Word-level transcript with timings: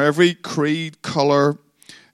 from 0.00 0.06
every 0.06 0.32
creed, 0.32 1.02
colour, 1.02 1.58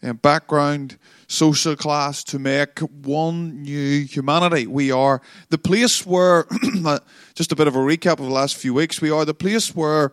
and 0.03 0.21
background, 0.21 0.99
social 1.29 1.77
class 1.77 2.25
to 2.25 2.37
make 2.37 2.81
one 2.81 3.63
new 3.63 4.05
humanity. 4.05 4.67
We 4.67 4.91
are 4.91 5.23
the 5.51 5.59
place 5.59 6.05
where, 6.05 6.47
just 7.37 7.53
a 7.53 7.57
bit 7.57 7.69
of 7.69 7.77
a 7.77 7.79
recap 7.79 8.19
of 8.19 8.25
the 8.25 8.31
last 8.31 8.57
few 8.57 8.75
weeks, 8.75 9.01
we 9.01 9.11
are 9.11 9.25
the 9.25 9.35
place 9.35 9.73
where 9.77 10.13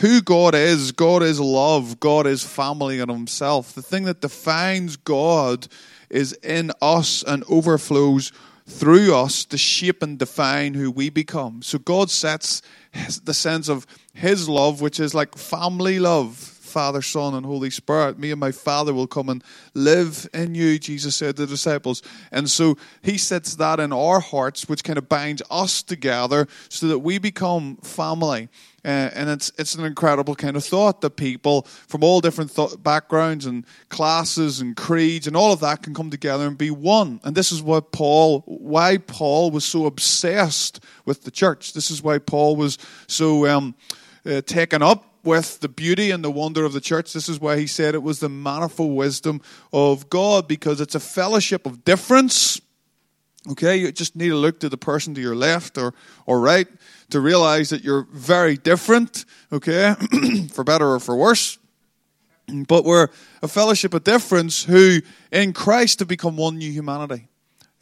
who 0.00 0.20
God 0.20 0.54
is, 0.54 0.92
God 0.92 1.22
is 1.22 1.40
love, 1.40 2.00
God 2.00 2.26
is 2.26 2.44
family 2.44 3.00
and 3.00 3.10
Himself. 3.10 3.72
The 3.72 3.80
thing 3.80 4.04
that 4.04 4.20
defines 4.20 4.96
God 4.96 5.68
is 6.10 6.34
in 6.42 6.70
us 6.82 7.22
and 7.22 7.44
overflows 7.48 8.30
through 8.66 9.14
us 9.14 9.46
to 9.46 9.56
shape 9.56 10.02
and 10.02 10.18
define 10.18 10.74
who 10.74 10.90
we 10.90 11.08
become. 11.08 11.62
So 11.62 11.78
God 11.78 12.10
sets 12.10 12.60
the 13.22 13.32
sense 13.32 13.70
of 13.70 13.86
His 14.12 14.50
love, 14.50 14.82
which 14.82 15.00
is 15.00 15.14
like 15.14 15.38
family 15.38 15.98
love 15.98 16.55
Father, 16.76 17.00
Son, 17.00 17.32
and 17.32 17.46
Holy 17.46 17.70
Spirit. 17.70 18.18
Me 18.18 18.30
and 18.30 18.38
my 18.38 18.52
Father 18.52 18.92
will 18.92 19.06
come 19.06 19.30
and 19.30 19.42
live 19.72 20.28
in 20.34 20.54
you, 20.54 20.78
Jesus 20.78 21.16
said 21.16 21.36
to 21.36 21.46
the 21.46 21.48
disciples. 21.48 22.02
And 22.30 22.50
so 22.50 22.76
he 23.00 23.16
sets 23.16 23.54
that 23.54 23.80
in 23.80 23.94
our 23.94 24.20
hearts, 24.20 24.68
which 24.68 24.84
kind 24.84 24.98
of 24.98 25.08
binds 25.08 25.40
us 25.50 25.82
together 25.82 26.46
so 26.68 26.88
that 26.88 26.98
we 26.98 27.16
become 27.16 27.76
family. 27.76 28.50
Uh, 28.84 29.08
and 29.14 29.30
it's 29.30 29.50
it's 29.56 29.74
an 29.74 29.86
incredible 29.86 30.34
kind 30.34 30.54
of 30.54 30.62
thought 30.62 31.00
that 31.00 31.16
people 31.16 31.62
from 31.62 32.04
all 32.04 32.20
different 32.20 32.54
th- 32.54 32.82
backgrounds 32.82 33.46
and 33.46 33.64
classes 33.88 34.60
and 34.60 34.76
creeds 34.76 35.26
and 35.26 35.34
all 35.34 35.54
of 35.54 35.60
that 35.60 35.82
can 35.82 35.94
come 35.94 36.10
together 36.10 36.46
and 36.46 36.58
be 36.58 36.70
one. 36.70 37.20
And 37.24 37.34
this 37.34 37.52
is 37.52 37.62
what 37.62 37.90
Paul, 37.90 38.42
why 38.44 38.98
Paul 38.98 39.50
was 39.50 39.64
so 39.64 39.86
obsessed 39.86 40.84
with 41.06 41.22
the 41.22 41.30
church. 41.30 41.72
This 41.72 41.90
is 41.90 42.02
why 42.02 42.18
Paul 42.18 42.54
was 42.54 42.76
so 43.06 43.46
um, 43.46 43.74
uh, 44.26 44.42
taken 44.42 44.82
up 44.82 45.15
with 45.26 45.60
the 45.60 45.68
beauty 45.68 46.10
and 46.10 46.24
the 46.24 46.30
wonder 46.30 46.64
of 46.64 46.72
the 46.72 46.80
church. 46.80 47.12
This 47.12 47.28
is 47.28 47.40
why 47.40 47.58
he 47.58 47.66
said 47.66 47.94
it 47.94 48.02
was 48.02 48.20
the 48.20 48.28
manifold 48.28 48.96
wisdom 48.96 49.42
of 49.72 50.08
God, 50.08 50.48
because 50.48 50.80
it's 50.80 50.94
a 50.94 51.00
fellowship 51.00 51.66
of 51.66 51.84
difference. 51.84 52.60
Okay, 53.50 53.76
you 53.76 53.92
just 53.92 54.16
need 54.16 54.30
to 54.30 54.36
look 54.36 54.60
to 54.60 54.68
the 54.68 54.76
person 54.76 55.14
to 55.14 55.20
your 55.20 55.36
left 55.36 55.78
or, 55.78 55.94
or 56.24 56.40
right 56.40 56.66
to 57.10 57.20
realize 57.20 57.70
that 57.70 57.84
you're 57.84 58.06
very 58.12 58.56
different, 58.56 59.24
okay, 59.52 59.94
for 60.52 60.64
better 60.64 60.86
or 60.86 61.00
for 61.00 61.16
worse. 61.16 61.58
But 62.48 62.84
we're 62.84 63.08
a 63.42 63.48
fellowship 63.48 63.94
of 63.94 64.04
difference 64.04 64.64
who 64.64 65.00
in 65.32 65.52
Christ 65.52 65.98
have 65.98 66.08
become 66.08 66.36
one 66.36 66.58
new 66.58 66.70
humanity. 66.70 67.28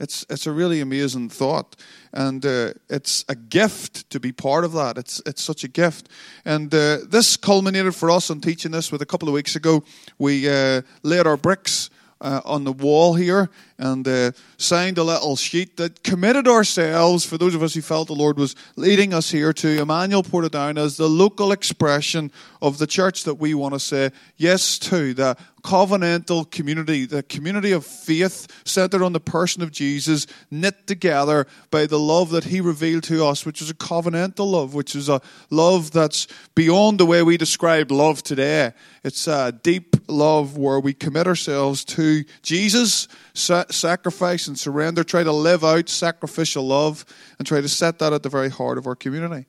It's, 0.00 0.27
it's 0.28 0.47
a 0.47 0.53
really 0.53 0.81
amazing 0.81 1.28
thought. 1.28 1.77
And 2.12 2.44
uh, 2.44 2.75
it's 2.88 3.25
a 3.28 3.34
gift 3.34 4.10
to 4.10 4.21
be 4.21 4.32
part 4.32 4.65
of 4.65 4.72
that. 4.72 4.99
It's, 4.99 5.21
it's 5.27 5.43
such 5.43 5.65
a 5.65 5.69
gift. 5.69 6.09
And 6.44 6.75
uh, 6.75 6.99
this 7.09 7.37
culminated 7.37 7.94
for 7.94 8.10
us 8.10 8.31
on 8.31 8.41
teaching 8.41 8.72
this 8.72 8.91
with 8.91 9.03
a 9.03 9.06
couple 9.06 9.28
of 9.28 9.34
weeks 9.34 9.56
ago. 9.56 9.84
We 10.19 10.49
uh, 10.49 10.82
laid 11.03 11.27
our 11.27 11.37
bricks 11.37 11.91
uh, 12.21 12.41
on 12.44 12.65
the 12.65 12.72
wall 12.72 13.15
here 13.15 13.50
and 13.78 14.06
uh, 14.06 14.32
signed 14.56 14.98
a 14.98 15.02
little 15.02 15.36
sheet 15.36 15.76
that 15.76 16.02
committed 16.02 16.46
ourselves, 16.46 17.26
for 17.26 17.38
those 17.38 17.54
of 17.54 17.62
us 17.62 17.74
who 17.74 17.82
felt 17.82 18.08
the 18.08 18.14
Lord 18.14 18.38
was 18.38 18.54
leading 18.76 19.12
us 19.12 19.30
here, 19.30 19.52
to 19.52 19.80
Emmanuel 19.80 20.22
Portadown 20.22 20.78
as 20.78 20.96
the 20.96 21.08
local 21.08 21.52
expression 21.52 22.30
of 22.62 22.78
the 22.78 22.86
church 22.86 23.24
that 23.24 23.34
we 23.34 23.54
want 23.54 23.74
to 23.74 23.80
say 23.80 24.10
yes 24.36 24.78
to, 24.78 25.14
the 25.14 25.36
covenantal 25.64 26.48
community, 26.50 27.06
the 27.06 27.22
community 27.22 27.72
of 27.72 27.86
faith 27.86 28.46
centered 28.66 29.02
on 29.02 29.14
the 29.14 29.20
person 29.20 29.62
of 29.62 29.72
Jesus, 29.72 30.26
knit 30.50 30.86
together 30.86 31.46
by 31.70 31.86
the 31.86 31.98
love 31.98 32.30
that 32.30 32.44
he 32.44 32.60
revealed 32.60 33.02
to 33.04 33.25
us, 33.25 33.46
which 33.46 33.62
is 33.62 33.70
a 33.70 33.75
covenantal 33.75 34.50
love, 34.50 34.75
which 34.75 34.94
is 34.94 35.08
a 35.08 35.22
love 35.50 35.90
that's 35.90 36.26
beyond 36.54 37.00
the 37.00 37.06
way 37.06 37.22
we 37.22 37.38
describe 37.38 37.90
love 37.90 38.22
today. 38.22 38.72
It's 39.02 39.26
a 39.26 39.52
deep 39.52 39.96
love 40.06 40.58
where 40.58 40.81
we 40.81 40.93
commit 40.93 41.26
ourselves 41.26 41.84
to 41.87 42.25
Jesus, 42.43 43.08
sacrifice 43.34 44.46
and 44.46 44.58
surrender, 44.58 45.04
try 45.04 45.22
to 45.22 45.32
live 45.32 45.64
out 45.64 45.88
sacrificial 45.88 46.66
love, 46.66 47.04
and 47.38 47.46
try 47.46 47.60
to 47.60 47.69
set 47.69 47.98
that 47.98 48.12
at 48.12 48.22
the 48.22 48.28
very 48.28 48.48
heart 48.48 48.78
of 48.78 48.86
our 48.86 48.94
community. 48.94 49.46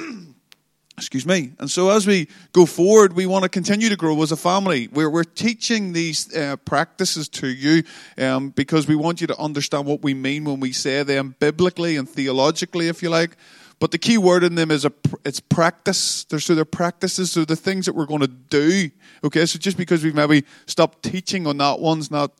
Excuse 0.97 1.26
me. 1.26 1.53
And 1.61 1.70
so 1.70 1.91
as 1.91 2.09
we 2.09 2.26
go 2.53 2.67
forward, 2.67 3.12
we 3.12 3.25
want 3.25 3.44
to 3.44 3.49
continue 3.49 3.88
to 3.88 3.94
grow 3.94 4.20
as 4.20 4.32
a 4.32 4.37
family. 4.37 4.88
We're, 4.88 5.09
we're 5.09 5.23
teaching 5.23 5.93
these 5.93 6.35
uh, 6.35 6.56
practices 6.56 7.29
to 7.29 7.47
you 7.47 7.85
um, 8.19 8.50
because 8.50 8.88
we 8.88 8.97
want 8.97 9.21
you 9.21 9.29
to 9.29 9.38
understand 9.38 9.87
what 9.87 10.03
we 10.03 10.12
mean 10.12 10.44
when 10.44 10.59
we 10.59 10.73
say 10.73 11.05
them 11.05 11.37
biblically 11.38 11.97
and 11.97 12.09
theologically, 12.09 12.88
if 12.88 13.00
you 13.00 13.11
like. 13.11 13.37
But 13.79 13.93
the 13.93 13.99
key 13.99 14.19
word 14.19 14.43
in 14.43 14.56
them 14.56 14.73
is 14.73 14.85
a, 14.85 14.93
it's 15.25 15.38
practice. 15.38 16.25
They're, 16.25 16.41
so 16.41 16.56
they're 16.56 16.64
practices, 16.64 17.31
so 17.31 17.44
the 17.44 17.55
things 17.55 17.87
that 17.87 17.94
we're 17.94 18.06
going 18.06 18.23
to 18.23 18.26
do. 18.26 18.91
Okay, 19.23 19.47
so 19.47 19.56
just 19.56 19.76
because 19.76 20.03
we've 20.03 20.17
maybe 20.17 20.44
stopped 20.67 21.05
teaching 21.05 21.47
on 21.47 21.59
that 21.59 21.79
one's 21.79 22.11
not 22.11 22.32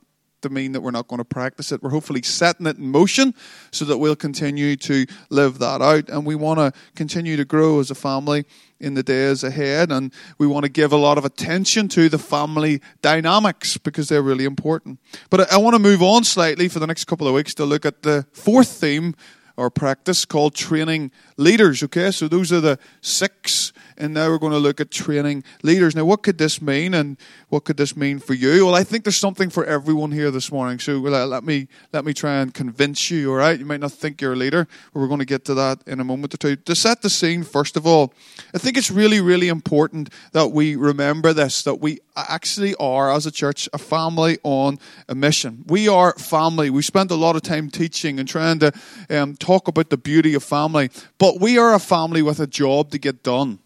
to 0.43 0.49
mean 0.49 0.73
that 0.73 0.81
we're 0.81 0.91
not 0.91 1.09
going 1.09 1.19
to 1.19 1.25
practice 1.25 1.73
it. 1.73 1.83
We're 1.83 1.91
hopefully 1.91 2.23
setting 2.23 2.67
it 2.67 2.79
in 2.79 2.91
motion 2.91 3.35
so 3.71 3.85
that 3.87 3.99
we'll 3.99 4.17
continue 4.17 4.77
to 4.77 5.07
live 5.31 5.59
that 5.59 5.83
out. 5.83 6.09
And 6.09 6.25
we 6.25 6.35
want 6.35 6.59
to 6.59 6.73
continue 6.95 7.37
to 7.37 7.45
grow 7.45 7.81
as 7.81 7.91
a 7.91 7.95
family 7.95 8.45
in 8.81 8.95
the 8.95 9.03
days 9.03 9.43
ahead. 9.43 9.91
And 9.91 10.13
we 10.39 10.47
want 10.47 10.65
to 10.65 10.69
give 10.69 10.93
a 10.93 10.97
lot 10.97 11.19
of 11.19 11.25
attention 11.25 11.89
to 11.89 12.09
the 12.09 12.19
family 12.19 12.81
dynamics 13.03 13.77
because 13.77 14.09
they're 14.09 14.23
really 14.23 14.45
important. 14.45 15.01
But 15.31 15.53
I 15.53 15.57
want 15.59 15.75
to 15.75 15.81
move 15.81 16.03
on 16.03 16.25
slightly 16.25 16.69
for 16.69 16.79
the 16.79 16.87
next 16.87 17.05
couple 17.05 17.27
of 17.27 17.35
weeks 17.35 17.55
to 17.55 17.65
look 17.65 17.85
at 17.85 18.03
the 18.03 18.27
fourth 18.33 18.69
theme 18.69 19.15
or 19.59 19.71
practice 19.71 20.25
called 20.25 20.55
training 20.55 21.11
leaders. 21.37 21.83
Okay, 21.83 22.13
so 22.13 22.29
those 22.29 22.53
are 22.53 22.61
the 22.61 22.79
six 23.01 23.73
and 23.99 24.15
now 24.15 24.29
we're 24.29 24.39
going 24.39 24.53
to 24.53 24.59
look 24.59 24.81
at 24.81 24.91
training 24.91 25.45
leaders. 25.63 25.95
Now, 25.95 26.05
what 26.05 26.23
could 26.23 26.39
this 26.39 26.63
mean, 26.63 26.95
and 26.95 27.19
what 27.49 27.65
could 27.65 27.77
this 27.77 27.97
mean 27.97 28.21
for 28.21 28.35
you? 28.35 28.65
Well, 28.65 28.75
I 28.75 28.85
think 28.85 29.05
there's 29.05 29.17
something 29.17 29.51
for 29.51 29.65
everyone 29.65 30.13
here 30.13 30.31
this 30.31 30.51
morning. 30.51 30.79
So 30.79 30.99
let 30.99 31.45
me 31.45 31.69
let 31.93 32.05
me 32.05 32.15
try 32.15 32.37
and 32.37 32.55
convince 32.55 33.11
you. 33.11 33.31
All 33.31 33.37
right, 33.37 33.59
you 33.59 33.67
might 33.67 33.81
not 33.81 33.93
think 33.93 34.21
you're 34.21 34.33
a 34.33 34.37
leader, 34.37 34.67
but 34.93 35.01
we're 35.01 35.09
going 35.09 35.19
to 35.19 35.27
get 35.27 35.45
to 35.47 35.55
that 35.55 35.83
in 35.87 36.01
a 36.01 36.05
moment 36.05 36.33
or 36.33 36.37
two. 36.37 36.57
To 36.57 36.75
set 36.75 37.03
the 37.03 37.11
scene, 37.11 37.43
first 37.43 37.77
of 37.77 37.87
all, 37.87 38.15
I 38.55 38.59
think 38.59 38.77
it's 38.77 38.91
really, 38.91 39.21
really 39.21 39.49
important 39.49 40.11
that 40.33 40.49
we 40.49 40.77
remember 40.77 41.33
this: 41.33 41.63
that 41.65 41.81
we 41.81 41.99
actually 42.29 42.75
are, 42.77 43.13
as 43.13 43.27
a 43.27 43.31
church, 43.31 43.69
a 43.73 43.79
family 43.79 44.39
on 44.43 44.79
a 45.09 45.15
mission. 45.15 45.65
We 45.67 45.89
are 45.89 46.15
family. 46.15 46.71
We 46.71 46.83
spend 46.83 47.11
a 47.11 47.15
lot 47.15 47.37
of 47.37 47.43
time 47.43 47.71
teaching 47.71 48.19
and 48.19 48.29
trying 48.29 48.59
to 48.61 48.73
um, 49.11 49.37
talk 49.37 49.69
about 49.69 49.91
the 49.91 49.97
beauty 49.97 50.35
of 50.35 50.43
family, 50.43 50.91
but 51.19 51.41
we 51.41 51.59
are 51.59 51.75
a 51.75 51.79
family 51.79 52.23
with 52.23 52.41
a 52.41 52.47
job 52.47 52.91
to 52.91 52.99
get 52.99 53.23
done. 53.23 53.59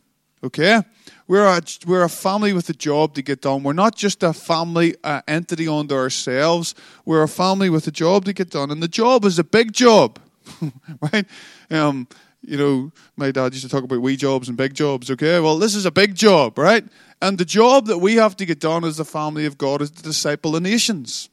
Okay? 0.45 0.83
We're 1.29 1.47
a, 1.47 1.63
we're 1.87 2.03
a 2.03 2.09
family 2.09 2.53
with 2.53 2.69
a 2.69 2.75
job 2.75 3.15
to 3.15 3.23
get 3.23 3.41
done. 3.41 3.63
We're 3.63 3.73
not 3.73 3.95
just 3.95 4.23
a 4.23 4.33
family 4.33 4.97
uh, 5.05 5.23
entity 5.29 5.69
unto 5.69 5.95
ourselves. 5.95 6.75
We're 7.05 7.23
a 7.23 7.29
family 7.29 7.71
with 7.71 7.87
a 7.87 7.93
job 7.93 8.25
to 8.25 8.33
get 8.33 8.51
done. 8.51 8.71
And 8.71 8.83
the 8.83 8.89
job 8.89 9.25
is 9.25 9.39
a 9.39 9.45
big 9.45 9.73
job, 9.73 10.19
right? 11.13 11.27
Um, 11.71 12.09
you 12.43 12.57
know, 12.57 12.93
my 13.17 13.31
dad 13.31 13.53
used 13.53 13.65
to 13.65 13.71
talk 13.71 13.85
about 13.85 14.01
wee 14.01 14.17
jobs 14.17 14.49
and 14.49 14.57
big 14.57 14.75
jobs, 14.75 15.11
okay? 15.11 15.41
Well, 15.41 15.59
this 15.59 15.75
is 15.75 15.87
a 15.87 15.91
big 15.91 16.15
job, 16.15 16.59
right? 16.59 16.85
And 17.21 17.39
the 17.39 17.45
job 17.45 17.87
that 17.87 17.99
we 17.99 18.17
have 18.17 18.37
to 18.37 18.45
get 18.45 18.59
done 18.59 18.85
as 18.85 18.97
the 18.97 19.05
family 19.05 19.47
of 19.47 19.57
God 19.57 19.81
is 19.81 19.91
to 19.93 20.03
disciple 20.03 20.53
the 20.53 20.61
nations. 20.61 21.29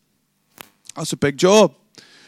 That's 0.95 1.13
a 1.13 1.17
big 1.17 1.37
job. 1.37 1.73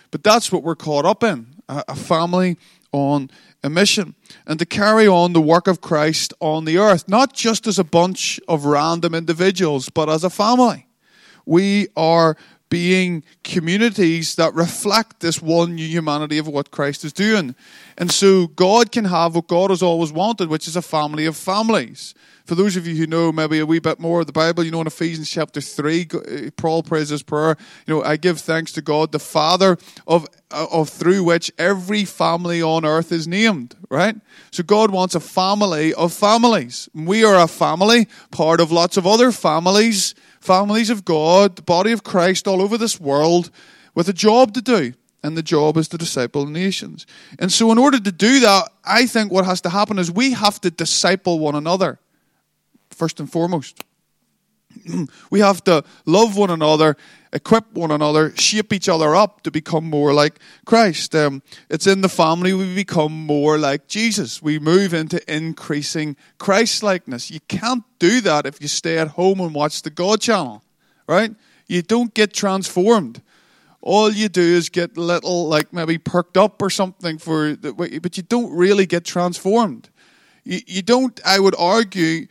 But 0.10 0.24
that's 0.24 0.52
what 0.52 0.64
we're 0.64 0.76
caught 0.76 1.06
up 1.06 1.24
in 1.24 1.48
a, 1.70 1.96
family 1.96 2.58
on 2.92 3.30
a 3.64 3.70
mission 3.70 4.16
and 4.46 4.60
to 4.60 4.66
carry 4.66 5.08
on 5.08 5.34
the 5.34 5.42
work 5.42 5.68
of 5.68 5.80
Christ 5.80 6.34
on 6.40 6.66
the 6.66 6.78
earth, 6.78 7.08
not 7.08 7.34
just 7.34 7.68
as 7.68 7.80
a 7.80 7.84
bunch 7.84 8.40
of 8.48 8.66
random 8.66 9.16
individuals, 9.16 9.90
but 9.90 10.10
as 10.10 10.24
a 10.24 10.30
family. 10.30 10.88
We 11.46 11.88
are 11.96 12.36
being 12.72 13.22
communities 13.44 14.36
that 14.36 14.56
reflect 14.56 15.20
this 15.20 15.42
one 15.42 15.78
humanity 15.78 16.38
of 16.38 16.48
what 16.48 16.72
Christ 16.72 17.04
is 17.04 17.12
doing. 17.12 17.54
And 17.98 18.10
so 18.10 18.48
God 18.48 18.94
can 18.94 19.06
have 19.06 19.36
what 19.36 19.48
God 19.48 19.72
has 19.72 19.84
always 19.84 20.14
wanted, 20.14 20.48
which 20.48 20.70
is 20.70 20.78
a 20.78 20.82
family 20.82 21.26
of 21.26 21.36
families. 21.36 22.16
For 22.46 22.56
those 22.56 22.76
of 22.76 22.88
you 22.88 22.96
who 22.96 23.08
know 23.08 23.32
maybe 23.32 23.60
a 23.60 23.66
wee 23.66 23.80
bit 23.80 24.00
more 24.00 24.22
of 24.22 24.28
the 24.28 24.34
Bible, 24.34 24.64
you 24.64 24.72
know 24.72 24.82
in 24.82 24.88
Ephesians 24.88 25.30
chapter 25.30 25.62
3, 25.62 26.08
uh, 26.14 26.52
Paul 26.58 26.84
prays 26.84 27.10
his 27.10 27.24
prayer, 27.24 27.58
you 27.86 27.94
know, 27.94 28.04
I 28.04 28.18
give 28.18 28.40
thanks 28.40 28.72
to 28.74 28.82
God, 28.82 29.12
the 29.12 29.20
Father 29.20 29.78
of, 30.08 30.28
uh, 30.52 30.68
of 30.72 30.90
through 30.90 31.24
which 31.24 31.52
every 31.58 32.06
family 32.06 32.62
on 32.62 32.86
earth 32.86 33.12
is 33.12 33.28
named, 33.28 33.76
right? 33.90 34.16
So 34.52 34.64
God 34.64 34.92
wants 34.92 35.16
a 35.16 35.20
family 35.20 35.94
of 35.94 36.14
families. 36.14 36.90
We 36.94 37.24
are 37.24 37.40
a 37.40 37.48
family, 37.48 38.08
part 38.32 38.60
of 38.60 38.72
lots 38.72 38.98
of 38.98 39.08
other 39.08 39.32
families 39.32 40.16
families 40.42 40.90
of 40.90 41.06
God, 41.06 41.56
the 41.56 41.62
body 41.62 41.92
of 41.92 42.04
Christ 42.04 42.48
all 42.48 42.62
over 42.62 42.78
this 42.78 43.00
world, 43.00 43.50
with 43.96 44.10
a 44.10 44.14
job 44.14 44.54
to 44.56 44.62
do. 44.62 44.94
And 45.24 45.38
the 45.38 45.44
job 45.44 45.78
is 45.78 45.88
to 45.90 46.00
disciple 46.00 46.48
nations. 46.48 47.06
And 47.38 47.52
so, 47.52 47.72
in 47.72 47.78
order 47.78 48.00
to 48.00 48.12
do 48.12 48.40
that, 48.40 48.70
I 48.84 49.06
think 49.06 49.32
what 49.32 49.46
has 49.46 49.62
to 49.62 49.70
happen 49.70 50.00
is 50.00 50.12
we 50.12 50.34
have 50.34 50.60
to 50.62 50.72
disciple 50.72 51.38
one 51.38 51.54
another, 51.54 52.00
first 52.94 53.20
and 53.20 53.32
foremost. 53.32 53.84
we 55.30 55.40
have 55.40 55.64
to 55.66 55.84
love 56.06 56.38
one 56.38 56.50
another, 56.50 56.96
equip 57.34 57.74
one 57.74 57.92
another, 57.92 58.36
shape 58.36 58.74
each 58.74 58.90
other 58.90 59.16
up 59.16 59.42
to 59.44 59.52
become 59.52 59.90
more 59.90 60.14
like 60.14 60.40
Christ. 60.66 61.16
Um, 61.16 61.42
it's 61.70 61.88
in 61.88 62.02
the 62.02 62.10
family 62.10 62.54
we 62.54 62.74
become 62.74 63.12
more 63.12 63.58
like 63.58 63.88
Jesus. 63.88 64.42
We 64.42 64.60
move 64.60 64.94
into 64.94 65.22
increasing 65.34 66.16
Christ 66.38 66.84
likeness. 66.84 67.32
You 67.32 67.40
can't 67.48 67.84
do 68.00 68.22
that 68.22 68.46
if 68.46 68.62
you 68.62 68.68
stay 68.68 68.98
at 68.98 69.10
home 69.10 69.40
and 69.40 69.54
watch 69.54 69.82
the 69.82 69.90
God 69.90 70.22
channel, 70.22 70.64
right? 71.08 71.34
You 71.68 71.82
don't 71.82 72.14
get 72.14 72.34
transformed. 72.34 73.22
All 73.82 74.12
you 74.12 74.30
do 74.30 74.42
is 74.42 74.70
get 74.70 74.96
little, 74.96 75.48
like 75.48 75.74
maybe 75.74 75.98
perked 75.98 76.38
up 76.38 76.62
or 76.62 76.70
something 76.70 77.18
for, 77.18 77.56
the, 77.56 77.74
but 77.74 78.16
you 78.18 78.24
don't 78.24 78.56
really 78.56 78.86
get 78.86 79.06
transformed. 79.06 79.90
You, 80.44 80.60
you 80.68 80.82
don't, 80.82 81.20
I 81.26 81.40
would 81.40 81.56
argue, 81.58 82.28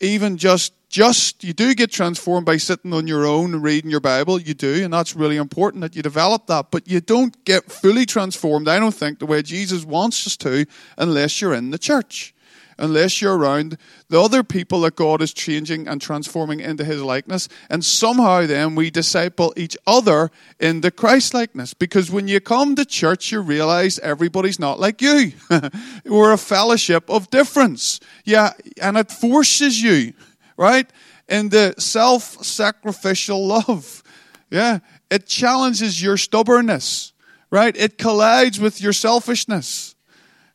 even 0.00 0.36
just 0.36 0.72
just 0.88 1.44
you 1.44 1.52
do 1.52 1.72
get 1.74 1.92
transformed 1.92 2.44
by 2.44 2.56
sitting 2.56 2.92
on 2.92 3.06
your 3.06 3.24
own 3.24 3.54
and 3.54 3.62
reading 3.62 3.90
your 3.90 4.00
Bible. 4.00 4.40
You 4.40 4.54
do, 4.54 4.82
and 4.84 4.92
that's 4.92 5.14
really 5.14 5.36
important 5.36 5.82
that 5.82 5.94
you 5.94 6.02
develop 6.02 6.46
that. 6.48 6.70
But 6.70 6.88
you 6.88 7.00
don't 7.00 7.44
get 7.44 7.70
fully 7.70 8.04
transformed, 8.04 8.68
I 8.68 8.80
don't 8.80 8.94
think, 8.94 9.20
the 9.20 9.26
way 9.26 9.40
Jesus 9.42 9.84
wants 9.84 10.26
us 10.26 10.36
to, 10.38 10.66
unless 10.98 11.40
you're 11.40 11.54
in 11.54 11.70
the 11.70 11.78
church. 11.78 12.34
Unless 12.80 13.20
you're 13.20 13.36
around 13.36 13.76
the 14.08 14.20
other 14.20 14.42
people 14.42 14.80
that 14.80 14.96
God 14.96 15.22
is 15.22 15.32
changing 15.32 15.86
and 15.86 16.00
transforming 16.00 16.60
into 16.60 16.84
His 16.84 17.02
likeness, 17.02 17.48
and 17.68 17.84
somehow 17.84 18.46
then 18.46 18.74
we 18.74 18.90
disciple 18.90 19.52
each 19.56 19.76
other 19.86 20.30
into 20.58 20.90
Christ 20.90 21.34
likeness. 21.34 21.74
Because 21.74 22.10
when 22.10 22.26
you 22.26 22.40
come 22.40 22.74
to 22.76 22.84
church, 22.84 23.30
you 23.30 23.40
realize 23.40 23.98
everybody's 24.00 24.58
not 24.58 24.80
like 24.80 25.00
you. 25.00 25.32
We're 26.04 26.32
a 26.32 26.38
fellowship 26.38 27.08
of 27.08 27.30
difference. 27.30 28.00
Yeah, 28.24 28.54
and 28.80 28.96
it 28.96 29.12
forces 29.12 29.80
you 29.82 30.14
right? 30.60 30.90
The 31.26 31.74
self 31.78 32.44
sacrificial 32.44 33.46
love. 33.46 34.02
Yeah. 34.50 34.80
It 35.10 35.26
challenges 35.26 36.02
your 36.02 36.16
stubbornness, 36.16 37.12
right? 37.50 37.74
It 37.76 37.98
collides 37.98 38.60
with 38.60 38.80
your 38.80 38.92
selfishness. 38.92 39.96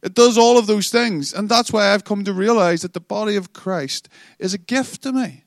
It 0.06 0.14
does 0.14 0.38
all 0.38 0.60
of 0.60 0.68
those 0.68 0.90
things. 0.90 1.34
And 1.34 1.50
that's 1.50 1.74
why 1.74 1.92
I've 1.92 2.04
come 2.04 2.24
to 2.26 2.32
realize 2.32 2.84
that 2.84 2.94
the 2.94 3.00
body 3.00 3.36
of 3.36 3.54
Christ 3.54 4.08
is 4.38 4.54
a 4.54 4.60
gift 4.60 5.02
to 5.02 5.12
me. 5.12 5.44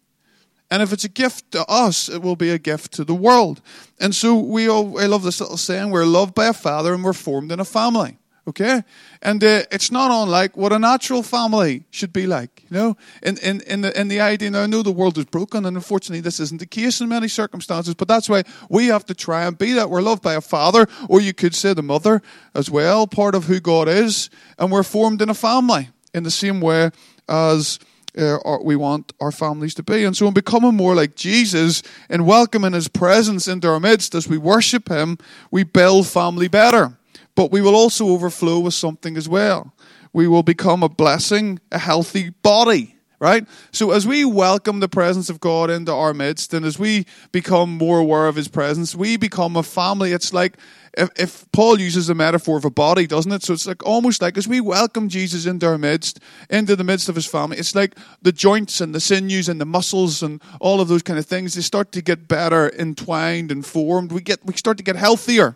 And 0.68 0.82
if 0.82 0.92
it's 0.92 1.04
a 1.04 1.08
gift 1.08 1.52
to 1.52 1.64
us, 1.66 2.08
it 2.08 2.22
will 2.22 2.34
be 2.34 2.50
a 2.50 2.58
gift 2.58 2.92
to 2.94 3.04
the 3.04 3.14
world. 3.14 3.62
And 4.00 4.12
so 4.12 4.36
we 4.36 4.68
all, 4.68 4.98
I 4.98 5.06
love 5.06 5.22
this 5.22 5.40
little 5.40 5.56
saying, 5.56 5.90
we're 5.90 6.04
loved 6.04 6.34
by 6.34 6.46
a 6.46 6.52
father 6.52 6.92
and 6.92 7.04
we're 7.04 7.12
formed 7.12 7.52
in 7.52 7.60
a 7.60 7.64
family. 7.64 8.18
Okay? 8.48 8.82
And 9.20 9.44
uh, 9.44 9.64
it's 9.70 9.92
not 9.92 10.10
unlike 10.10 10.56
what 10.56 10.72
a 10.72 10.78
natural 10.78 11.22
family 11.22 11.84
should 11.90 12.14
be 12.14 12.26
like, 12.26 12.64
you 12.70 12.78
know? 12.78 12.96
In, 13.22 13.36
in, 13.38 13.60
in, 13.62 13.82
the, 13.82 14.00
in 14.00 14.08
the 14.08 14.20
idea, 14.20 14.50
now 14.50 14.62
I 14.62 14.66
know 14.66 14.82
the 14.82 14.90
world 14.90 15.18
is 15.18 15.26
broken, 15.26 15.66
and 15.66 15.76
unfortunately 15.76 16.22
this 16.22 16.40
isn't 16.40 16.58
the 16.58 16.66
case 16.66 17.02
in 17.02 17.10
many 17.10 17.28
circumstances, 17.28 17.94
but 17.94 18.08
that's 18.08 18.26
why 18.26 18.44
we 18.70 18.86
have 18.86 19.04
to 19.06 19.14
try 19.14 19.44
and 19.44 19.58
be 19.58 19.74
that. 19.74 19.90
We're 19.90 20.00
loved 20.00 20.22
by 20.22 20.32
a 20.32 20.40
father, 20.40 20.86
or 21.10 21.20
you 21.20 21.34
could 21.34 21.54
say 21.54 21.74
the 21.74 21.82
mother 21.82 22.22
as 22.54 22.70
well, 22.70 23.06
part 23.06 23.34
of 23.34 23.44
who 23.44 23.60
God 23.60 23.86
is, 23.86 24.30
and 24.58 24.72
we're 24.72 24.82
formed 24.82 25.20
in 25.20 25.28
a 25.28 25.34
family 25.34 25.90
in 26.14 26.22
the 26.22 26.30
same 26.30 26.62
way 26.62 26.90
as 27.28 27.78
uh, 28.16 28.38
we 28.62 28.76
want 28.76 29.12
our 29.20 29.30
families 29.30 29.74
to 29.74 29.82
be. 29.82 30.04
And 30.04 30.16
so, 30.16 30.26
in 30.26 30.32
becoming 30.32 30.74
more 30.74 30.94
like 30.94 31.14
Jesus 31.14 31.82
and 32.08 32.26
welcoming 32.26 32.72
His 32.72 32.88
presence 32.88 33.46
into 33.46 33.68
our 33.68 33.78
midst 33.78 34.14
as 34.14 34.26
we 34.26 34.38
worship 34.38 34.88
Him, 34.88 35.18
we 35.50 35.64
build 35.64 36.06
family 36.06 36.48
better 36.48 36.97
but 37.38 37.52
we 37.52 37.60
will 37.60 37.76
also 37.76 38.08
overflow 38.08 38.58
with 38.58 38.74
something 38.74 39.16
as 39.16 39.28
well. 39.28 39.72
We 40.12 40.26
will 40.26 40.42
become 40.42 40.82
a 40.82 40.88
blessing, 40.88 41.60
a 41.70 41.78
healthy 41.78 42.30
body, 42.30 42.96
right? 43.20 43.46
So 43.70 43.92
as 43.92 44.08
we 44.08 44.24
welcome 44.24 44.80
the 44.80 44.88
presence 44.88 45.30
of 45.30 45.38
God 45.38 45.70
into 45.70 45.92
our 45.92 46.12
midst 46.12 46.52
and 46.52 46.66
as 46.66 46.80
we 46.80 47.06
become 47.30 47.78
more 47.78 48.00
aware 48.00 48.26
of 48.26 48.34
his 48.34 48.48
presence, 48.48 48.96
we 48.96 49.16
become 49.16 49.54
a 49.54 49.62
family. 49.62 50.10
It's 50.10 50.32
like 50.32 50.56
if, 50.94 51.10
if 51.14 51.52
Paul 51.52 51.78
uses 51.78 52.08
a 52.08 52.14
metaphor 52.16 52.58
of 52.58 52.64
a 52.64 52.70
body, 52.70 53.06
doesn't 53.06 53.30
it? 53.30 53.44
So 53.44 53.52
it's 53.52 53.68
like 53.68 53.86
almost 53.86 54.20
like 54.20 54.36
as 54.36 54.48
we 54.48 54.60
welcome 54.60 55.08
Jesus 55.08 55.46
into 55.46 55.64
our 55.68 55.78
midst, 55.78 56.18
into 56.50 56.74
the 56.74 56.82
midst 56.82 57.08
of 57.08 57.14
his 57.14 57.26
family, 57.26 57.58
it's 57.58 57.76
like 57.76 57.96
the 58.20 58.32
joints 58.32 58.80
and 58.80 58.92
the 58.92 58.98
sinews 58.98 59.48
and 59.48 59.60
the 59.60 59.64
muscles 59.64 60.24
and 60.24 60.42
all 60.60 60.80
of 60.80 60.88
those 60.88 61.04
kind 61.04 61.20
of 61.20 61.26
things, 61.26 61.54
they 61.54 61.60
start 61.60 61.92
to 61.92 62.02
get 62.02 62.26
better 62.26 62.68
entwined 62.76 63.52
and 63.52 63.64
formed. 63.64 64.10
We 64.10 64.22
get 64.22 64.44
we 64.44 64.54
start 64.54 64.76
to 64.78 64.82
get 64.82 64.96
healthier 64.96 65.54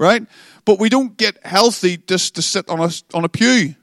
right? 0.00 0.26
But 0.64 0.80
we 0.80 0.88
don't 0.88 1.16
get 1.16 1.44
healthy 1.44 1.98
just 1.98 2.34
to 2.36 2.42
sit 2.42 2.68
on 2.70 2.80
a, 2.80 2.90
on 3.12 3.24
a 3.24 3.28
pew, 3.28 3.74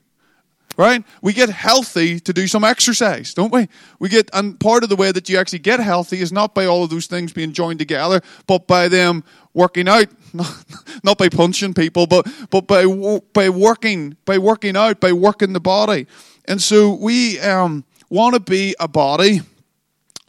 right? 0.76 1.04
We 1.22 1.32
get 1.32 1.50
healthy 1.50 2.20
to 2.20 2.34
do 2.34 2.48
some 2.48 2.64
exercise, 2.64 3.36
don't 3.36 3.54
we? 3.54 3.70
We 4.00 4.10
get, 4.10 4.30
and 4.34 4.60
part 4.60 4.82
of 4.82 4.90
the 4.90 4.96
way 4.96 5.12
that 5.12 5.30
you 5.30 5.38
actually 5.38 5.60
get 5.60 5.80
healthy 5.80 6.20
is 6.20 6.32
not 6.32 6.56
by 6.56 6.66
all 6.66 6.84
of 6.84 6.90
those 6.90 7.06
things 7.06 7.32
being 7.32 7.54
joined 7.54 7.78
together, 7.78 8.22
but 8.48 8.66
by 8.66 8.88
them 8.88 9.24
working 9.54 9.88
out, 9.88 10.08
not 11.04 11.20
by 11.20 11.30
punching 11.30 11.76
people, 11.76 12.08
but, 12.08 12.28
but 12.50 12.66
by, 12.66 12.86
by 13.34 13.50
working, 13.50 14.18
by 14.26 14.40
working 14.40 14.76
out, 14.76 15.00
by 15.00 15.14
working 15.14 15.54
the 15.54 15.60
body. 15.60 16.08
And 16.46 16.60
so 16.60 16.94
we 16.94 17.40
um, 17.42 17.86
want 18.10 18.34
to 18.34 18.40
be 18.40 18.76
a 18.80 18.88
body 18.88 19.42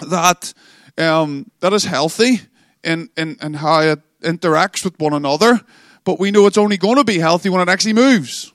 that, 0.00 0.52
um, 0.98 1.50
that 1.60 1.72
is 1.72 1.84
healthy 1.84 2.42
in, 2.84 3.08
in, 3.16 3.38
in 3.40 3.54
how 3.54 3.80
it 3.80 4.00
interacts 4.22 4.84
with 4.84 4.98
one 4.98 5.12
another, 5.12 5.60
but 6.04 6.18
we 6.18 6.30
know 6.30 6.46
it's 6.46 6.58
only 6.58 6.76
going 6.76 6.96
to 6.96 7.04
be 7.04 7.18
healthy 7.18 7.48
when 7.48 7.60
it 7.60 7.68
actually 7.68 7.92
moves. 7.92 8.52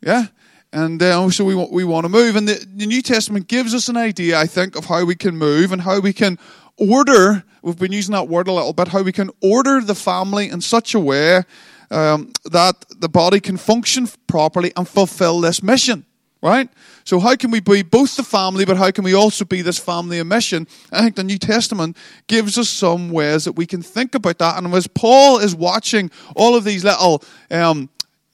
Yeah? 0.00 0.26
And 0.72 1.02
uh, 1.02 1.30
so 1.30 1.44
we, 1.44 1.54
we 1.54 1.84
want 1.84 2.04
to 2.04 2.08
move. 2.08 2.36
And 2.36 2.48
the, 2.48 2.66
the 2.74 2.86
New 2.86 3.02
Testament 3.02 3.46
gives 3.46 3.74
us 3.74 3.88
an 3.88 3.96
idea, 3.96 4.38
I 4.38 4.46
think, 4.46 4.76
of 4.76 4.86
how 4.86 5.04
we 5.04 5.14
can 5.14 5.36
move 5.36 5.72
and 5.72 5.82
how 5.82 6.00
we 6.00 6.12
can 6.12 6.38
order. 6.76 7.44
We've 7.62 7.78
been 7.78 7.92
using 7.92 8.12
that 8.12 8.28
word 8.28 8.48
a 8.48 8.52
little 8.52 8.72
bit, 8.72 8.88
how 8.88 9.02
we 9.02 9.12
can 9.12 9.30
order 9.40 9.80
the 9.80 9.94
family 9.94 10.48
in 10.50 10.60
such 10.60 10.94
a 10.94 11.00
way 11.00 11.42
um, 11.90 12.32
that 12.44 12.84
the 12.98 13.08
body 13.08 13.40
can 13.40 13.56
function 13.56 14.08
properly 14.26 14.72
and 14.76 14.88
fulfill 14.88 15.40
this 15.40 15.62
mission 15.62 16.06
right? 16.44 16.68
So 17.04 17.18
how 17.18 17.36
can 17.36 17.50
we 17.50 17.60
be 17.60 17.82
both 17.82 18.16
the 18.16 18.22
family, 18.22 18.66
but 18.66 18.76
how 18.76 18.90
can 18.90 19.02
we 19.02 19.14
also 19.14 19.46
be 19.46 19.62
this 19.62 19.78
family 19.78 20.18
of 20.18 20.26
mission? 20.26 20.68
I 20.92 21.00
think 21.00 21.16
the 21.16 21.24
New 21.24 21.38
Testament 21.38 21.96
gives 22.26 22.58
us 22.58 22.68
some 22.68 23.08
ways 23.10 23.46
that 23.46 23.52
we 23.52 23.64
can 23.64 23.80
think 23.80 24.14
about 24.14 24.38
that. 24.38 24.58
And 24.62 24.72
as 24.74 24.86
Paul 24.86 25.38
is 25.38 25.56
watching 25.56 26.10
all 26.36 26.54
of 26.54 26.64
these 26.64 26.84
little 26.84 27.24
um, 27.50 27.88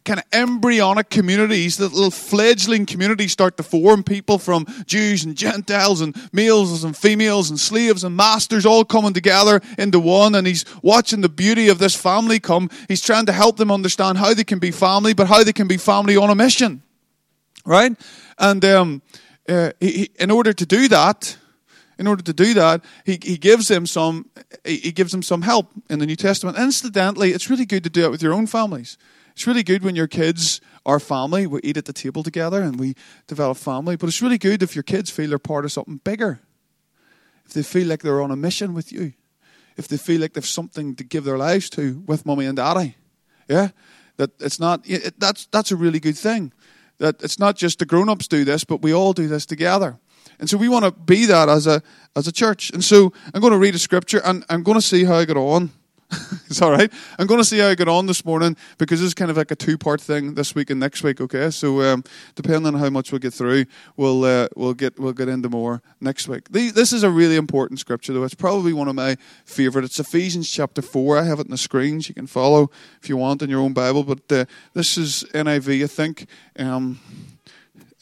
kind 0.05 0.19
of 0.19 0.25
embryonic 0.33 1.09
communities, 1.09 1.77
the 1.77 1.85
little 1.85 2.11
fledgling 2.11 2.85
communities 2.85 3.31
start 3.31 3.57
to 3.59 3.63
form, 3.63 4.03
people 4.03 4.39
from 4.39 4.67
Jews 4.87 5.23
and 5.23 5.37
Gentiles 5.37 6.01
and 6.01 6.17
males 6.33 6.83
and 6.83 6.97
females 6.97 7.49
and 7.49 7.61
slaves 7.61 8.03
and 8.03 8.17
masters 8.17 8.67
all 8.67 8.85
coming 8.85 9.13
together 9.13 9.61
into 9.79 10.01
one. 10.01 10.35
And 10.35 10.49
he's 10.49 10.65
watching 10.83 11.21
the 11.21 11.29
beauty 11.29 11.69
of 11.69 11.79
this 11.79 11.95
family 11.95 12.41
come. 12.41 12.71
He's 12.89 13.03
trying 13.03 13.27
to 13.27 13.33
help 13.33 13.57
them 13.57 13.71
understand 13.71 14.19
how 14.19 14.35
they 14.35 14.43
can 14.43 14.59
be 14.59 14.73
family, 14.73 15.15
but 15.15 15.29
how 15.29 15.45
they 15.45 15.53
can 15.53 15.69
be 15.69 15.77
family 15.77 16.17
on 16.17 16.29
a 16.29 16.35
mission 16.35 16.83
right? 17.71 17.97
And 18.37 18.65
um, 18.65 19.03
uh, 19.49 19.71
he, 19.79 20.11
in 20.19 20.31
order 20.31 20.53
to 20.53 20.67
do 20.67 20.89
that, 20.89 21.37
in 21.99 22.07
order 22.07 22.23
to 22.23 22.33
do 22.33 22.53
that, 22.55 22.85
he, 23.07 23.19
he 23.23 23.37
gives 23.37 23.69
them 23.69 23.87
some 23.87 24.29
he 24.65 24.91
gives 24.91 25.13
them 25.13 25.23
some 25.23 25.43
help 25.43 25.69
in 25.89 26.01
the 26.01 26.07
New 26.07 26.17
Testament. 26.17 26.59
Incidentally, 26.59 27.31
it's 27.31 27.49
really 27.49 27.67
good 27.67 27.85
to 27.85 27.91
do 27.91 28.05
it 28.05 28.11
with 28.11 28.23
your 28.23 28.35
own 28.35 28.47
families. 28.47 28.99
It's 29.33 29.47
really 29.47 29.63
good 29.63 29.85
when 29.85 29.95
your 29.95 30.09
kids 30.09 30.61
are 30.85 30.99
family. 30.99 31.47
We 31.47 31.61
eat 31.63 31.77
at 31.77 31.85
the 31.85 31.93
table 31.93 32.23
together 32.23 32.61
and 32.61 32.81
we 32.81 32.95
develop 33.29 33.59
family. 33.59 33.97
But 33.97 34.09
it's 34.09 34.21
really 34.21 34.39
good 34.39 34.63
if 34.63 34.75
your 34.75 34.83
kids 34.83 35.09
feel 35.11 35.29
they're 35.29 35.39
part 35.39 35.65
of 35.65 35.73
something 35.73 36.01
bigger. 36.03 36.41
If 37.47 37.53
they 37.53 37.63
feel 37.63 37.87
like 37.87 38.03
they're 38.03 38.23
on 38.23 38.31
a 38.31 38.37
mission 38.37 38.75
with 38.75 38.93
you. 38.93 39.13
If 39.77 39.87
they 39.87 39.97
feel 39.97 40.21
like 40.21 40.33
they've 40.33 40.45
something 40.45 40.97
to 40.97 41.05
give 41.05 41.25
their 41.25 41.39
lives 41.39 41.71
to 41.71 42.03
with 42.07 42.27
mummy 42.27 42.47
and 42.47 42.57
daddy. 42.57 42.97
Yeah? 43.49 43.69
That 44.17 44.31
it's 44.41 44.59
not 44.59 44.83
it, 44.85 45.21
that's 45.21 45.47
that's 45.47 45.71
a 45.71 45.77
really 45.77 46.01
good 46.01 46.19
thing 46.19 46.53
that 47.01 47.21
it's 47.23 47.39
not 47.39 47.57
just 47.57 47.81
the 47.81 47.87
grown-ups 47.87 48.29
do 48.29 48.45
this, 48.45 48.63
but 48.63 48.83
we 48.83 48.95
all 48.95 49.13
do 49.13 49.27
this 49.27 49.45
together. 49.45 49.99
And 50.39 50.49
so 50.49 50.57
we 50.57 50.69
want 50.69 50.85
to 50.85 50.93
be 50.93 51.27
that 51.27 51.49
as 51.49 51.67
a 51.67 51.83
as 52.15 52.27
a 52.27 52.33
church. 52.33 52.71
And 52.71 52.85
so 52.85 53.13
I'm 53.35 53.41
going 53.41 53.53
to 53.53 53.59
read 53.59 53.75
a 53.75 53.79
scripture 53.79 54.21
and 54.25 54.45
I'm 54.49 54.63
going 54.63 54.79
to 54.79 54.83
see 54.83 55.05
how 55.05 55.17
I 55.17 55.25
get 55.25 55.37
on. 55.37 55.71
it's 56.47 56.61
all 56.61 56.73
right. 56.73 56.93
I'm 57.19 57.27
going 57.27 57.41
to 57.41 57.45
see 57.45 57.59
how 57.59 57.69
I 57.69 57.75
get 57.75 57.87
on 57.87 58.07
this 58.07 58.25
morning 58.25 58.57
because 58.79 58.99
this 59.01 59.09
is 59.09 59.15
kind 59.15 59.31
of 59.31 59.37
like 59.37 59.51
a 59.51 59.57
two 59.57 59.79
part 59.79 60.01
thing 60.01 60.35
this 60.35 60.55
week 60.55 60.71
and 60.71 60.81
next 60.81 61.05
week. 61.05 61.21
Okay, 61.21 61.51
so 61.51 61.81
um, 61.83 62.03
depending 62.35 62.67
on 62.67 62.81
how 62.81 62.91
much 62.91 63.13
we 63.13 63.21
get 63.21 63.33
through, 63.33 63.67
we'll 63.97 64.25
uh, 64.25 64.49
we'll 64.57 64.75
get 64.75 64.99
we'll 64.99 65.13
get 65.13 65.29
into 65.29 65.49
more 65.49 65.83
next 66.01 66.27
week. 66.27 66.51
The, 66.51 66.71
this 66.71 66.93
is 66.93 67.05
a 67.05 67.11
really 67.11 67.37
important 67.37 67.79
scripture, 67.79 68.13
though. 68.13 68.25
It's 68.25 68.35
probably 68.35 68.73
one 68.73 68.89
of 68.89 68.97
my 68.97 69.17
favorite. 69.45 69.85
It's 69.85 70.01
Ephesians 70.01 70.51
chapter 70.51 70.83
four. 70.83 71.17
I 71.17 71.23
have 71.25 71.39
it 71.39 71.47
in 71.47 71.53
the 71.53 71.59
screens. 71.59 72.09
You 72.09 72.15
can 72.15 72.27
follow 72.27 72.71
if 73.01 73.09
you 73.09 73.17
want 73.17 73.43
in 73.43 73.51
your 73.51 73.61
own 73.61 73.73
Bible. 73.73 74.03
But 74.03 74.33
uh, 74.33 74.45
this 74.75 74.99
is 74.99 75.25
NIV, 75.33 75.85
I 75.85 75.87
think. 75.87 76.27
Um, 76.59 76.99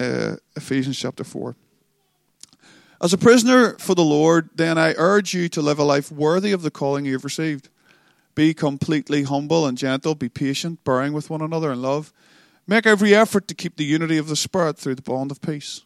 uh, 0.00 0.37
Ephesians 0.57 0.99
chapter 0.99 1.25
four. 1.25 1.57
As 3.03 3.12
a 3.12 3.19
prisoner 3.19 3.75
for 3.79 3.95
the 3.95 4.03
Lord, 4.03 4.49
then 4.55 4.79
I 4.79 4.95
urge 4.97 5.35
you 5.35 5.49
to 5.50 5.62
live 5.62 5.79
a 5.79 5.85
life 5.85 6.11
worthy 6.11 6.53
of 6.53 6.62
the 6.62 6.71
calling 6.71 7.05
you 7.05 7.12
have 7.12 7.25
received. 7.25 7.69
Be 8.38 8.54
completely 8.54 9.25
humble 9.25 9.66
and 9.66 9.76
gentle. 9.76 10.14
Be 10.14 10.28
patient, 10.28 10.85
bearing 10.85 11.12
with 11.12 11.28
one 11.28 11.42
another 11.42 11.73
in 11.73 11.83
love. 11.83 12.12
Make 12.68 12.87
every 12.87 13.12
effort 13.12 13.49
to 13.49 13.54
keep 13.57 13.76
the 13.76 13.85
unity 13.85 14.16
of 14.16 14.28
the 14.28 14.37
Spirit 14.37 14.78
through 14.78 14.95
the 14.95 15.02
bond 15.02 15.33
of 15.33 15.40
peace. 15.40 15.83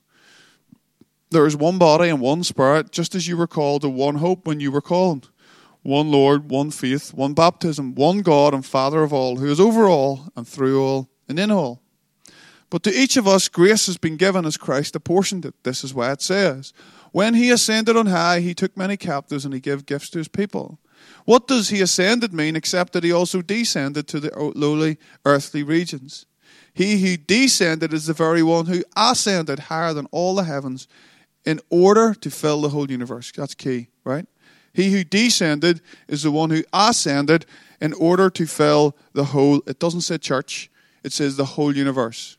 There 1.30 1.46
is 1.46 1.56
one 1.56 1.78
body 1.78 2.10
and 2.10 2.20
one 2.20 2.44
spirit, 2.44 2.92
just 2.92 3.14
as 3.14 3.26
you 3.26 3.38
were 3.38 3.46
called 3.46 3.80
to 3.80 3.88
one 3.88 4.16
hope 4.16 4.46
when 4.46 4.60
you 4.60 4.70
were 4.70 4.82
called. 4.82 5.30
One 5.80 6.10
Lord, 6.10 6.50
one 6.50 6.70
faith, 6.70 7.14
one 7.14 7.32
baptism, 7.32 7.94
one 7.94 8.20
God 8.20 8.52
and 8.52 8.66
Father 8.66 9.02
of 9.02 9.14
all, 9.14 9.36
who 9.36 9.50
is 9.50 9.58
over 9.58 9.86
all 9.86 10.28
and 10.36 10.46
through 10.46 10.84
all 10.84 11.08
and 11.30 11.38
in 11.38 11.50
all. 11.50 11.80
But 12.68 12.82
to 12.82 12.92
each 12.94 13.16
of 13.16 13.26
us, 13.26 13.48
grace 13.48 13.86
has 13.86 13.96
been 13.96 14.18
given 14.18 14.44
as 14.44 14.58
Christ 14.58 14.94
apportioned 14.94 15.46
it. 15.46 15.54
This 15.62 15.82
is 15.82 15.94
why 15.94 16.12
it 16.12 16.20
says, 16.20 16.74
When 17.12 17.32
he 17.32 17.50
ascended 17.50 17.96
on 17.96 18.08
high, 18.08 18.40
he 18.40 18.52
took 18.52 18.76
many 18.76 18.98
captives 18.98 19.46
and 19.46 19.54
he 19.54 19.60
gave 19.60 19.86
gifts 19.86 20.10
to 20.10 20.18
his 20.18 20.28
people. 20.28 20.78
What 21.24 21.46
does 21.46 21.68
he 21.68 21.80
ascended 21.80 22.32
mean 22.32 22.56
except 22.56 22.92
that 22.92 23.04
he 23.04 23.12
also 23.12 23.42
descended 23.42 24.08
to 24.08 24.20
the 24.20 24.52
lowly 24.54 24.98
earthly 25.24 25.62
regions? 25.62 26.26
He 26.74 27.00
who 27.00 27.16
descended 27.16 27.92
is 27.92 28.06
the 28.06 28.12
very 28.12 28.42
one 28.42 28.66
who 28.66 28.82
ascended 28.96 29.58
higher 29.58 29.92
than 29.92 30.06
all 30.10 30.34
the 30.34 30.44
heavens 30.44 30.88
in 31.44 31.60
order 31.70 32.14
to 32.14 32.30
fill 32.30 32.62
the 32.62 32.70
whole 32.70 32.90
universe. 32.90 33.32
That's 33.36 33.54
key, 33.54 33.88
right? 34.04 34.26
He 34.72 34.90
who 34.90 35.04
descended 35.04 35.80
is 36.08 36.22
the 36.22 36.30
one 36.30 36.50
who 36.50 36.64
ascended 36.72 37.46
in 37.80 37.92
order 37.94 38.30
to 38.30 38.46
fill 38.46 38.96
the 39.12 39.24
whole. 39.24 39.62
It 39.66 39.78
doesn't 39.78 40.02
say 40.02 40.18
church, 40.18 40.70
it 41.04 41.12
says 41.12 41.36
the 41.36 41.44
whole 41.44 41.76
universe. 41.76 42.38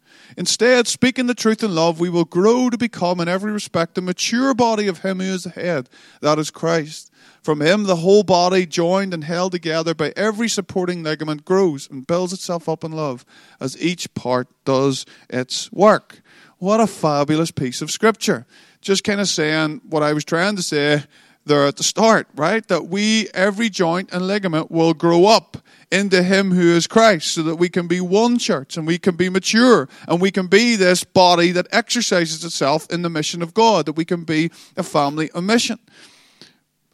Instead, 0.37 0.87
speaking 0.87 1.27
the 1.27 1.33
truth 1.33 1.63
in 1.63 1.75
love, 1.75 1.99
we 1.99 2.09
will 2.09 2.25
grow 2.25 2.69
to 2.69 2.77
become, 2.77 3.19
in 3.19 3.27
every 3.27 3.51
respect, 3.51 3.95
the 3.95 4.01
mature 4.01 4.53
body 4.53 4.87
of 4.87 4.99
Him 4.99 5.19
who 5.19 5.25
is 5.25 5.43
the 5.43 5.49
head, 5.49 5.89
that 6.21 6.39
is 6.39 6.51
Christ. 6.51 7.11
From 7.41 7.61
Him, 7.61 7.83
the 7.83 7.97
whole 7.97 8.23
body, 8.23 8.65
joined 8.65 9.13
and 9.13 9.23
held 9.23 9.51
together 9.51 9.93
by 9.93 10.13
every 10.15 10.47
supporting 10.47 11.03
ligament, 11.03 11.43
grows 11.43 11.89
and 11.89 12.05
builds 12.05 12.33
itself 12.33 12.69
up 12.69 12.83
in 12.83 12.91
love 12.91 13.25
as 13.59 13.81
each 13.81 14.13
part 14.13 14.47
does 14.63 15.05
its 15.29 15.71
work. 15.71 16.21
What 16.57 16.79
a 16.79 16.87
fabulous 16.87 17.49
piece 17.49 17.81
of 17.81 17.89
Scripture. 17.89 18.45
Just 18.81 19.03
kind 19.03 19.19
of 19.19 19.27
saying 19.27 19.81
what 19.89 20.03
I 20.03 20.13
was 20.13 20.23
trying 20.23 20.55
to 20.55 20.61
say 20.61 21.03
there 21.45 21.65
at 21.65 21.77
the 21.77 21.83
start, 21.83 22.27
right? 22.35 22.67
That 22.67 22.87
we, 22.87 23.27
every 23.33 23.69
joint 23.69 24.11
and 24.11 24.27
ligament, 24.27 24.69
will 24.69 24.93
grow 24.93 25.25
up 25.25 25.57
into 25.91 26.23
Him 26.23 26.51
who 26.51 26.73
is 26.75 26.87
Christ 26.87 27.33
so 27.33 27.43
that 27.43 27.55
we 27.55 27.69
can 27.69 27.87
be 27.87 28.01
one 28.01 28.37
church 28.37 28.77
and 28.77 28.87
we 28.87 28.97
can 28.97 29.15
be 29.15 29.29
mature 29.29 29.89
and 30.07 30.21
we 30.21 30.31
can 30.31 30.47
be 30.47 30.75
this 30.75 31.03
body 31.03 31.51
that 31.51 31.67
exercises 31.71 32.43
itself 32.43 32.87
in 32.89 33.01
the 33.01 33.09
mission 33.09 33.41
of 33.41 33.53
God, 33.53 33.85
that 33.85 33.93
we 33.93 34.05
can 34.05 34.23
be 34.23 34.51
a 34.77 34.83
family 34.83 35.29
of 35.31 35.43
mission. 35.43 35.79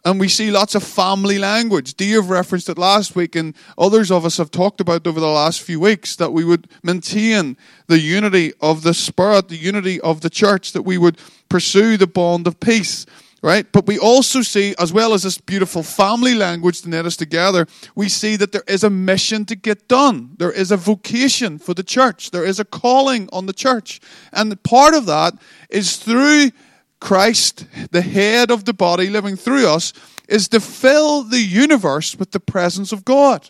And 0.06 0.22
we 0.22 0.30
see 0.30 0.52
lots 0.52 0.74
of 0.74 0.84
family 0.84 1.38
language. 1.38 1.96
Dave 1.96 2.30
referenced 2.30 2.70
it 2.70 2.78
last 2.78 3.14
week, 3.14 3.36
and 3.36 3.54
others 3.78 4.10
of 4.10 4.24
us 4.24 4.38
have 4.38 4.52
talked 4.52 4.80
about 4.80 5.06
over 5.06 5.20
the 5.20 5.28
last 5.28 5.62
few 5.62 5.82
weeks 5.82 6.16
that 6.16 6.32
we 6.32 6.46
would 6.46 6.70
maintain 6.82 7.58
the 7.88 8.00
unity 8.00 8.54
of 8.62 8.84
the 8.84 8.94
Spirit, 8.94 9.50
the 9.50 9.58
unity 9.58 10.00
of 10.00 10.22
the 10.22 10.30
church, 10.30 10.72
that 10.72 10.84
we 10.84 10.98
would 10.98 11.18
pursue 11.50 11.98
the 11.98 12.08
bond 12.08 12.48
of 12.48 12.60
peace 12.62 13.06
right? 13.42 13.72
But 13.72 13.86
we 13.86 13.98
also 14.00 14.42
see, 14.42 14.76
as 14.80 14.92
well 14.92 15.14
as 15.14 15.24
this 15.24 15.38
beautiful 15.38 15.84
family 15.84 16.34
language 16.34 16.82
to 16.82 16.90
knit 16.90 17.06
us 17.06 17.16
together, 17.16 17.68
we 17.96 18.10
see 18.10 18.36
that 18.36 18.52
there 18.52 18.64
is 18.68 18.84
a 18.84 18.90
mission 18.90 19.46
to 19.46 19.56
get 19.56 19.88
done. 19.88 20.36
There 20.38 20.52
is 20.52 20.72
a 20.72 20.78
vocation 20.78 21.60
for 21.60 21.74
the 21.74 21.84
church. 21.84 22.32
There 22.32 22.46
is 22.46 22.60
a 22.60 22.66
calling 22.66 23.30
on 23.32 23.46
the 23.46 23.54
church. 23.54 24.00
And 24.34 24.62
part 24.64 24.94
of 24.94 25.06
that 25.06 25.34
is 25.70 25.98
through 25.98 26.52
Christ, 27.00 27.68
the 27.92 28.02
head 28.02 28.50
of 28.50 28.66
the 28.66 28.74
body 28.74 29.10
living 29.10 29.36
through 29.36 29.68
us, 29.68 29.94
is 30.28 30.48
to 30.50 30.60
fill 30.60 31.24
the 31.24 31.40
universe 31.40 32.16
with 32.18 32.32
the 32.32 32.40
presence 32.40 32.92
of 32.92 33.06
God. 33.06 33.50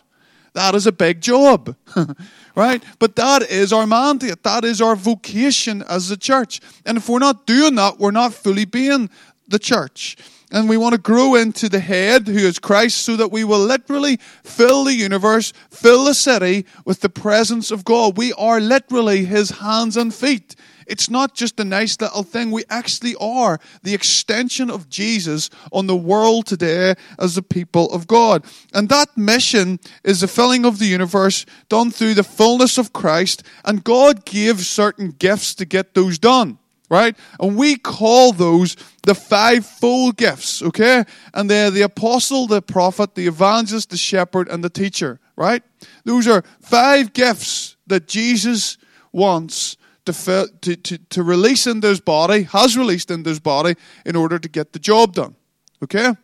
That 0.54 0.74
is 0.74 0.86
a 0.86 0.92
big 0.92 1.20
job, 1.20 1.76
right? 2.56 2.82
But 2.98 3.16
that 3.16 3.42
is 3.42 3.72
our 3.72 3.86
mandate. 3.86 4.42
That 4.42 4.64
is 4.64 4.80
our 4.80 4.96
vocation 4.96 5.82
as 5.82 6.10
a 6.10 6.16
church. 6.16 6.60
And 6.84 6.98
if 6.98 7.08
we're 7.08 7.18
not 7.18 7.46
doing 7.46 7.74
that, 7.76 7.98
we're 7.98 8.10
not 8.10 8.34
fully 8.34 8.64
being 8.64 9.10
the 9.48 9.58
church. 9.58 10.16
And 10.50 10.68
we 10.68 10.78
want 10.78 10.94
to 10.94 11.00
grow 11.00 11.34
into 11.34 11.68
the 11.68 11.80
head 11.80 12.26
who 12.26 12.38
is 12.38 12.58
Christ 12.58 13.02
so 13.02 13.16
that 13.16 13.30
we 13.30 13.44
will 13.44 13.60
literally 13.60 14.16
fill 14.42 14.84
the 14.84 14.94
universe, 14.94 15.52
fill 15.70 16.04
the 16.04 16.14
city 16.14 16.64
with 16.86 17.00
the 17.00 17.10
presence 17.10 17.70
of 17.70 17.84
God. 17.84 18.16
We 18.16 18.32
are 18.32 18.58
literally 18.58 19.26
his 19.26 19.50
hands 19.50 19.96
and 19.96 20.14
feet. 20.14 20.56
It's 20.86 21.10
not 21.10 21.34
just 21.34 21.60
a 21.60 21.64
nice 21.64 22.00
little 22.00 22.22
thing. 22.22 22.50
We 22.50 22.64
actually 22.70 23.14
are 23.20 23.60
the 23.82 23.92
extension 23.92 24.70
of 24.70 24.88
Jesus 24.88 25.50
on 25.70 25.86
the 25.86 25.94
world 25.94 26.46
today 26.46 26.94
as 27.18 27.34
the 27.34 27.42
people 27.42 27.92
of 27.92 28.06
God. 28.06 28.42
And 28.72 28.88
that 28.88 29.18
mission 29.18 29.80
is 30.02 30.22
the 30.22 30.28
filling 30.28 30.64
of 30.64 30.78
the 30.78 30.86
universe 30.86 31.44
done 31.68 31.90
through 31.90 32.14
the 32.14 32.24
fullness 32.24 32.78
of 32.78 32.94
Christ. 32.94 33.42
And 33.66 33.84
God 33.84 34.24
gave 34.24 34.60
certain 34.60 35.10
gifts 35.10 35.54
to 35.56 35.66
get 35.66 35.92
those 35.92 36.18
done 36.18 36.58
right? 36.88 37.16
And 37.40 37.56
we 37.56 37.76
call 37.76 38.32
those 38.32 38.76
the 39.02 39.14
fivefold 39.14 40.16
gifts, 40.16 40.62
okay? 40.62 41.04
And 41.34 41.50
they're 41.50 41.70
the 41.70 41.82
apostle, 41.82 42.46
the 42.46 42.62
prophet, 42.62 43.14
the 43.14 43.26
evangelist, 43.26 43.90
the 43.90 43.96
shepherd, 43.96 44.48
and 44.48 44.62
the 44.64 44.70
teacher, 44.70 45.20
right? 45.36 45.62
Those 46.04 46.26
are 46.26 46.42
five 46.60 47.12
gifts 47.12 47.76
that 47.86 48.08
Jesus 48.08 48.78
wants 49.12 49.76
to, 50.04 50.12
fill, 50.12 50.48
to, 50.62 50.76
to, 50.76 50.98
to 50.98 51.22
release 51.22 51.66
into 51.66 51.88
his 51.88 52.00
body, 52.00 52.44
has 52.44 52.76
released 52.76 53.10
into 53.10 53.28
his 53.28 53.40
body 53.40 53.74
in 54.06 54.16
order 54.16 54.38
to 54.38 54.48
get 54.48 54.72
the 54.72 54.78
job 54.78 55.14
done, 55.14 55.36
okay? 55.82 56.14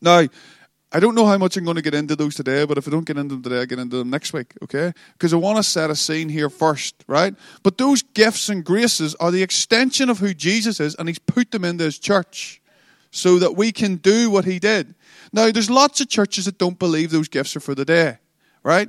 Now, 0.00 0.28
I 0.94 1.00
don't 1.00 1.16
know 1.16 1.26
how 1.26 1.36
much 1.38 1.56
I'm 1.56 1.64
going 1.64 1.74
to 1.74 1.82
get 1.82 1.92
into 1.92 2.14
those 2.14 2.36
today, 2.36 2.64
but 2.64 2.78
if 2.78 2.86
I 2.86 2.90
don't 2.92 3.04
get 3.04 3.18
into 3.18 3.34
them 3.34 3.42
today, 3.42 3.60
I 3.60 3.64
get 3.64 3.80
into 3.80 3.96
them 3.96 4.10
next 4.10 4.32
week, 4.32 4.54
okay? 4.62 4.92
Because 5.14 5.34
I 5.34 5.36
want 5.36 5.56
to 5.56 5.64
set 5.64 5.90
a 5.90 5.96
scene 5.96 6.28
here 6.28 6.48
first, 6.48 7.02
right? 7.08 7.34
But 7.64 7.78
those 7.78 8.02
gifts 8.02 8.48
and 8.48 8.64
graces 8.64 9.16
are 9.16 9.32
the 9.32 9.42
extension 9.42 10.08
of 10.08 10.20
who 10.20 10.32
Jesus 10.32 10.78
is, 10.78 10.94
and 10.94 11.08
He's 11.08 11.18
put 11.18 11.50
them 11.50 11.64
into 11.64 11.82
His 11.82 11.98
church 11.98 12.62
so 13.10 13.40
that 13.40 13.56
we 13.56 13.72
can 13.72 13.96
do 13.96 14.30
what 14.30 14.44
He 14.44 14.60
did. 14.60 14.94
Now, 15.32 15.50
there's 15.50 15.68
lots 15.68 16.00
of 16.00 16.08
churches 16.08 16.44
that 16.44 16.58
don't 16.58 16.78
believe 16.78 17.10
those 17.10 17.28
gifts 17.28 17.56
are 17.56 17.60
for 17.60 17.74
the 17.74 17.84
day, 17.84 18.18
right? 18.62 18.88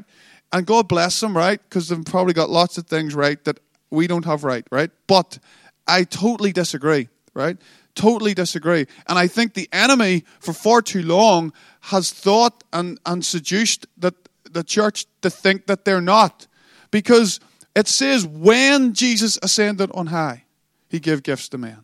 And 0.53 0.67
God 0.67 0.87
bless 0.87 1.19
them, 1.19 1.35
right? 1.35 1.59
Because 1.59 1.89
they've 1.89 2.05
probably 2.05 2.33
got 2.33 2.51
lots 2.51 2.77
of 2.77 2.85
things 2.85 3.15
right 3.15 3.43
that 3.45 3.59
we 3.89 4.05
don't 4.05 4.25
have 4.25 4.43
right, 4.43 4.67
right? 4.71 4.91
But 5.07 5.39
I 5.87 6.03
totally 6.03 6.51
disagree, 6.51 7.09
right? 7.33 7.57
Totally 7.95 8.33
disagree. 8.33 8.85
And 9.07 9.17
I 9.17 9.27
think 9.27 9.53
the 9.53 9.69
enemy, 9.71 10.25
for 10.39 10.53
far 10.53 10.81
too 10.81 11.01
long, 11.01 11.53
has 11.81 12.11
thought 12.11 12.63
and, 12.71 12.99
and 13.05 13.23
seduced 13.23 13.87
that 13.97 14.13
the 14.51 14.63
church 14.63 15.05
to 15.21 15.29
think 15.29 15.67
that 15.67 15.85
they're 15.85 16.01
not. 16.01 16.47
Because 16.91 17.39
it 17.75 17.87
says, 17.87 18.25
when 18.25 18.93
Jesus 18.93 19.37
ascended 19.41 19.91
on 19.93 20.07
high, 20.07 20.45
he 20.89 20.99
gave 20.99 21.23
gifts 21.23 21.49
to 21.49 21.57
men. 21.57 21.79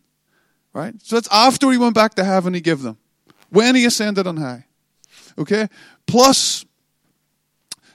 Right? 0.74 0.96
So 1.04 1.16
that's 1.16 1.28
after 1.32 1.70
he 1.72 1.78
went 1.78 1.96
back 1.96 2.14
to 2.16 2.24
heaven, 2.24 2.54
he 2.54 2.62
gave 2.62 2.82
them. 2.82 2.98
When 3.50 3.76
he 3.76 3.86
ascended 3.86 4.26
on 4.26 4.38
high. 4.38 4.66
Okay? 5.38 5.68
Plus, 6.08 6.66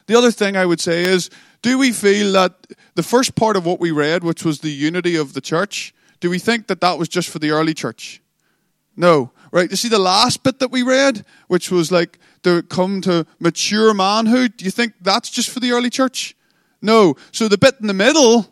the 0.06 0.16
other 0.16 0.30
thing 0.30 0.56
I 0.56 0.66
would 0.66 0.80
say 0.80 1.02
is, 1.02 1.30
do 1.62 1.78
we 1.78 1.92
feel 1.92 2.32
that 2.32 2.66
the 2.94 3.02
first 3.02 3.34
part 3.34 3.56
of 3.56 3.64
what 3.64 3.80
we 3.80 3.90
read, 3.90 4.22
which 4.22 4.44
was 4.44 4.60
the 4.60 4.70
unity 4.70 5.16
of 5.16 5.32
the 5.32 5.40
church, 5.40 5.94
do 6.20 6.30
we 6.30 6.38
think 6.38 6.66
that 6.68 6.80
that 6.80 6.98
was 6.98 7.08
just 7.08 7.28
for 7.28 7.38
the 7.38 7.50
early 7.50 7.74
church? 7.74 8.22
No. 8.96 9.30
Right? 9.52 9.70
You 9.70 9.76
see 9.76 9.88
the 9.88 9.98
last 9.98 10.42
bit 10.42 10.58
that 10.58 10.70
we 10.70 10.82
read, 10.82 11.24
which 11.48 11.70
was 11.70 11.92
like 11.92 12.18
to 12.42 12.62
come 12.62 13.00
to 13.02 13.26
mature 13.38 13.94
manhood. 13.94 14.56
Do 14.56 14.64
you 14.64 14.70
think 14.70 14.94
that's 15.00 15.30
just 15.30 15.50
for 15.50 15.60
the 15.60 15.72
early 15.72 15.90
church? 15.90 16.36
No. 16.82 17.16
So 17.32 17.48
the 17.48 17.58
bit 17.58 17.76
in 17.80 17.86
the 17.86 17.94
middle, 17.94 18.46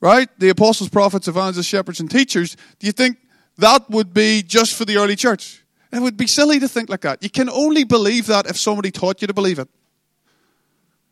right? 0.00 0.28
The 0.38 0.48
apostles, 0.48 0.88
prophets, 0.88 1.28
evangelists, 1.28 1.66
shepherds, 1.66 2.00
and 2.00 2.10
teachers. 2.10 2.56
Do 2.78 2.86
you 2.86 2.92
think 2.92 3.18
that 3.58 3.88
would 3.90 4.14
be 4.14 4.42
just 4.42 4.74
for 4.74 4.84
the 4.84 4.96
early 4.96 5.16
church? 5.16 5.62
It 5.92 6.00
would 6.00 6.16
be 6.16 6.26
silly 6.26 6.60
to 6.60 6.68
think 6.68 6.88
like 6.88 7.00
that. 7.02 7.22
You 7.22 7.30
can 7.30 7.48
only 7.48 7.84
believe 7.84 8.26
that 8.26 8.48
if 8.48 8.56
somebody 8.56 8.90
taught 8.90 9.22
you 9.22 9.26
to 9.26 9.34
believe 9.34 9.58
it. 9.58 9.68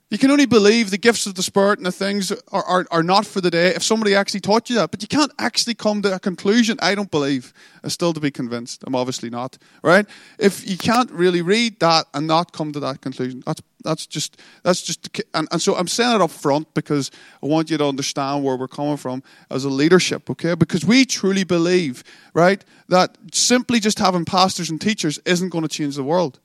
You 0.08 0.18
can 0.18 0.30
only 0.30 0.46
believe 0.46 0.90
the 0.90 0.98
gifts 0.98 1.26
of 1.26 1.34
the 1.34 1.42
Spirit 1.42 1.80
and 1.80 1.86
the 1.86 1.90
things 1.90 2.30
are, 2.30 2.64
are, 2.64 2.86
are 2.92 3.02
not 3.02 3.26
for 3.26 3.40
the 3.40 3.50
day 3.50 3.75
if 3.75 3.82
somebody 3.82 4.14
actually 4.14 4.38
taught 4.38 4.70
you 4.70 4.76
that. 4.76 4.92
But 4.92 5.02
you 5.02 5.08
can't 5.08 5.32
actually 5.36 5.75
come 5.75 6.00
to 6.02 6.14
a 6.14 6.20
conclusion. 6.20 6.78
I 6.80 6.94
don't 6.94 7.10
believe. 7.10 7.52
I'm 7.82 7.90
still 7.90 8.12
to 8.12 8.20
be 8.20 8.30
convinced. 8.30 8.84
I'm 8.86 8.94
obviously 8.94 9.30
not. 9.30 9.58
Right? 9.82 10.06
If 10.38 10.68
you 10.68 10.76
can't 10.76 11.10
really 11.10 11.42
read 11.42 11.80
that 11.80 12.06
and 12.14 12.28
not 12.28 12.52
come 12.52 12.72
to 12.72 12.80
that 12.80 13.00
conclusion, 13.00 13.42
that's, 13.44 13.60
That's 13.82 14.06
just 14.06 14.40
that's 14.62 14.82
just 14.82 15.22
and, 15.34 15.48
and 15.50 15.60
so 15.60 15.75
I'm 15.75 15.88
saying 15.88 16.16
it 16.16 16.20
up 16.20 16.30
front 16.30 16.72
because 16.75 17.10
I 17.42 17.46
want 17.46 17.70
you 17.70 17.78
to 17.78 17.86
understand 17.86 18.44
where 18.44 18.56
we're 18.56 18.68
coming 18.68 18.96
from 18.96 19.22
as 19.50 19.64
a 19.64 19.70
leadership, 19.70 20.30
okay? 20.30 20.54
Because 20.54 20.84
we 20.84 21.04
truly 21.04 21.44
believe, 21.44 22.02
right, 22.32 22.64
that 22.88 23.16
simply 23.32 23.80
just 23.80 23.99
having 23.99 24.25
pastors 24.25 24.71
and 24.71 24.80
teachers 24.80 25.21
isn't 25.25 25.50
going 25.50 25.62
to 25.62 25.69
change 25.69 25.95
the 25.97 26.04
world. 26.04 26.38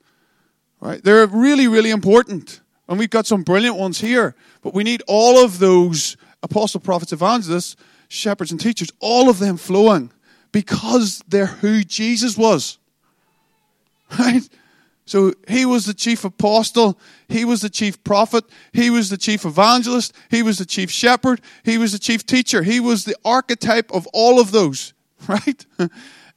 Right? 0.80 1.04
They're 1.04 1.28
really, 1.28 1.68
really 1.68 1.92
important. 1.92 2.62
And 2.88 3.00
we've 3.00 3.10
got 3.10 3.26
some 3.26 3.44
brilliant 3.44 3.78
ones 3.78 4.00
here. 4.02 4.36
But 4.62 4.74
we 4.74 4.84
need 4.84 5.02
all 5.08 5.44
of 5.44 5.60
those 5.60 6.18
apostle, 6.44 6.80
prophets, 6.80 7.14
evangelists, 7.14 7.76
shepherds, 8.08 8.52
and 8.52 8.60
teachers, 8.60 8.92
all 9.00 9.30
of 9.30 9.40
them 9.40 9.58
flowing 9.58 10.12
because 10.52 11.24
they're 11.28 11.46
who 11.46 11.84
Jesus 11.84 12.38
was. 12.38 12.78
Right? 14.20 14.44
So 15.06 15.34
he 15.48 15.66
was 15.66 15.86
the 15.86 15.94
chief 15.94 16.24
apostle, 16.24 16.98
he 17.28 17.44
was 17.44 17.62
the 17.62 17.70
chief 17.70 18.02
prophet, 18.04 18.46
he 18.72 18.90
was 18.90 19.10
the 19.10 19.18
chief 19.18 19.46
evangelist, 19.46 20.14
he 20.30 20.44
was 20.44 20.58
the 20.58 20.66
chief 20.66 20.92
shepherd, 20.92 21.42
he 21.64 21.78
was 21.78 21.92
the 21.92 22.00
chief 22.00 22.26
teacher. 22.26 22.64
He 22.64 22.80
was 22.80 23.04
the 23.04 23.16
archetype 23.26 23.92
of 23.92 24.08
all 24.14 24.40
of 24.40 24.52
those, 24.52 24.94
right? 25.28 25.66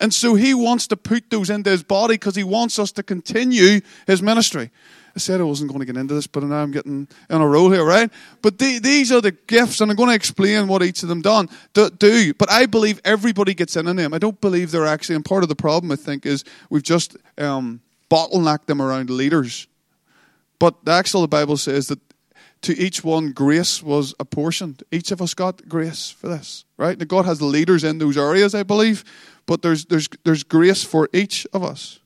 And 0.01 0.13
so 0.13 0.35
he 0.35 0.55
wants 0.55 0.87
to 0.89 0.97
put 0.97 1.31
those 1.31 1.51
into 1.51 1.71
his 1.71 1.83
body 1.83 2.15
because 2.15 2.37
he 2.37 2.45
wants 2.45 2.79
us 2.79 2.91
to 2.93 3.03
continue 3.03 3.81
his 4.07 4.23
ministry. 4.23 4.71
I 5.17 5.21
said 5.21 5.41
I 5.41 5.45
wasn't 5.45 5.71
going 5.71 5.81
to 5.81 5.87
get 5.87 5.97
into 5.97 6.15
this, 6.15 6.27
but 6.27 6.43
now 6.43 6.57
I'm 6.57 6.73
getting 6.73 7.07
in 7.31 7.41
a 7.41 7.47
row 7.47 7.71
here, 7.71 7.85
right? 7.85 8.11
But 8.43 8.59
the, 8.59 8.81
these 8.81 9.13
are 9.13 9.21
the 9.21 9.31
gifts, 9.31 9.81
and 9.81 9.91
I'm 9.91 9.97
going 9.97 10.09
to 10.09 10.15
explain 10.15 10.67
what 10.67 10.83
each 10.83 11.05
of 11.05 11.09
them 11.09 11.23
done, 11.23 11.49
do, 11.73 11.89
do. 11.91 12.35
But 12.35 12.51
I 12.51 12.67
believe 12.67 13.01
everybody 13.05 13.55
gets 13.55 13.77
in 13.77 13.87
on 13.87 13.97
them. 13.97 14.13
I 14.13 14.19
don't 14.19 14.41
believe 14.41 14.73
they're 14.73 14.87
actually, 14.87 15.15
and 15.15 15.25
part 15.25 15.45
of 15.45 15.49
the 15.49 15.55
problem, 15.55 15.93
I 15.93 15.97
think, 15.97 16.27
is 16.27 16.45
we've 16.69 16.83
just 16.83 17.17
um, 17.39 17.81
bottlenecked 18.11 18.67
them 18.67 18.83
around 18.83 19.09
leaders. 19.09 19.69
But 20.59 20.75
actually, 20.87 21.25
the 21.25 21.29
Bible 21.29 21.59
says 21.59 21.89
that 21.89 22.01
to 22.63 22.77
each 22.77 23.05
one, 23.05 23.33
grace 23.33 23.83
was 23.83 24.15
apportioned. 24.19 24.83
Each 24.91 25.13
of 25.13 25.23
us 25.23 25.35
got 25.35 25.69
grace 25.69 26.11
for 26.11 26.29
this, 26.29 26.65
right? 26.77 26.99
And 26.99 27.09
God 27.09 27.25
has 27.25 27.41
leaders 27.41 27.85
in 27.85 27.99
those 27.99 28.17
areas, 28.17 28.55
I 28.55 28.65
believe, 28.65 29.05
but 29.47 29.63
there's, 29.63 29.85
there's, 29.85 30.09
there's 30.25 30.43
grace 30.43 30.83
for 30.83 31.09
each 31.13 31.47
of 31.53 31.63
us. 31.63 32.01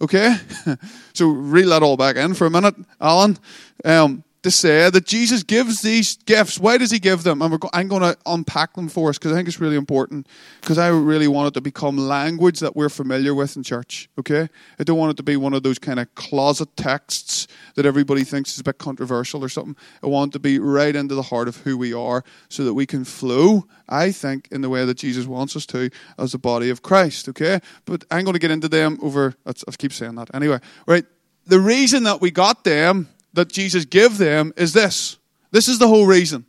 Okay? 0.00 0.36
so 1.12 1.26
reel 1.28 1.70
that 1.70 1.82
all 1.82 1.96
back 1.96 2.16
in 2.16 2.34
for 2.34 2.46
a 2.46 2.50
minute, 2.50 2.74
Alan. 3.00 3.38
Um, 3.84 4.24
to 4.42 4.50
say 4.50 4.88
that 4.88 5.04
Jesus 5.04 5.42
gives 5.42 5.82
these 5.82 6.16
gifts. 6.16 6.58
Why 6.58 6.78
does 6.78 6.90
he 6.90 6.98
give 6.98 7.24
them? 7.24 7.42
And 7.42 7.60
go- 7.60 7.70
I'm 7.72 7.88
going 7.88 8.02
to 8.02 8.16
unpack 8.24 8.74
them 8.74 8.88
for 8.88 9.10
us 9.10 9.18
because 9.18 9.32
I 9.32 9.34
think 9.34 9.48
it's 9.48 9.60
really 9.60 9.76
important. 9.76 10.28
Because 10.60 10.78
I 10.78 10.88
really 10.88 11.26
want 11.26 11.48
it 11.48 11.54
to 11.54 11.60
become 11.60 11.96
language 11.96 12.60
that 12.60 12.76
we're 12.76 12.88
familiar 12.88 13.34
with 13.34 13.56
in 13.56 13.62
church. 13.62 14.08
Okay, 14.18 14.48
I 14.78 14.84
don't 14.84 14.98
want 14.98 15.10
it 15.10 15.16
to 15.16 15.22
be 15.22 15.36
one 15.36 15.54
of 15.54 15.62
those 15.62 15.78
kind 15.78 15.98
of 15.98 16.14
closet 16.14 16.76
texts 16.76 17.48
that 17.74 17.86
everybody 17.86 18.24
thinks 18.24 18.52
is 18.52 18.60
a 18.60 18.64
bit 18.64 18.78
controversial 18.78 19.42
or 19.42 19.48
something. 19.48 19.76
I 20.02 20.06
want 20.06 20.30
it 20.30 20.32
to 20.34 20.38
be 20.38 20.58
right 20.58 20.94
into 20.94 21.14
the 21.14 21.22
heart 21.22 21.48
of 21.48 21.58
who 21.58 21.76
we 21.76 21.92
are, 21.92 22.22
so 22.48 22.64
that 22.64 22.74
we 22.74 22.86
can 22.86 23.04
flow. 23.04 23.66
I 23.88 24.12
think 24.12 24.48
in 24.50 24.60
the 24.60 24.68
way 24.68 24.84
that 24.84 24.98
Jesus 24.98 25.26
wants 25.26 25.56
us 25.56 25.66
to 25.66 25.90
as 26.18 26.32
the 26.32 26.38
body 26.38 26.70
of 26.70 26.82
Christ. 26.82 27.28
Okay, 27.28 27.60
but 27.84 28.04
I'm 28.10 28.24
going 28.24 28.34
to 28.34 28.40
get 28.40 28.50
into 28.50 28.68
them 28.68 28.98
over. 29.02 29.34
I 29.46 29.52
keep 29.76 29.92
saying 29.92 30.14
that 30.14 30.34
anyway. 30.34 30.60
Right. 30.86 31.04
The 31.46 31.60
reason 31.60 32.04
that 32.04 32.20
we 32.20 32.30
got 32.30 32.64
them 32.64 33.08
that 33.38 33.52
Jesus 33.52 33.84
gave 33.84 34.18
them 34.18 34.52
is 34.56 34.72
this. 34.72 35.16
This 35.52 35.68
is 35.68 35.78
the 35.78 35.88
whole 35.88 36.06
reason. 36.06 36.44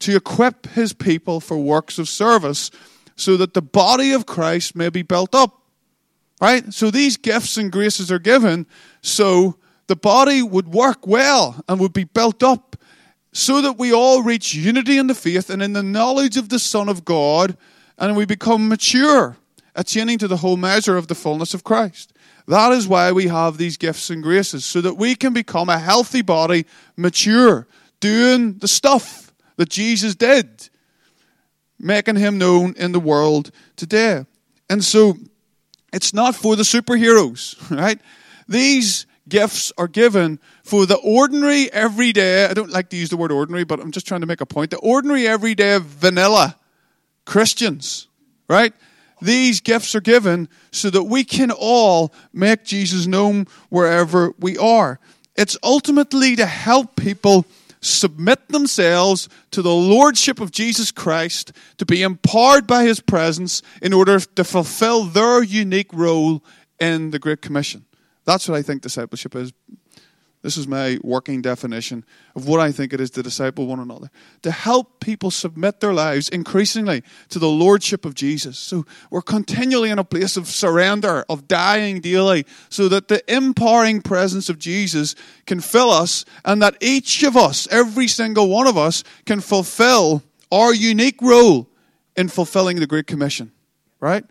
To 0.00 0.14
equip 0.14 0.66
his 0.68 0.92
people 0.92 1.40
for 1.40 1.56
works 1.56 1.98
of 1.98 2.08
service 2.08 2.70
so 3.16 3.36
that 3.38 3.54
the 3.54 3.62
body 3.62 4.12
of 4.12 4.26
Christ 4.26 4.76
may 4.76 4.90
be 4.90 5.02
built 5.02 5.34
up. 5.34 5.62
Right? 6.40 6.72
So 6.72 6.90
these 6.90 7.16
gifts 7.16 7.56
and 7.56 7.72
graces 7.72 8.12
are 8.12 8.18
given 8.18 8.66
so 9.00 9.56
the 9.86 9.96
body 9.96 10.42
would 10.42 10.68
work 10.68 11.06
well 11.06 11.64
and 11.66 11.80
would 11.80 11.94
be 11.94 12.04
built 12.04 12.42
up 12.42 12.76
so 13.32 13.62
that 13.62 13.78
we 13.78 13.92
all 13.92 14.22
reach 14.22 14.54
unity 14.54 14.98
in 14.98 15.06
the 15.06 15.14
faith 15.14 15.48
and 15.48 15.62
in 15.62 15.72
the 15.72 15.82
knowledge 15.82 16.36
of 16.36 16.50
the 16.50 16.58
Son 16.58 16.90
of 16.90 17.06
God 17.06 17.56
and 17.96 18.16
we 18.16 18.26
become 18.26 18.68
mature, 18.68 19.38
attaining 19.74 20.18
to 20.18 20.28
the 20.28 20.38
whole 20.38 20.58
measure 20.58 20.98
of 20.98 21.06
the 21.06 21.14
fullness 21.14 21.54
of 21.54 21.64
Christ. 21.64 22.12
That 22.48 22.72
is 22.72 22.86
why 22.86 23.12
we 23.12 23.26
have 23.26 23.58
these 23.58 23.76
gifts 23.76 24.10
and 24.10 24.22
graces, 24.22 24.64
so 24.64 24.80
that 24.80 24.94
we 24.94 25.14
can 25.14 25.32
become 25.32 25.68
a 25.68 25.78
healthy 25.78 26.22
body, 26.22 26.66
mature, 26.96 27.66
doing 28.00 28.58
the 28.58 28.68
stuff 28.68 29.32
that 29.56 29.68
Jesus 29.68 30.14
did, 30.14 30.68
making 31.78 32.16
him 32.16 32.38
known 32.38 32.74
in 32.76 32.92
the 32.92 33.00
world 33.00 33.50
today. 33.74 34.24
And 34.70 34.84
so 34.84 35.16
it's 35.92 36.14
not 36.14 36.36
for 36.36 36.56
the 36.56 36.62
superheroes, 36.62 37.56
right? 37.76 38.00
These 38.48 39.06
gifts 39.28 39.72
are 39.76 39.88
given 39.88 40.38
for 40.62 40.86
the 40.86 40.96
ordinary, 40.96 41.72
everyday, 41.72 42.46
I 42.46 42.54
don't 42.54 42.70
like 42.70 42.90
to 42.90 42.96
use 42.96 43.08
the 43.10 43.16
word 43.16 43.32
ordinary, 43.32 43.64
but 43.64 43.80
I'm 43.80 43.90
just 43.90 44.06
trying 44.06 44.20
to 44.20 44.26
make 44.26 44.40
a 44.40 44.46
point. 44.46 44.70
The 44.70 44.78
ordinary, 44.78 45.26
everyday, 45.26 45.78
vanilla 45.80 46.56
Christians, 47.24 48.08
right? 48.48 48.72
These 49.20 49.60
gifts 49.60 49.94
are 49.94 50.00
given 50.00 50.48
so 50.72 50.90
that 50.90 51.04
we 51.04 51.24
can 51.24 51.50
all 51.50 52.12
make 52.32 52.64
Jesus 52.64 53.06
known 53.06 53.46
wherever 53.68 54.32
we 54.38 54.58
are. 54.58 54.98
It's 55.36 55.56
ultimately 55.62 56.36
to 56.36 56.46
help 56.46 56.96
people 56.96 57.46
submit 57.80 58.48
themselves 58.48 59.28
to 59.52 59.62
the 59.62 59.74
lordship 59.74 60.40
of 60.40 60.50
Jesus 60.50 60.90
Christ, 60.90 61.52
to 61.78 61.86
be 61.86 62.02
empowered 62.02 62.66
by 62.66 62.84
his 62.84 63.00
presence 63.00 63.62
in 63.80 63.92
order 63.92 64.18
to 64.18 64.44
fulfill 64.44 65.04
their 65.04 65.42
unique 65.42 65.92
role 65.92 66.42
in 66.78 67.10
the 67.10 67.18
Great 67.18 67.42
Commission. 67.42 67.84
That's 68.24 68.48
what 68.48 68.58
I 68.58 68.62
think 68.62 68.82
discipleship 68.82 69.36
is 69.36 69.52
this 70.46 70.56
is 70.56 70.68
my 70.68 70.96
working 71.02 71.42
definition 71.42 72.04
of 72.36 72.46
what 72.46 72.60
I 72.60 72.70
think 72.70 72.92
it 72.92 73.00
is 73.00 73.10
to 73.10 73.22
disciple 73.24 73.66
one 73.66 73.80
another. 73.80 74.12
To 74.42 74.52
help 74.52 75.00
people 75.00 75.32
submit 75.32 75.80
their 75.80 75.92
lives 75.92 76.28
increasingly 76.28 77.02
to 77.30 77.40
the 77.40 77.48
Lordship 77.48 78.04
of 78.04 78.14
Jesus. 78.14 78.56
So 78.56 78.86
we're 79.10 79.22
continually 79.22 79.90
in 79.90 79.98
a 79.98 80.04
place 80.04 80.36
of 80.36 80.46
surrender, 80.46 81.24
of 81.28 81.48
dying 81.48 81.98
daily, 81.98 82.46
so 82.68 82.88
that 82.90 83.08
the 83.08 83.28
empowering 83.28 84.02
presence 84.02 84.48
of 84.48 84.60
Jesus 84.60 85.16
can 85.46 85.58
fill 85.58 85.90
us 85.90 86.24
and 86.44 86.62
that 86.62 86.76
each 86.80 87.24
of 87.24 87.36
us, 87.36 87.66
every 87.72 88.06
single 88.06 88.48
one 88.48 88.68
of 88.68 88.78
us, 88.78 89.02
can 89.24 89.40
fulfill 89.40 90.22
our 90.52 90.72
unique 90.72 91.20
role 91.22 91.68
in 92.16 92.28
fulfilling 92.28 92.78
the 92.78 92.86
Great 92.86 93.08
Commission. 93.08 93.50
Right? 93.98 94.24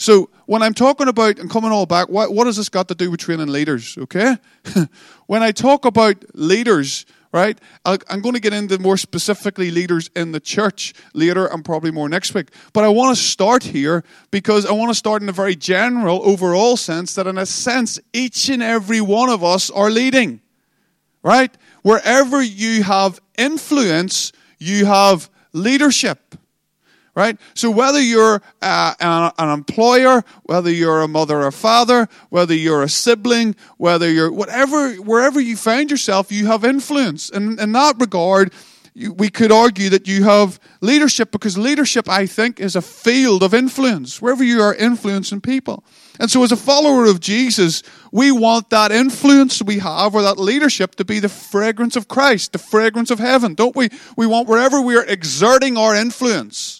So 0.00 0.30
when 0.46 0.62
I'm 0.62 0.72
talking 0.72 1.08
about 1.08 1.38
and 1.38 1.50
coming 1.50 1.72
all 1.72 1.84
back, 1.84 2.08
what, 2.08 2.32
what 2.32 2.46
has 2.46 2.56
this 2.56 2.70
got 2.70 2.88
to 2.88 2.94
do 2.94 3.10
with 3.10 3.20
training 3.20 3.48
leaders? 3.48 3.98
Okay, 3.98 4.38
when 5.26 5.42
I 5.42 5.52
talk 5.52 5.84
about 5.84 6.24
leaders, 6.32 7.04
right, 7.32 7.58
i 7.84 7.98
am 8.08 8.22
going 8.22 8.34
to 8.34 8.40
get 8.40 8.54
into 8.54 8.78
more 8.78 8.96
specifically 8.96 9.70
leaders 9.70 10.08
in 10.16 10.32
the 10.32 10.40
church 10.40 10.94
later 11.12 11.44
and 11.44 11.66
probably 11.66 11.90
more 11.90 12.08
next 12.08 12.32
week. 12.32 12.48
But 12.72 12.84
I 12.84 12.88
want 12.88 13.14
to 13.14 13.22
start 13.22 13.62
here 13.62 14.02
because 14.30 14.64
I 14.64 14.72
want 14.72 14.88
to 14.90 14.94
start 14.94 15.20
in 15.20 15.28
a 15.28 15.32
very 15.32 15.54
general, 15.54 16.22
overall 16.24 16.78
sense 16.78 17.14
that 17.16 17.26
in 17.26 17.36
a 17.36 17.44
sense 17.44 18.00
each 18.14 18.48
and 18.48 18.62
every 18.62 19.02
one 19.02 19.28
of 19.28 19.44
us 19.44 19.68
are 19.68 19.90
leading, 19.90 20.40
right? 21.22 21.54
Wherever 21.82 22.42
you 22.42 22.84
have 22.84 23.20
influence, 23.36 24.32
you 24.58 24.86
have 24.86 25.28
leadership 25.52 26.36
right? 27.14 27.38
So 27.54 27.70
whether 27.70 28.00
you're 28.00 28.42
uh, 28.62 28.94
an, 29.00 29.32
an, 29.38 29.48
employer, 29.50 30.24
whether 30.44 30.70
you're 30.70 31.02
a 31.02 31.08
mother 31.08 31.42
or 31.42 31.52
father, 31.52 32.08
whether 32.28 32.54
you're 32.54 32.82
a 32.82 32.88
sibling, 32.88 33.56
whether 33.76 34.10
you're 34.10 34.32
whatever, 34.32 34.94
wherever 34.94 35.40
you 35.40 35.56
find 35.56 35.90
yourself, 35.90 36.30
you 36.30 36.46
have 36.46 36.64
influence. 36.64 37.30
And 37.30 37.58
in 37.58 37.72
that 37.72 37.96
regard, 37.98 38.52
you, 38.94 39.12
we 39.12 39.30
could 39.30 39.52
argue 39.52 39.88
that 39.90 40.08
you 40.08 40.24
have 40.24 40.58
leadership 40.80 41.30
because 41.30 41.56
leadership, 41.56 42.08
I 42.08 42.26
think, 42.26 42.60
is 42.60 42.74
a 42.74 42.82
field 42.82 43.42
of 43.42 43.54
influence, 43.54 44.20
wherever 44.20 44.42
you 44.42 44.60
are 44.62 44.74
influencing 44.74 45.40
people. 45.40 45.84
And 46.18 46.30
so, 46.30 46.42
as 46.42 46.52
a 46.52 46.56
follower 46.56 47.06
of 47.06 47.20
Jesus, 47.20 47.82
we 48.12 48.32
want 48.32 48.70
that 48.70 48.90
influence 48.92 49.62
we 49.62 49.78
have 49.78 50.14
or 50.14 50.22
that 50.22 50.38
leadership 50.38 50.96
to 50.96 51.04
be 51.04 51.20
the 51.20 51.28
fragrance 51.28 51.96
of 51.96 52.08
Christ, 52.08 52.52
the 52.52 52.58
fragrance 52.58 53.10
of 53.10 53.18
heaven, 53.18 53.54
don't 53.54 53.76
we? 53.76 53.90
We 54.16 54.26
want 54.26 54.48
wherever 54.48 54.80
we 54.80 54.96
are 54.96 55.04
exerting 55.04 55.76
our 55.76 55.94
influence, 55.94 56.79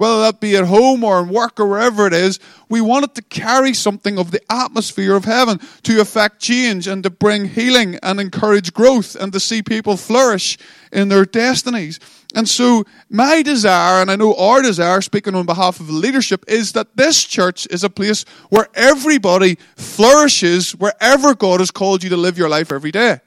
whether 0.00 0.22
that 0.22 0.40
be 0.40 0.56
at 0.56 0.64
home 0.64 1.04
or 1.04 1.20
in 1.20 1.28
work 1.28 1.60
or 1.60 1.66
wherever 1.66 2.06
it 2.06 2.14
is, 2.14 2.40
we 2.70 2.80
want 2.80 3.04
it 3.04 3.14
to 3.14 3.20
carry 3.20 3.74
something 3.74 4.18
of 4.18 4.30
the 4.30 4.40
atmosphere 4.50 5.14
of 5.14 5.26
heaven 5.26 5.60
to 5.82 6.00
affect 6.00 6.40
change 6.40 6.86
and 6.86 7.02
to 7.02 7.10
bring 7.10 7.44
healing 7.44 7.98
and 8.02 8.18
encourage 8.18 8.72
growth 8.72 9.14
and 9.14 9.30
to 9.34 9.38
see 9.38 9.62
people 9.62 9.98
flourish 9.98 10.56
in 10.90 11.10
their 11.10 11.26
destinies. 11.26 12.00
And 12.34 12.48
so, 12.48 12.84
my 13.10 13.42
desire, 13.42 14.00
and 14.00 14.10
I 14.10 14.16
know 14.16 14.34
our 14.36 14.62
desire, 14.62 15.02
speaking 15.02 15.34
on 15.34 15.44
behalf 15.44 15.80
of 15.80 15.88
the 15.88 15.92
leadership, 15.92 16.46
is 16.48 16.72
that 16.72 16.96
this 16.96 17.22
church 17.26 17.66
is 17.66 17.84
a 17.84 17.90
place 17.90 18.24
where 18.48 18.68
everybody 18.72 19.58
flourishes 19.76 20.74
wherever 20.74 21.34
God 21.34 21.60
has 21.60 21.70
called 21.70 22.02
you 22.02 22.08
to 22.08 22.16
live 22.16 22.38
your 22.38 22.48
life 22.48 22.72
every 22.72 22.90
day. 22.90 23.20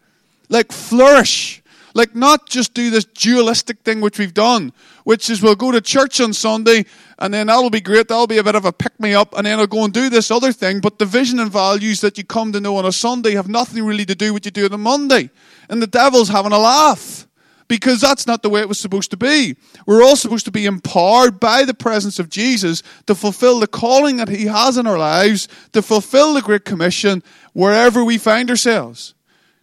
Like, 0.49 0.71
flourish 0.71 1.62
Like, 1.93 2.15
not 2.15 2.49
just 2.49 2.73
do 2.73 2.89
this 2.89 3.06
dualistic 3.06 3.82
thing 3.82 4.01
which 4.01 4.17
we've 4.17 4.34
done, 4.34 4.73
which 5.03 5.29
is 5.29 5.41
we'll 5.41 5.56
go 5.56 5.71
to 5.71 5.82
church 5.82 6.19
on 6.19 6.34
Sunday 6.34 6.86
and 7.19 7.34
then 7.34 7.47
that'll 7.47 7.69
be 7.69 7.82
great. 7.82 8.08
That'll 8.08 8.27
be 8.27 8.39
a 8.39 8.43
bit 8.43 8.56
of 8.56 8.65
a 8.65 8.73
pick 8.73 8.99
me 8.99 9.13
up 9.13 9.38
and 9.38 9.45
then 9.45 9.60
I'll 9.60 9.67
go 9.67 9.84
and 9.84 9.93
do 9.93 10.10
this 10.10 10.32
other 10.32 10.51
thing. 10.51 10.82
But 10.82 10.97
the 10.97 11.06
vision 11.06 11.39
and 11.39 11.51
values 11.51 12.01
that 12.01 12.17
you 12.17 12.23
come 12.23 12.51
to 12.53 12.60
know 12.60 12.77
on 12.77 12.86
a 12.86 12.91
Sunday 12.91 13.36
have 13.36 13.47
nothing 13.47 13.86
really 13.86 14.06
to 14.06 14.15
do 14.15 14.34
with 14.34 14.41
what 14.41 14.45
you 14.45 14.51
do 14.51 14.65
on 14.65 14.73
a 14.73 14.77
Monday. 14.77 15.29
And 15.69 15.82
the 15.82 15.88
devil's 15.88 16.29
having 16.29 16.51
a 16.51 16.58
laugh 16.60 17.27
because 17.67 18.01
that's 18.01 18.27
not 18.27 18.43
the 18.43 18.49
way 18.49 18.62
it 18.62 18.67
was 18.67 18.79
supposed 18.79 19.12
to 19.12 19.17
be. 19.17 19.56
We're 19.86 20.03
all 20.03 20.15
supposed 20.15 20.45
to 20.45 20.51
be 20.51 20.65
empowered 20.65 21.39
by 21.39 21.63
the 21.63 21.73
presence 21.73 22.19
of 22.19 22.29
Jesus 22.29 22.84
to 23.08 23.15
fulfill 23.15 23.60
the 23.60 23.67
calling 23.67 24.17
that 24.17 24.29
He 24.29 24.45
has 24.45 24.77
in 24.77 24.88
our 24.88 24.97
lives, 24.97 25.47
to 25.71 25.82
fulfill 25.82 26.34
the 26.34 26.41
Great 26.41 26.65
Commission 26.65 27.23
wherever 27.53 28.03
we 28.03 28.17
find 28.17 28.49
ourselves. 28.49 29.13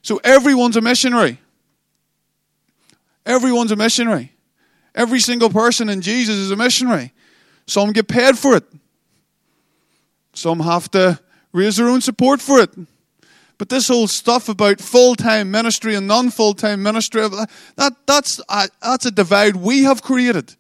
So 0.03 0.21
everyone's 0.25 0.77
a 0.77 0.81
missionary. 0.81 1.39
Everyone's 3.27 3.73
a 3.73 3.77
missionary. 3.77 4.33
Every 4.95 5.21
single 5.21 5.51
person 5.51 5.89
in 5.89 6.01
Jesus 6.01 6.37
is 6.37 6.51
a 6.51 6.57
missionary. 6.57 7.13
Some 7.67 7.93
get 7.93 8.09
paid 8.09 8.37
for 8.39 8.57
it. 8.57 8.65
Some 10.33 10.61
have 10.61 10.91
to 10.93 11.21
raise 11.53 11.77
their 11.77 11.89
own 11.89 12.01
support 12.01 12.41
for 12.41 12.61
it. 12.61 12.71
But 13.59 13.69
this 13.69 13.89
whole 13.89 14.09
stuff 14.09 14.49
about 14.49 14.81
full 14.81 15.15
time 15.15 15.51
ministry 15.51 15.95
and 15.95 16.07
non 16.07 16.31
full 16.31 16.55
time 16.55 16.83
ministry, 16.83 17.21
that, 17.77 17.93
that's, 18.07 18.41
a, 18.49 18.69
that's 18.81 19.07
a 19.07 19.11
divide 19.11 19.57
we 19.57 19.83
have 19.83 20.03
created. 20.03 20.55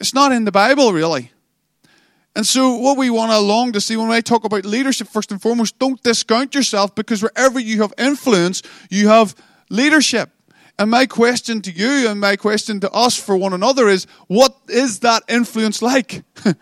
It's 0.00 0.12
not 0.12 0.32
in 0.32 0.44
the 0.44 0.52
Bible, 0.52 0.92
really. 0.92 1.30
And 2.34 2.46
so, 2.46 2.76
what 2.76 2.98
we 2.98 3.08
want 3.08 3.30
to 3.30 3.38
long 3.38 3.72
to 3.72 3.80
see 3.80 3.96
when 3.96 4.10
I 4.10 4.20
talk 4.20 4.44
about 4.44 4.66
leadership, 4.66 5.08
first 5.08 5.32
and 5.32 5.40
foremost, 5.40 5.78
don't 5.78 6.02
discount 6.02 6.54
yourself 6.54 6.94
because 6.94 7.22
wherever 7.22 7.58
you 7.58 7.80
have 7.80 7.94
influence, 7.96 8.62
you 8.90 9.08
have 9.08 9.34
leadership. 9.70 10.30
And 10.78 10.90
my 10.90 11.06
question 11.06 11.62
to 11.62 11.70
you 11.70 12.08
and 12.08 12.20
my 12.20 12.36
question 12.36 12.80
to 12.80 12.90
us 12.92 13.18
for 13.18 13.36
one 13.36 13.54
another 13.54 13.88
is 13.88 14.06
what 14.26 14.56
is 14.68 15.00
that 15.00 15.22
influence 15.28 15.80
like? 15.80 16.22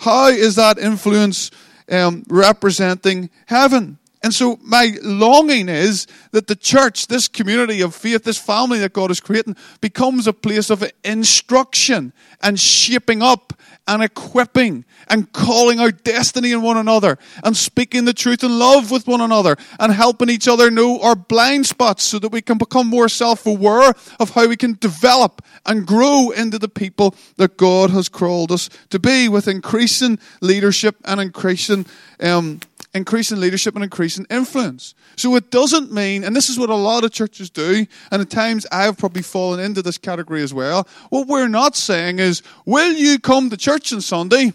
How 0.00 0.28
is 0.28 0.56
that 0.56 0.78
influence 0.78 1.50
um, 1.90 2.24
representing 2.28 3.30
heaven? 3.46 3.98
And 4.24 4.32
so 4.32 4.58
my 4.62 4.96
longing 5.02 5.68
is 5.68 6.06
that 6.30 6.46
the 6.46 6.56
church, 6.56 7.08
this 7.08 7.28
community 7.28 7.82
of 7.82 7.94
faith, 7.94 8.24
this 8.24 8.38
family 8.38 8.78
that 8.78 8.94
God 8.94 9.10
is 9.10 9.20
creating, 9.20 9.54
becomes 9.82 10.26
a 10.26 10.32
place 10.32 10.70
of 10.70 10.82
instruction 11.04 12.14
and 12.40 12.58
shaping 12.58 13.20
up 13.20 13.52
and 13.86 14.02
equipping 14.02 14.86
and 15.08 15.30
calling 15.32 15.78
out 15.78 16.04
destiny 16.04 16.52
in 16.52 16.62
one 16.62 16.78
another 16.78 17.18
and 17.42 17.54
speaking 17.54 18.06
the 18.06 18.14
truth 18.14 18.42
in 18.42 18.58
love 18.58 18.90
with 18.90 19.06
one 19.06 19.20
another 19.20 19.58
and 19.78 19.92
helping 19.92 20.30
each 20.30 20.48
other 20.48 20.70
know 20.70 21.02
our 21.02 21.14
blind 21.14 21.66
spots 21.66 22.02
so 22.02 22.18
that 22.18 22.32
we 22.32 22.40
can 22.40 22.56
become 22.56 22.86
more 22.86 23.10
self-aware 23.10 23.92
of 24.18 24.30
how 24.30 24.48
we 24.48 24.56
can 24.56 24.78
develop 24.80 25.42
and 25.66 25.86
grow 25.86 26.30
into 26.30 26.58
the 26.58 26.68
people 26.68 27.14
that 27.36 27.58
God 27.58 27.90
has 27.90 28.08
called 28.08 28.50
us 28.50 28.70
to 28.88 28.98
be 28.98 29.28
with 29.28 29.48
increasing 29.48 30.18
leadership 30.40 30.96
and 31.04 31.20
increasing 31.20 31.84
um, 32.20 32.60
increasing 32.94 33.40
leadership 33.40 33.74
and 33.74 33.82
increasing 33.82 34.24
influence. 34.30 34.94
So 35.16 35.34
it 35.34 35.50
doesn't 35.50 35.92
mean, 35.92 36.22
and 36.24 36.34
this 36.34 36.48
is 36.48 36.58
what 36.58 36.70
a 36.70 36.74
lot 36.74 37.04
of 37.04 37.12
churches 37.12 37.50
do, 37.50 37.86
and 38.10 38.22
at 38.22 38.30
times 38.30 38.66
I've 38.70 38.96
probably 38.96 39.22
fallen 39.22 39.60
into 39.60 39.82
this 39.82 39.98
category 39.98 40.42
as 40.42 40.54
well. 40.54 40.88
What 41.10 41.26
we're 41.26 41.48
not 41.48 41.76
saying 41.76 42.20
is, 42.20 42.42
will 42.64 42.92
you 42.92 43.18
come 43.18 43.50
to 43.50 43.56
church 43.56 43.92
on 43.92 44.00
Sunday 44.00 44.52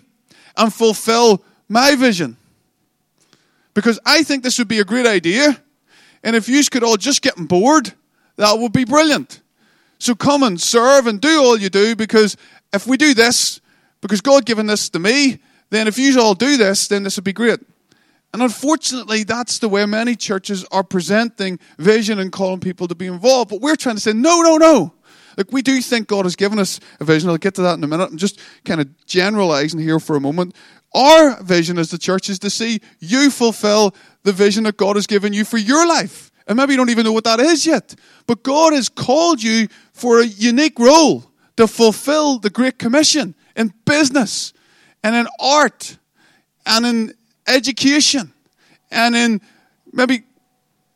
and 0.56 0.74
fulfill 0.74 1.44
my 1.68 1.96
vision? 1.96 2.38
Because 3.74 4.00
I 4.06 4.24
think 4.24 4.44
this 4.44 4.58
would 4.58 4.68
be 4.68 4.80
a 4.80 4.86
great 4.86 5.06
idea. 5.06 5.62
And 6.24 6.36
if 6.36 6.50
you 6.50 6.62
could 6.72 6.84
all 6.84 6.98
just 6.98 7.22
get 7.22 7.38
on 7.38 7.46
board, 7.46 7.94
that 8.38 8.58
would 8.58 8.74
be 8.74 8.86
brilliant. 8.86 9.42
So 10.00 10.16
come 10.16 10.44
and 10.44 10.60
serve 10.60 11.08
and 11.08 11.20
do 11.20 11.42
all 11.42 11.58
you 11.58 11.70
do 11.70 11.96
because 11.96 12.38
if 12.74 12.88
we 12.88 12.98
do 12.98 13.14
this, 13.14 13.60
because 14.02 14.22
God 14.22 14.46
given 14.46 14.66
this 14.66 14.90
to 14.90 15.00
me, 15.00 15.40
then 15.70 15.88
if 15.88 15.98
you 15.98 16.20
all 16.20 16.34
do 16.34 16.58
this, 16.58 16.88
then 16.88 17.04
this 17.04 17.18
would 17.18 17.26
be 17.26 17.34
great. 17.34 17.60
And 18.34 18.44
unfortunately, 18.44 19.24
that's 19.24 19.60
the 19.60 19.70
way 19.70 19.86
many 19.86 20.16
churches 20.16 20.64
are 20.72 20.84
presenting 20.84 21.60
vision 21.78 22.20
and 22.20 22.32
calling 22.32 22.60
people 22.60 22.88
to 22.88 22.96
be 22.96 23.08
involved. 23.08 23.50
But 23.50 23.62
we're 23.62 23.76
trying 23.76 23.96
to 23.96 24.02
say, 24.02 24.14
no, 24.14 24.42
no, 24.42 24.58
no. 24.58 24.94
Like, 25.36 25.52
we 25.52 25.62
do 25.62 25.82
think 25.82 26.08
God 26.08 26.26
has 26.26 26.36
given 26.36 26.60
us 26.60 26.80
a 27.00 27.06
vision. 27.06 27.30
I'll 27.30 27.38
get 27.38 27.56
to 27.56 27.62
that 27.64 27.78
in 27.78 27.84
a 27.84 27.88
minute. 27.88 28.12
I'm 28.12 28.18
just 28.18 28.40
kind 28.66 28.82
of 28.82 29.06
generalizing 29.06 29.80
here 29.80 30.00
for 30.00 30.16
a 30.16 30.20
moment. 30.20 30.54
Our 30.94 31.42
vision 31.42 31.78
as 31.78 31.92
the 31.92 31.98
church 31.98 32.30
is 32.30 32.40
to 32.40 32.50
see 32.50 32.82
you 33.00 33.32
fulfill 33.32 33.96
the 34.24 34.32
vision 34.32 34.64
that 34.66 34.78
God 34.78 34.96
has 34.96 35.08
given 35.08 35.34
you 35.34 35.46
for 35.46 35.58
your 35.58 35.88
life. 35.88 36.32
And 36.48 36.58
maybe 36.58 36.74
you 36.74 36.78
don't 36.78 36.90
even 36.90 37.06
know 37.06 37.12
what 37.12 37.24
that 37.24 37.40
is 37.40 37.66
yet. 37.66 37.96
But 38.28 38.44
God 38.44 38.74
has 38.74 38.90
called 38.90 39.42
you 39.42 39.68
for 39.94 40.20
a 40.20 40.26
unique 40.26 40.80
role 40.80 41.32
to 41.58 41.68
fulfill 41.68 42.40
the 42.40 42.50
Great 42.50 42.80
Commission 42.80 43.36
in 43.56 43.74
business 43.86 44.52
and 45.04 45.16
in 45.16 45.28
art 45.40 45.98
and 46.66 46.86
in 46.86 47.14
education 47.50 48.32
and 48.92 49.16
in 49.16 49.42
maybe 49.92 50.24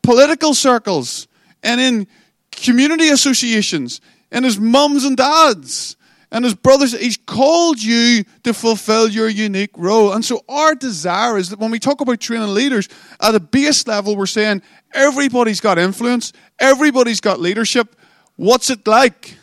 political 0.02 0.54
circles 0.54 1.26
and 1.62 1.80
in 1.80 2.06
community 2.50 3.08
associations 3.08 4.00
and 4.30 4.46
as 4.46 4.58
mums 4.58 5.04
and 5.04 5.16
dads 5.16 5.96
and 6.30 6.44
as 6.44 6.54
brothers. 6.54 6.98
He's 6.98 7.16
called 7.16 7.82
you 7.82 8.24
to 8.42 8.52
fulfill 8.52 9.08
your 9.08 9.28
unique 9.28 9.70
role. 9.76 10.12
And 10.12 10.24
so 10.24 10.44
our 10.48 10.74
desire 10.74 11.38
is 11.38 11.50
that 11.50 11.58
when 11.58 11.70
we 11.70 11.78
talk 11.78 12.00
about 12.00 12.20
training 12.20 12.52
leaders, 12.52 12.88
at 13.20 13.34
a 13.34 13.40
base 13.40 13.86
level, 13.86 14.16
we're 14.16 14.26
saying 14.26 14.62
everybody's 14.92 15.60
got 15.60 15.78
influence, 15.78 16.32
everybody's 16.58 17.20
got 17.20 17.40
leadership. 17.40 17.96
What's 18.36 18.70
it 18.70 18.86
like? 18.86 19.36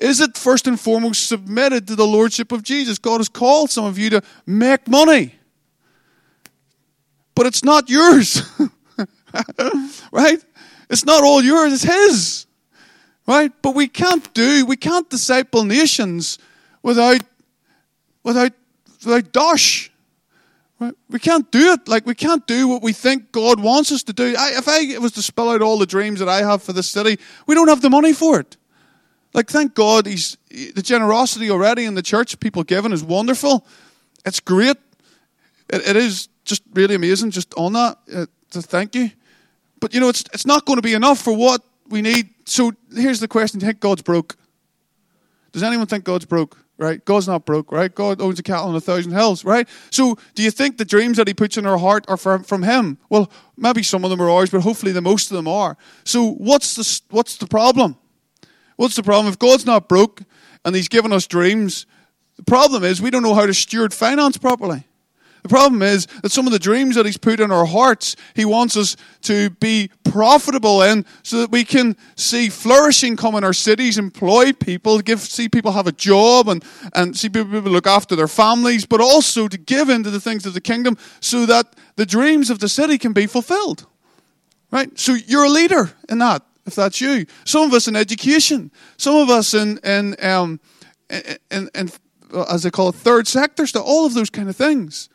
Is 0.00 0.20
it 0.20 0.36
first 0.36 0.66
and 0.66 0.78
foremost 0.78 1.28
submitted 1.28 1.86
to 1.86 1.94
the 1.94 2.06
Lordship 2.06 2.50
of 2.50 2.64
Jesus? 2.64 2.98
God 2.98 3.18
has 3.18 3.28
called 3.28 3.70
some 3.70 3.84
of 3.84 3.96
you 3.96 4.10
to 4.10 4.22
make 4.44 4.88
money 4.88 5.36
but 7.34 7.46
it's 7.46 7.64
not 7.64 7.88
yours. 7.88 8.42
right? 10.12 10.44
It's 10.90 11.04
not 11.04 11.24
all 11.24 11.42
yours, 11.42 11.72
it's 11.72 11.82
His. 11.82 12.46
Right? 13.26 13.52
But 13.62 13.74
we 13.74 13.88
can't 13.88 14.32
do, 14.34 14.66
we 14.66 14.76
can't 14.76 15.08
disciple 15.08 15.64
nations 15.64 16.38
without, 16.82 17.22
without, 18.22 18.52
without 19.04 19.32
dosh. 19.32 19.90
Right? 20.80 20.94
We 21.08 21.18
can't 21.20 21.50
do 21.50 21.72
it. 21.72 21.86
Like, 21.88 22.06
we 22.06 22.14
can't 22.14 22.46
do 22.46 22.66
what 22.66 22.82
we 22.82 22.92
think 22.92 23.30
God 23.30 23.60
wants 23.60 23.92
us 23.92 24.02
to 24.04 24.12
do. 24.12 24.34
I, 24.36 24.58
if 24.58 24.68
I 24.68 24.98
was 24.98 25.12
to 25.12 25.22
spell 25.22 25.50
out 25.50 25.62
all 25.62 25.78
the 25.78 25.86
dreams 25.86 26.18
that 26.18 26.28
I 26.28 26.38
have 26.38 26.62
for 26.62 26.72
this 26.72 26.90
city, 26.90 27.18
we 27.46 27.54
don't 27.54 27.68
have 27.68 27.80
the 27.80 27.90
money 27.90 28.12
for 28.12 28.40
it. 28.40 28.56
Like, 29.32 29.48
thank 29.48 29.74
God, 29.74 30.06
he's, 30.06 30.36
the 30.50 30.82
generosity 30.82 31.50
already 31.50 31.84
in 31.84 31.94
the 31.94 32.02
church, 32.02 32.38
people 32.40 32.64
giving, 32.64 32.92
is 32.92 33.02
wonderful. 33.02 33.66
It's 34.26 34.40
great. 34.40 34.76
it, 35.70 35.88
it 35.88 35.96
is 35.96 36.28
just 36.44 36.62
really 36.74 36.94
amazing 36.94 37.30
just 37.30 37.52
on 37.54 37.72
that. 37.74 37.98
Uh, 38.12 38.26
to 38.52 38.62
thank 38.62 38.94
you. 38.94 39.10
But 39.80 39.94
you 39.94 40.00
know, 40.00 40.08
it's, 40.08 40.24
it's 40.32 40.46
not 40.46 40.64
going 40.64 40.76
to 40.76 40.82
be 40.82 40.94
enough 40.94 41.20
for 41.20 41.34
what 41.36 41.62
we 41.88 42.02
need. 42.02 42.30
So 42.44 42.72
here's 42.94 43.20
the 43.20 43.28
question 43.28 43.58
Do 43.58 43.66
you 43.66 43.72
think 43.72 43.80
God's 43.80 44.02
broke? 44.02 44.36
Does 45.52 45.62
anyone 45.62 45.86
think 45.86 46.04
God's 46.04 46.24
broke? 46.24 46.58
Right? 46.78 47.04
God's 47.04 47.28
not 47.28 47.44
broke, 47.44 47.70
right? 47.70 47.94
God 47.94 48.20
owns 48.20 48.40
a 48.40 48.42
cattle 48.42 48.68
on 48.68 48.74
a 48.74 48.80
thousand 48.80 49.12
hills, 49.12 49.44
right? 49.44 49.68
So 49.90 50.18
do 50.34 50.42
you 50.42 50.50
think 50.50 50.78
the 50.78 50.84
dreams 50.84 51.16
that 51.18 51.28
He 51.28 51.34
puts 51.34 51.56
in 51.56 51.66
our 51.66 51.78
heart 51.78 52.04
are 52.08 52.16
from, 52.16 52.42
from 52.42 52.62
Him? 52.62 52.98
Well, 53.08 53.30
maybe 53.56 53.82
some 53.82 54.04
of 54.04 54.10
them 54.10 54.20
are 54.20 54.30
ours, 54.30 54.50
but 54.50 54.62
hopefully 54.62 54.90
the 54.90 55.02
most 55.02 55.30
of 55.30 55.36
them 55.36 55.46
are. 55.46 55.76
So 56.04 56.32
what's 56.32 56.74
the, 56.74 57.00
what's 57.10 57.36
the 57.36 57.46
problem? 57.46 57.96
What's 58.76 58.96
the 58.96 59.02
problem? 59.02 59.30
If 59.30 59.38
God's 59.38 59.66
not 59.66 59.88
broke 59.88 60.22
and 60.64 60.74
He's 60.74 60.88
given 60.88 61.12
us 61.12 61.26
dreams, 61.26 61.86
the 62.36 62.42
problem 62.42 62.82
is 62.82 63.00
we 63.00 63.10
don't 63.10 63.22
know 63.22 63.34
how 63.34 63.46
to 63.46 63.54
steward 63.54 63.92
finance 63.94 64.38
properly. 64.38 64.84
The 65.42 65.48
problem 65.48 65.82
is 65.82 66.06
that 66.22 66.30
some 66.30 66.46
of 66.46 66.52
the 66.52 66.58
dreams 66.58 66.94
that 66.94 67.04
He's 67.04 67.18
put 67.18 67.40
in 67.40 67.50
our 67.50 67.64
hearts, 67.64 68.14
He 68.34 68.44
wants 68.44 68.76
us 68.76 68.96
to 69.22 69.50
be 69.50 69.90
profitable 70.04 70.82
in 70.82 71.04
so 71.24 71.40
that 71.40 71.50
we 71.50 71.64
can 71.64 71.96
see 72.14 72.48
flourishing 72.48 73.16
come 73.16 73.34
in 73.34 73.42
our 73.42 73.52
cities, 73.52 73.98
employ 73.98 74.52
people, 74.52 75.00
give, 75.00 75.20
see 75.20 75.48
people 75.48 75.72
have 75.72 75.88
a 75.88 75.92
job 75.92 76.48
and, 76.48 76.64
and 76.94 77.16
see 77.16 77.28
people 77.28 77.60
look 77.60 77.88
after 77.88 78.14
their 78.14 78.28
families, 78.28 78.86
but 78.86 79.00
also 79.00 79.48
to 79.48 79.58
give 79.58 79.88
into 79.88 80.10
the 80.10 80.20
things 80.20 80.46
of 80.46 80.54
the 80.54 80.60
kingdom 80.60 80.96
so 81.20 81.44
that 81.46 81.74
the 81.96 82.06
dreams 82.06 82.48
of 82.48 82.60
the 82.60 82.68
city 82.68 82.96
can 82.96 83.12
be 83.12 83.26
fulfilled. 83.26 83.86
Right? 84.70 84.96
So 84.98 85.14
you're 85.14 85.44
a 85.44 85.50
leader 85.50 85.90
in 86.08 86.18
that, 86.18 86.42
if 86.66 86.76
that's 86.76 87.00
you. 87.00 87.26
Some 87.44 87.64
of 87.64 87.74
us 87.74 87.88
in 87.88 87.96
education, 87.96 88.70
some 88.96 89.16
of 89.16 89.28
us 89.28 89.54
in, 89.54 89.78
in, 89.78 90.14
um, 90.24 90.60
in, 91.10 91.38
in, 91.50 91.70
in 91.74 91.90
as 92.48 92.62
they 92.62 92.70
call 92.70 92.88
it, 92.90 92.94
third 92.94 93.26
sector 93.26 93.66
stuff, 93.66 93.84
all 93.84 94.06
of 94.06 94.14
those 94.14 94.30
kind 94.30 94.48
of 94.48 94.56
things. 94.56 95.08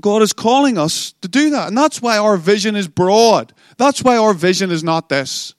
God 0.00 0.22
is 0.22 0.32
calling 0.32 0.76
us 0.76 1.12
to 1.20 1.28
do 1.28 1.50
that. 1.50 1.68
And 1.68 1.78
that's 1.78 2.02
why 2.02 2.18
our 2.18 2.36
vision 2.36 2.76
is 2.76 2.88
broad. 2.88 3.52
That's 3.76 4.02
why 4.02 4.16
our 4.16 4.34
vision 4.34 4.70
is 4.70 4.82
not 4.82 5.08
this. 5.08 5.54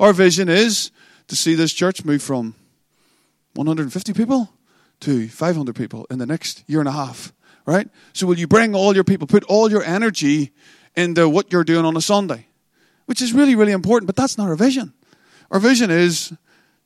Our 0.00 0.12
vision 0.12 0.48
is 0.48 0.90
to 1.28 1.36
see 1.36 1.54
this 1.54 1.72
church 1.72 2.04
move 2.04 2.22
from 2.22 2.54
150 3.54 4.12
people 4.12 4.50
to 5.00 5.28
500 5.28 5.74
people 5.74 6.06
in 6.10 6.18
the 6.18 6.26
next 6.26 6.64
year 6.66 6.80
and 6.80 6.88
a 6.88 6.92
half, 6.92 7.32
right? 7.66 7.88
So, 8.12 8.26
will 8.26 8.38
you 8.38 8.46
bring 8.46 8.74
all 8.74 8.94
your 8.94 9.04
people, 9.04 9.26
put 9.26 9.44
all 9.44 9.70
your 9.70 9.82
energy 9.82 10.52
into 10.94 11.28
what 11.28 11.52
you're 11.52 11.64
doing 11.64 11.84
on 11.84 11.96
a 11.96 12.00
Sunday? 12.00 12.46
Which 13.06 13.22
is 13.22 13.32
really, 13.32 13.54
really 13.54 13.72
important, 13.72 14.06
but 14.06 14.16
that's 14.16 14.38
not 14.38 14.48
our 14.48 14.56
vision. 14.56 14.92
Our 15.50 15.60
vision 15.60 15.90
is 15.90 16.32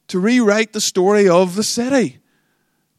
to 0.09 0.19
rewrite 0.19 0.73
the 0.73 0.81
story 0.81 1.29
of 1.29 1.55
the 1.55 1.63
city. 1.63 2.19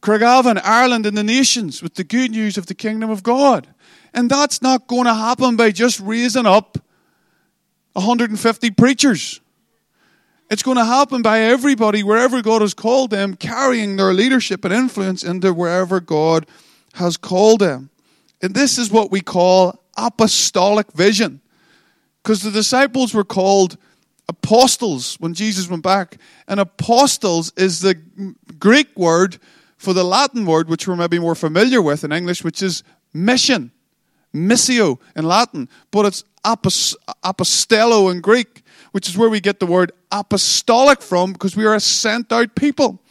Craigavon, 0.02 0.60
Ireland, 0.64 1.06
and 1.06 1.16
the 1.16 1.24
nations 1.24 1.84
with 1.84 1.94
the 1.94 2.04
good 2.04 2.32
news 2.32 2.58
of 2.58 2.66
the 2.66 2.74
kingdom 2.74 3.10
of 3.10 3.22
God. 3.22 3.68
And 4.14 4.30
that's 4.30 4.62
not 4.62 4.88
going 4.88 5.06
to 5.06 5.14
happen 5.14 5.56
by 5.56 5.72
just 5.72 6.00
raising 6.00 6.46
up 6.46 6.78
150 7.94 8.72
preachers. 8.72 9.40
It's 10.50 10.64
going 10.64 10.78
to 10.78 10.86
happen 10.86 11.22
by 11.22 11.40
everybody, 11.40 12.04
wherever 12.04 12.42
God 12.42 12.62
has 12.62 12.74
called 12.74 13.10
them, 13.10 13.36
carrying 13.36 13.96
their 13.96 14.14
leadership 14.14 14.66
and 14.66 14.74
influence 14.74 15.24
into 15.24 15.54
wherever 15.54 16.02
God 16.02 16.46
has 16.96 17.16
called 17.16 17.62
them. 17.62 17.90
And 18.42 18.54
this 18.54 18.78
is 18.78 18.92
what 18.92 19.12
we 19.12 19.22
call 19.22 19.82
apostolic 19.96 20.92
vision. 20.92 21.40
Because 22.22 22.42
the 22.42 22.52
disciples 22.52 23.14
were 23.14 23.24
called 23.24 23.78
apostles 24.28 25.16
when 25.20 25.34
Jesus 25.34 25.70
went 25.70 25.84
back. 25.84 26.18
And 26.48 26.60
apostles 26.60 27.54
is 27.56 27.80
the 27.80 27.96
Greek 28.60 28.90
word 28.98 29.38
for 29.78 29.94
the 29.94 30.04
Latin 30.04 30.46
word, 30.46 30.70
which 30.70 30.88
we're 30.88 30.96
maybe 30.96 31.18
more 31.18 31.36
familiar 31.36 31.82
with 31.82 32.04
in 32.04 32.12
English, 32.12 32.44
which 32.44 32.62
is 32.62 32.84
mission. 33.14 33.72
Missio 34.34 35.00
in 35.16 35.26
Latin. 35.26 35.70
But 35.92 36.06
it's 36.06 36.24
apostello 36.44 38.12
in 38.12 38.22
Greek, 38.22 38.64
which 38.92 39.08
is 39.08 39.18
where 39.18 39.30
we 39.30 39.40
get 39.40 39.60
the 39.60 39.66
word 39.66 39.92
apostolic 40.12 41.02
from, 41.02 41.34
because 41.34 41.56
we 41.56 41.66
are 41.66 41.76
a 41.76 41.80
sent 41.80 42.32
out 42.32 42.56
people 42.56 43.02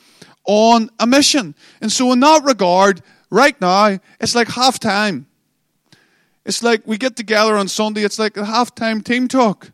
on 0.45 0.91
a 0.99 1.07
mission. 1.07 1.55
And 1.81 1.91
so, 1.93 2.13
in 2.13 2.21
that 2.21 2.43
regard, 2.45 3.03
right 3.31 3.59
now, 3.61 3.99
it's 4.21 4.35
like 4.35 4.49
half 4.49 4.79
time. 4.79 5.27
It's 6.45 6.63
like 6.63 6.83
we 6.87 6.99
get 6.99 7.17
together 7.17 7.57
on 7.57 7.69
Sunday, 7.69 8.03
it's 8.03 8.19
like 8.19 8.37
a 8.37 8.43
halftime 8.43 9.05
team 9.05 9.29
talk. 9.29 9.73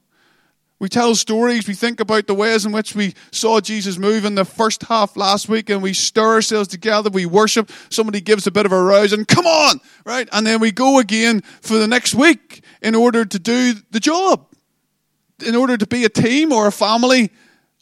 We 0.78 0.90
tell 0.90 1.14
stories, 1.14 1.66
we 1.66 1.72
think 1.74 2.00
about 2.00 2.26
the 2.26 2.34
ways 2.34 2.66
in 2.66 2.72
which 2.72 2.94
we 2.94 3.14
saw 3.32 3.60
Jesus 3.60 3.96
move 3.96 4.26
in 4.26 4.34
the 4.34 4.44
first 4.44 4.82
half 4.82 5.16
last 5.16 5.48
week, 5.48 5.70
and 5.70 5.82
we 5.82 5.94
stir 5.94 6.34
ourselves 6.34 6.68
together, 6.68 7.08
we 7.08 7.24
worship, 7.24 7.70
somebody 7.88 8.20
gives 8.20 8.46
a 8.46 8.50
bit 8.50 8.66
of 8.66 8.72
a 8.72 8.82
rouse, 8.82 9.12
and 9.12 9.26
come 9.26 9.46
on, 9.46 9.80
right? 10.04 10.28
And 10.32 10.46
then 10.46 10.60
we 10.60 10.72
go 10.72 10.98
again 10.98 11.40
for 11.62 11.78
the 11.78 11.86
next 11.86 12.14
week 12.14 12.62
in 12.82 12.94
order 12.94 13.24
to 13.24 13.38
do 13.38 13.74
the 13.90 14.00
job, 14.00 14.46
in 15.46 15.56
order 15.56 15.78
to 15.78 15.86
be 15.86 16.04
a 16.04 16.10
team 16.10 16.52
or 16.52 16.66
a 16.66 16.72
family 16.72 17.30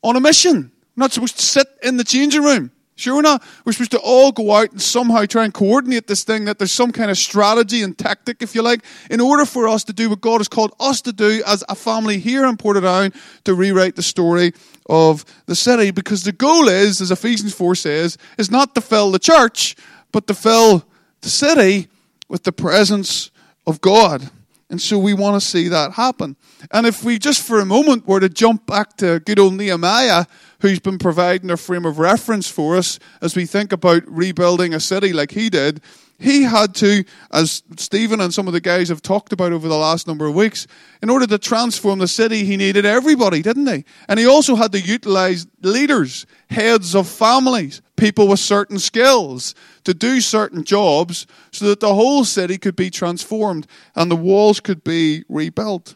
on 0.04 0.14
a 0.14 0.20
mission. 0.20 0.70
We're 0.96 1.02
not 1.02 1.12
supposed 1.12 1.36
to 1.38 1.44
sit 1.44 1.66
in 1.82 1.96
the 1.96 2.04
changing 2.04 2.44
room. 2.44 2.70
Sure, 2.96 3.22
not. 3.22 3.42
We're 3.64 3.72
supposed 3.72 3.90
to 3.90 3.98
all 3.98 4.30
go 4.30 4.52
out 4.52 4.70
and 4.70 4.80
somehow 4.80 5.24
try 5.24 5.44
and 5.44 5.52
coordinate 5.52 6.06
this 6.06 6.22
thing, 6.22 6.44
that 6.44 6.58
there's 6.58 6.72
some 6.72 6.92
kind 6.92 7.10
of 7.10 7.18
strategy 7.18 7.82
and 7.82 7.98
tactic, 7.98 8.40
if 8.40 8.54
you 8.54 8.62
like, 8.62 8.84
in 9.10 9.20
order 9.20 9.44
for 9.44 9.66
us 9.66 9.82
to 9.84 9.92
do 9.92 10.08
what 10.10 10.20
God 10.20 10.38
has 10.38 10.46
called 10.46 10.72
us 10.78 11.00
to 11.02 11.12
do 11.12 11.42
as 11.44 11.64
a 11.68 11.74
family 11.74 12.18
here 12.18 12.46
in 12.46 12.56
Portadown 12.56 13.12
to 13.44 13.54
rewrite 13.54 13.96
the 13.96 14.02
story 14.02 14.52
of 14.88 15.24
the 15.46 15.56
city. 15.56 15.90
Because 15.90 16.22
the 16.22 16.30
goal 16.30 16.68
is, 16.68 17.00
as 17.00 17.10
Ephesians 17.10 17.52
4 17.52 17.74
says, 17.74 18.16
is 18.38 18.50
not 18.50 18.76
to 18.76 18.80
fill 18.80 19.10
the 19.10 19.18
church, 19.18 19.74
but 20.12 20.28
to 20.28 20.34
fill 20.34 20.84
the 21.22 21.30
city 21.30 21.88
with 22.28 22.44
the 22.44 22.52
presence 22.52 23.32
of 23.66 23.80
God. 23.80 24.30
And 24.70 24.80
so 24.80 24.98
we 24.98 25.14
want 25.14 25.40
to 25.40 25.46
see 25.46 25.68
that 25.68 25.92
happen. 25.92 26.36
And 26.70 26.86
if 26.86 27.04
we 27.04 27.18
just 27.18 27.46
for 27.46 27.60
a 27.60 27.66
moment 27.66 28.06
were 28.06 28.20
to 28.20 28.28
jump 28.28 28.66
back 28.66 28.96
to 28.98 29.20
good 29.20 29.38
old 29.38 29.54
Nehemiah, 29.54 30.26
who's 30.64 30.80
been 30.80 30.96
providing 30.96 31.50
a 31.50 31.58
frame 31.58 31.84
of 31.84 31.98
reference 31.98 32.48
for 32.48 32.74
us 32.74 32.98
as 33.20 33.36
we 33.36 33.44
think 33.44 33.70
about 33.70 34.02
rebuilding 34.06 34.72
a 34.72 34.80
city 34.80 35.12
like 35.12 35.30
he 35.30 35.50
did, 35.50 35.78
he 36.18 36.44
had 36.44 36.74
to, 36.76 37.04
as 37.30 37.62
Stephen 37.76 38.18
and 38.18 38.32
some 38.32 38.46
of 38.46 38.54
the 38.54 38.62
guys 38.62 38.88
have 38.88 39.02
talked 39.02 39.34
about 39.34 39.52
over 39.52 39.68
the 39.68 39.76
last 39.76 40.06
number 40.06 40.24
of 40.24 40.34
weeks, 40.34 40.66
in 41.02 41.10
order 41.10 41.26
to 41.26 41.36
transform 41.36 41.98
the 41.98 42.08
city, 42.08 42.46
he 42.46 42.56
needed 42.56 42.86
everybody, 42.86 43.42
didn't 43.42 43.66
he? 43.66 43.84
And 44.08 44.18
he 44.18 44.24
also 44.24 44.54
had 44.54 44.72
to 44.72 44.80
utilize 44.80 45.46
leaders, 45.60 46.24
heads 46.48 46.94
of 46.94 47.08
families, 47.08 47.82
people 47.98 48.26
with 48.26 48.40
certain 48.40 48.78
skills 48.78 49.54
to 49.84 49.92
do 49.92 50.18
certain 50.18 50.64
jobs 50.64 51.26
so 51.52 51.66
that 51.66 51.80
the 51.80 51.94
whole 51.94 52.24
city 52.24 52.56
could 52.56 52.74
be 52.74 52.88
transformed 52.88 53.66
and 53.94 54.10
the 54.10 54.16
walls 54.16 54.60
could 54.60 54.82
be 54.82 55.24
rebuilt. 55.28 55.94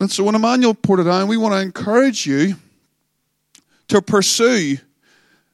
And 0.00 0.10
so, 0.10 0.24
when 0.24 0.34
Emmanuel 0.34 0.74
Portadown, 0.74 1.28
we 1.28 1.38
want 1.38 1.54
to 1.54 1.60
encourage 1.60 2.26
you 2.26 2.56
to 3.90 4.00
pursue 4.00 4.78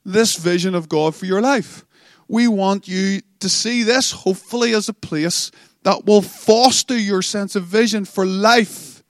this 0.05 0.37
vision 0.37 0.75
of 0.75 0.89
God 0.89 1.15
for 1.15 1.27
your 1.27 1.41
life. 1.41 1.85
We 2.29 2.49
want 2.49 2.89
you 2.89 3.21
to 3.41 3.49
see 3.49 3.83
this, 3.83 4.13
hopefully, 4.13 4.73
as 4.75 4.89
a 4.89 4.95
place 4.95 5.51
that 5.83 6.07
will 6.07 6.23
foster 6.23 6.97
your 6.97 7.23
sense 7.23 7.57
of 7.57 7.65
vision 7.65 8.05
for 8.05 8.25
life, 8.25 9.03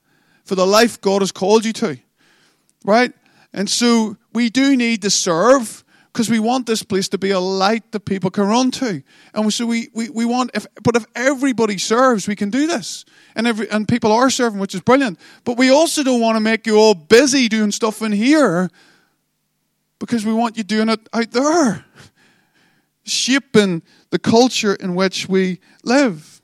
for 0.45 0.55
the 0.55 0.67
life 0.67 1.01
God 1.01 1.23
has 1.23 1.33
called 1.33 1.65
you 1.65 1.73
to. 1.75 1.99
Right? 2.85 3.13
And 3.53 3.69
so 3.69 4.17
we 4.33 4.51
do 4.51 4.77
need 4.77 5.03
to 5.03 5.11
serve 5.11 5.85
because 6.13 6.31
we 6.31 6.39
want 6.39 6.67
this 6.67 6.83
place 6.83 7.09
to 7.09 7.19
be 7.19 7.31
a 7.31 7.41
light 7.41 7.93
that 7.93 8.01
people 8.01 8.31
can 8.31 8.45
run 8.45 8.71
to. 8.71 9.03
And 9.35 9.53
so 9.53 9.67
we, 9.67 9.89
we, 9.93 10.09
we 10.09 10.25
want, 10.25 10.51
if, 10.55 10.67
but 10.83 10.97
if 10.97 11.05
everybody 11.15 11.77
serves, 11.77 12.27
we 12.27 12.37
can 12.37 12.49
do 12.49 12.67
this. 12.67 13.05
And, 13.35 13.47
every, 13.47 13.69
and 13.71 13.87
people 13.87 14.13
are 14.13 14.31
serving, 14.31 14.59
which 14.59 14.75
is 14.75 14.81
brilliant. 14.81 15.19
But 15.45 15.59
we 15.59 15.71
also 15.71 16.03
don't 16.03 16.23
want 16.23 16.37
to 16.37 16.41
make 16.41 16.67
you 16.67 16.77
all 16.77 16.95
busy 16.95 17.49
doing 17.49 17.71
stuff 17.71 18.01
in 18.01 18.13
here 18.13 18.71
because 19.99 20.25
we 20.25 20.33
want 20.33 20.57
you 20.57 20.65
doing 20.65 20.89
it 20.89 21.09
out 21.13 21.31
there, 21.31 21.85
shaping 23.05 23.83
the 24.11 24.19
culture 24.19 24.75
in 24.75 24.95
which 24.95 25.29
we 25.29 25.61
live 25.85 26.41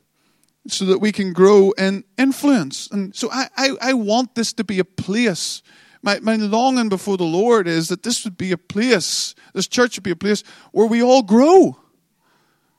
so 0.68 0.84
that 0.84 0.98
we 0.98 1.12
can 1.12 1.32
grow 1.32 1.72
in 1.72 2.04
influence. 2.16 2.88
And 2.90 3.14
so 3.14 3.30
I, 3.30 3.48
I, 3.56 3.70
I 3.80 3.92
want 3.94 4.34
this 4.34 4.52
to 4.54 4.64
be 4.64 4.78
a 4.78 4.84
place. 4.84 5.62
My, 6.02 6.20
my 6.20 6.36
longing 6.36 6.88
before 6.88 7.16
the 7.16 7.24
Lord 7.24 7.66
is 7.66 7.88
that 7.88 8.02
this 8.02 8.24
would 8.24 8.36
be 8.36 8.52
a 8.52 8.58
place, 8.58 9.34
this 9.54 9.68
church 9.68 9.96
would 9.96 10.04
be 10.04 10.10
a 10.10 10.16
place 10.16 10.42
where 10.72 10.86
we 10.86 11.02
all 11.02 11.22
grow, 11.22 11.76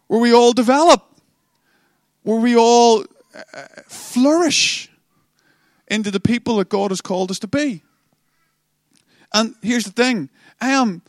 where 0.08 0.20
we 0.20 0.34
all 0.34 0.54
develop, 0.54 1.04
where 2.24 2.40
we 2.40 2.56
all 2.56 3.06
uh, 3.36 3.64
flourish 3.88 4.90
into 5.88 6.12
the 6.12 6.20
people 6.20 6.58
that 6.58 6.70
God 6.70 6.92
has 6.92 7.02
called 7.02 7.32
us 7.32 7.40
to 7.40 7.48
be. 7.48 7.84
And 9.34 9.56
here's 9.62 9.86
the 9.86 9.92
thing 9.92 10.30
I 10.62 10.70
am, 10.70 11.02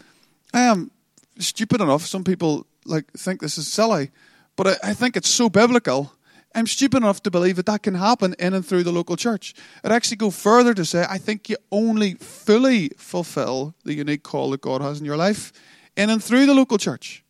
I 0.53 0.63
am 0.63 0.91
stupid 1.39 1.81
enough. 1.81 2.03
Some 2.03 2.25
people 2.25 2.67
like 2.85 3.11
think 3.13 3.41
this 3.41 3.59
is 3.59 3.69
silly, 3.69 4.11
but 4.57 4.67
I, 4.67 4.91
I 4.91 4.95
think 4.95 5.17
it's 5.17 5.29
so 5.29 5.49
biblical. 5.49 6.13
I'm 6.57 6.69
stupid 6.69 6.99
enough 6.99 7.21
to 7.25 7.33
believe 7.33 7.57
that 7.57 7.67
that 7.67 7.83
can 7.83 7.95
happen 7.95 8.37
in 8.39 8.55
and 8.55 8.65
through 8.65 8.85
the 8.85 8.93
local 8.93 9.17
church. 9.17 9.55
I'd 9.83 9.91
actually 9.91 10.19
go 10.19 10.31
further 10.31 10.73
to 10.75 10.85
say 10.85 11.05
I 11.09 11.19
think 11.19 11.49
you 11.49 11.57
only 11.73 12.15
fully 12.15 12.91
fulfill 12.97 13.75
the 13.85 13.95
unique 13.95 14.23
call 14.23 14.51
that 14.51 14.61
God 14.61 14.81
has 14.81 15.01
in 15.01 15.05
your 15.05 15.17
life 15.17 15.53
in 15.97 16.11
and 16.11 16.23
through 16.23 16.47
the 16.47 16.55
local 16.55 16.79
church, 16.79 17.25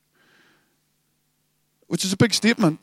which 1.86 2.04
is 2.04 2.12
a 2.12 2.16
big 2.16 2.34
statement. 2.34 2.80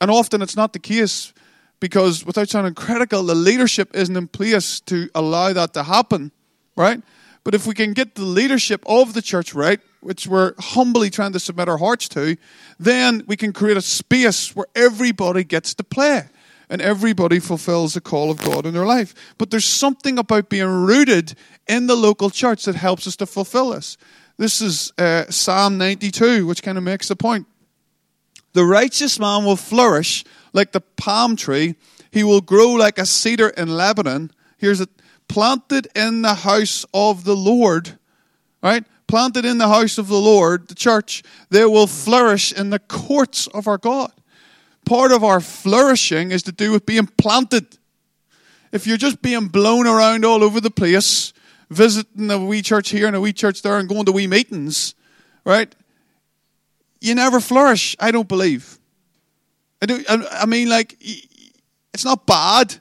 And 0.00 0.10
often 0.10 0.42
it's 0.42 0.56
not 0.56 0.72
the 0.72 0.78
case 0.78 1.32
because, 1.80 2.24
without 2.24 2.48
sounding 2.48 2.74
critical, 2.74 3.22
the 3.22 3.34
leadership 3.34 3.94
isn't 3.94 4.16
in 4.16 4.28
place 4.28 4.80
to 4.80 5.08
allow 5.14 5.52
that 5.52 5.74
to 5.74 5.84
happen, 5.84 6.32
right? 6.76 7.00
But 7.48 7.54
if 7.54 7.66
we 7.66 7.72
can 7.72 7.94
get 7.94 8.14
the 8.14 8.26
leadership 8.26 8.84
of 8.84 9.14
the 9.14 9.22
church 9.22 9.54
right, 9.54 9.80
which 10.00 10.26
we're 10.26 10.52
humbly 10.58 11.08
trying 11.08 11.32
to 11.32 11.40
submit 11.40 11.66
our 11.66 11.78
hearts 11.78 12.06
to, 12.10 12.36
then 12.78 13.24
we 13.26 13.38
can 13.38 13.54
create 13.54 13.78
a 13.78 13.80
space 13.80 14.54
where 14.54 14.66
everybody 14.74 15.44
gets 15.44 15.72
to 15.76 15.82
play 15.82 16.26
and 16.68 16.82
everybody 16.82 17.38
fulfills 17.38 17.94
the 17.94 18.02
call 18.02 18.30
of 18.30 18.36
God 18.36 18.66
in 18.66 18.74
their 18.74 18.84
life. 18.84 19.14
But 19.38 19.50
there's 19.50 19.64
something 19.64 20.18
about 20.18 20.50
being 20.50 20.68
rooted 20.68 21.36
in 21.66 21.86
the 21.86 21.96
local 21.96 22.28
church 22.28 22.66
that 22.66 22.74
helps 22.74 23.06
us 23.06 23.16
to 23.16 23.24
fulfill 23.24 23.70
this. 23.70 23.96
This 24.36 24.60
is 24.60 24.92
uh, 24.98 25.24
Psalm 25.30 25.78
92, 25.78 26.46
which 26.46 26.62
kind 26.62 26.76
of 26.76 26.84
makes 26.84 27.08
the 27.08 27.16
point. 27.16 27.46
The 28.52 28.66
righteous 28.66 29.18
man 29.18 29.46
will 29.46 29.56
flourish 29.56 30.22
like 30.52 30.72
the 30.72 30.82
palm 30.82 31.34
tree, 31.34 31.76
he 32.10 32.24
will 32.24 32.42
grow 32.42 32.72
like 32.72 32.98
a 32.98 33.06
cedar 33.06 33.48
in 33.48 33.68
Lebanon. 33.68 34.32
Here's 34.58 34.84
planted 35.28 35.88
in 35.94 36.22
the 36.22 36.34
house 36.34 36.84
of 36.92 37.24
the 37.24 37.36
Lord, 37.36 37.98
right? 38.62 38.84
Planted 39.06 39.44
in 39.44 39.58
the 39.58 39.68
house 39.68 39.98
of 39.98 40.08
the 40.08 40.18
Lord, 40.18 40.68
the 40.68 40.74
church, 40.74 41.22
they 41.50 41.64
will 41.64 41.86
flourish 41.86 42.52
in 42.52 42.70
the 42.70 42.78
courts 42.78 43.46
of 43.48 43.66
our 43.66 43.78
God. 43.78 44.12
Part 44.84 45.12
of 45.12 45.22
our 45.22 45.40
flourishing 45.40 46.30
is 46.30 46.42
to 46.44 46.52
do 46.52 46.72
with 46.72 46.86
being 46.86 47.06
planted. 47.06 47.78
If 48.72 48.86
you're 48.86 48.96
just 48.96 49.22
being 49.22 49.48
blown 49.48 49.86
around 49.86 50.24
all 50.24 50.42
over 50.42 50.60
the 50.60 50.70
place, 50.70 51.32
visiting 51.70 52.30
a 52.30 52.38
wee 52.38 52.62
church 52.62 52.90
here 52.90 53.06
and 53.06 53.16
a 53.16 53.20
wee 53.20 53.32
church 53.32 53.62
there 53.62 53.78
and 53.78 53.88
going 53.88 54.06
to 54.06 54.12
wee 54.12 54.26
meetings, 54.26 54.94
right? 55.44 55.74
You 57.00 57.14
never 57.14 57.40
flourish, 57.40 57.96
I 58.00 58.10
don't 58.10 58.28
believe. 58.28 58.78
I, 59.80 59.86
do, 59.86 60.04
I 60.08 60.46
mean, 60.46 60.68
like, 60.68 60.96
it's 61.94 62.04
not 62.04 62.26
bad 62.26 62.80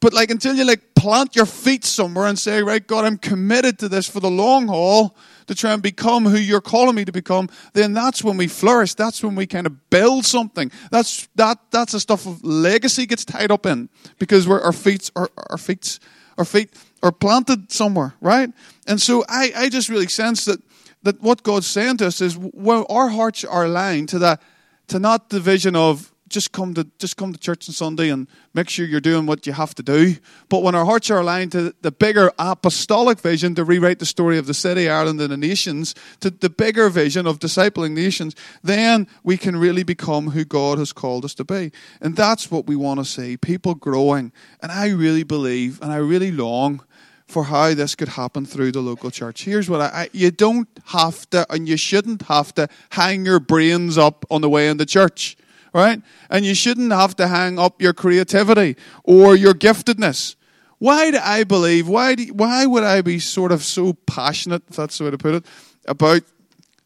but 0.00 0.12
like 0.12 0.30
until 0.30 0.54
you 0.54 0.64
like 0.64 0.85
plant 0.96 1.36
your 1.36 1.46
feet 1.46 1.84
somewhere 1.84 2.26
and 2.26 2.38
say, 2.38 2.62
right, 2.62 2.84
God, 2.86 3.04
I'm 3.04 3.18
committed 3.18 3.78
to 3.78 3.88
this 3.88 4.08
for 4.08 4.20
the 4.20 4.30
long 4.30 4.68
haul 4.68 5.16
to 5.46 5.54
try 5.54 5.72
and 5.72 5.82
become 5.82 6.24
who 6.24 6.38
you're 6.38 6.60
calling 6.60 6.96
me 6.96 7.04
to 7.04 7.12
become, 7.12 7.48
then 7.72 7.92
that's 7.92 8.24
when 8.24 8.36
we 8.36 8.48
flourish. 8.48 8.94
That's 8.94 9.22
when 9.22 9.36
we 9.36 9.46
kind 9.46 9.66
of 9.66 9.90
build 9.90 10.24
something. 10.24 10.72
That's 10.90 11.28
that 11.36 11.58
that's 11.70 11.92
the 11.92 12.00
stuff 12.00 12.26
of 12.26 12.42
legacy 12.42 13.06
gets 13.06 13.24
tied 13.24 13.52
up 13.52 13.66
in 13.66 13.88
because 14.18 14.48
we're, 14.48 14.60
our 14.60 14.72
feet 14.72 15.10
our, 15.14 15.28
our 15.50 15.58
feet 15.58 16.00
Our 16.38 16.44
feet 16.44 16.70
are 17.02 17.12
planted 17.12 17.72
somewhere, 17.72 18.12
right? 18.20 18.52
And 18.86 19.00
so 19.00 19.24
I, 19.26 19.52
I 19.56 19.70
just 19.70 19.88
really 19.88 20.08
sense 20.08 20.44
that, 20.44 20.60
that 21.02 21.22
what 21.22 21.42
God's 21.42 21.66
saying 21.66 21.96
to 21.98 22.06
us 22.06 22.20
is 22.20 22.36
when 22.36 22.84
our 22.90 23.08
hearts 23.08 23.42
are 23.44 23.64
aligned 23.64 24.10
to 24.10 24.18
that, 24.18 24.42
to 24.88 24.98
not 24.98 25.30
the 25.30 25.40
vision 25.40 25.74
of 25.76 26.12
just 26.28 26.52
come 26.52 26.74
to 26.74 26.86
just 26.98 27.16
come 27.16 27.32
to 27.32 27.38
church 27.38 27.68
on 27.68 27.74
Sunday 27.74 28.08
and 28.10 28.26
make 28.54 28.68
sure 28.68 28.86
you're 28.86 29.00
doing 29.00 29.26
what 29.26 29.46
you 29.46 29.52
have 29.52 29.74
to 29.76 29.82
do. 29.82 30.16
But 30.48 30.62
when 30.62 30.74
our 30.74 30.84
hearts 30.84 31.10
are 31.10 31.20
aligned 31.20 31.52
to 31.52 31.74
the 31.82 31.92
bigger 31.92 32.32
apostolic 32.38 33.20
vision 33.20 33.54
to 33.54 33.64
rewrite 33.64 33.98
the 33.98 34.06
story 34.06 34.38
of 34.38 34.46
the 34.46 34.54
city, 34.54 34.88
Ireland, 34.88 35.20
and 35.20 35.30
the 35.30 35.36
nations, 35.36 35.94
to 36.20 36.30
the 36.30 36.50
bigger 36.50 36.88
vision 36.88 37.26
of 37.26 37.38
discipling 37.38 37.92
nations, 37.92 38.34
then 38.62 39.06
we 39.22 39.36
can 39.36 39.56
really 39.56 39.82
become 39.82 40.30
who 40.30 40.44
God 40.44 40.78
has 40.78 40.92
called 40.92 41.24
us 41.24 41.34
to 41.34 41.44
be. 41.44 41.72
And 42.00 42.16
that's 42.16 42.50
what 42.50 42.66
we 42.66 42.76
want 42.76 43.00
to 43.00 43.04
see 43.04 43.36
people 43.36 43.74
growing. 43.74 44.32
And 44.60 44.72
I 44.72 44.88
really 44.88 45.22
believe 45.22 45.80
and 45.80 45.92
I 45.92 45.96
really 45.96 46.32
long 46.32 46.82
for 47.26 47.44
how 47.44 47.74
this 47.74 47.94
could 47.94 48.10
happen 48.10 48.46
through 48.46 48.72
the 48.72 48.80
local 48.80 49.10
church. 49.10 49.44
Here's 49.44 49.68
what 49.68 49.80
I, 49.80 49.86
I, 49.86 50.08
you 50.12 50.30
don't 50.30 50.68
have 50.86 51.28
to 51.30 51.44
and 51.52 51.68
you 51.68 51.76
shouldn't 51.76 52.22
have 52.22 52.54
to 52.54 52.68
hang 52.90 53.26
your 53.26 53.40
brains 53.40 53.98
up 53.98 54.24
on 54.30 54.42
the 54.42 54.48
way 54.48 54.68
in 54.68 54.76
the 54.76 54.86
church 54.86 55.36
right? 55.76 56.00
And 56.30 56.46
you 56.46 56.54
shouldn't 56.54 56.90
have 56.90 57.14
to 57.16 57.28
hang 57.28 57.58
up 57.58 57.82
your 57.82 57.92
creativity 57.92 58.76
or 59.04 59.36
your 59.36 59.52
giftedness. 59.52 60.34
Why 60.78 61.10
do 61.10 61.18
I 61.22 61.44
believe, 61.44 61.86
why, 61.86 62.14
do, 62.14 62.24
why 62.32 62.64
would 62.64 62.82
I 62.82 63.02
be 63.02 63.18
sort 63.18 63.52
of 63.52 63.62
so 63.62 63.92
passionate, 63.92 64.62
if 64.70 64.76
that's 64.76 64.96
the 64.96 65.04
way 65.04 65.10
to 65.10 65.18
put 65.18 65.34
it, 65.34 65.46
about 65.86 66.22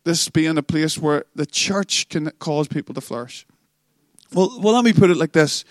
this 0.02 0.28
being 0.28 0.58
a 0.58 0.62
place 0.62 0.98
where 0.98 1.24
the 1.36 1.46
church 1.46 2.08
can 2.08 2.32
cause 2.40 2.66
people 2.66 2.92
to 2.96 3.00
flourish? 3.00 3.46
Well, 4.34 4.58
well, 4.60 4.74
let 4.74 4.84
me 4.84 4.92
put 4.92 5.10
it 5.10 5.16
like 5.16 5.32
this. 5.32 5.64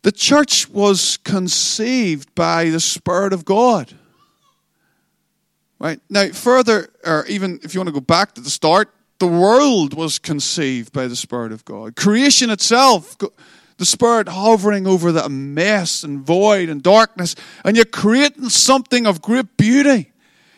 The 0.00 0.12
church 0.12 0.70
was 0.70 1.18
conceived 1.18 2.34
by 2.34 2.70
the 2.70 2.80
Spirit 2.80 3.34
of 3.34 3.44
God. 3.44 3.92
Right? 5.78 6.00
Now, 6.08 6.28
further, 6.28 6.88
or 7.04 7.26
even 7.26 7.60
if 7.62 7.74
you 7.74 7.80
want 7.80 7.88
to 7.88 7.92
go 7.92 8.00
back 8.00 8.34
to 8.34 8.40
the 8.40 8.48
start, 8.48 8.94
the 9.18 9.26
world 9.26 9.94
was 9.94 10.18
conceived 10.18 10.92
by 10.92 11.06
the 11.06 11.16
Spirit 11.16 11.52
of 11.52 11.64
God. 11.64 11.96
Creation 11.96 12.50
itself, 12.50 13.16
the 13.78 13.86
Spirit 13.86 14.28
hovering 14.28 14.86
over 14.86 15.12
that 15.12 15.30
mess 15.30 16.02
and 16.02 16.20
void 16.20 16.68
and 16.68 16.82
darkness, 16.82 17.34
and 17.64 17.76
you're 17.76 17.84
creating 17.84 18.48
something 18.48 19.06
of 19.06 19.22
great 19.22 19.56
beauty. 19.56 20.12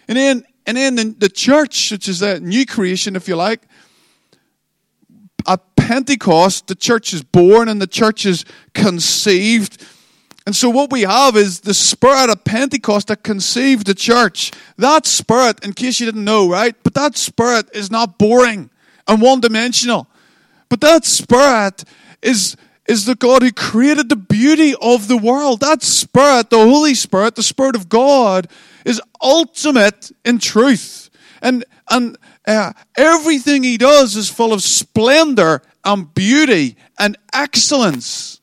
And 0.08 0.16
then, 0.16 0.44
and 0.66 0.76
then 0.76 0.94
the, 0.96 1.04
the 1.18 1.28
church, 1.28 1.90
which 1.90 2.08
is 2.08 2.22
a 2.22 2.40
new 2.40 2.66
creation, 2.66 3.16
if 3.16 3.28
you 3.28 3.36
like, 3.36 3.62
at 5.46 5.76
Pentecost, 5.76 6.66
the 6.66 6.74
church 6.74 7.12
is 7.12 7.22
born 7.22 7.68
and 7.68 7.80
the 7.80 7.86
church 7.86 8.26
is 8.26 8.44
conceived 8.74 9.82
and 10.48 10.56
so 10.56 10.70
what 10.70 10.90
we 10.90 11.02
have 11.02 11.36
is 11.36 11.60
the 11.60 11.74
spirit 11.74 12.30
of 12.30 12.42
Pentecost 12.42 13.08
that 13.08 13.22
conceived 13.22 13.86
the 13.86 13.92
church. 13.92 14.50
That 14.78 15.04
spirit, 15.04 15.62
in 15.62 15.74
case 15.74 16.00
you 16.00 16.06
didn't 16.06 16.24
know, 16.24 16.48
right? 16.48 16.74
But 16.82 16.94
that 16.94 17.18
spirit 17.18 17.68
is 17.74 17.90
not 17.90 18.16
boring 18.16 18.70
and 19.06 19.20
one 19.20 19.40
dimensional. 19.40 20.08
But 20.70 20.80
that 20.80 21.04
spirit 21.04 21.84
is, 22.22 22.56
is 22.86 23.04
the 23.04 23.14
God 23.14 23.42
who 23.42 23.52
created 23.52 24.08
the 24.08 24.16
beauty 24.16 24.74
of 24.80 25.06
the 25.06 25.18
world. 25.18 25.60
That 25.60 25.82
spirit, 25.82 26.48
the 26.48 26.56
Holy 26.56 26.94
Spirit, 26.94 27.34
the 27.34 27.42
Spirit 27.42 27.76
of 27.76 27.90
God, 27.90 28.48
is 28.86 29.02
ultimate 29.20 30.10
in 30.24 30.38
truth. 30.38 31.10
And, 31.42 31.62
and 31.90 32.16
uh, 32.46 32.72
everything 32.96 33.64
he 33.64 33.76
does 33.76 34.16
is 34.16 34.30
full 34.30 34.54
of 34.54 34.62
splendor 34.62 35.60
and 35.84 36.14
beauty 36.14 36.76
and 36.98 37.18
excellence 37.34 38.40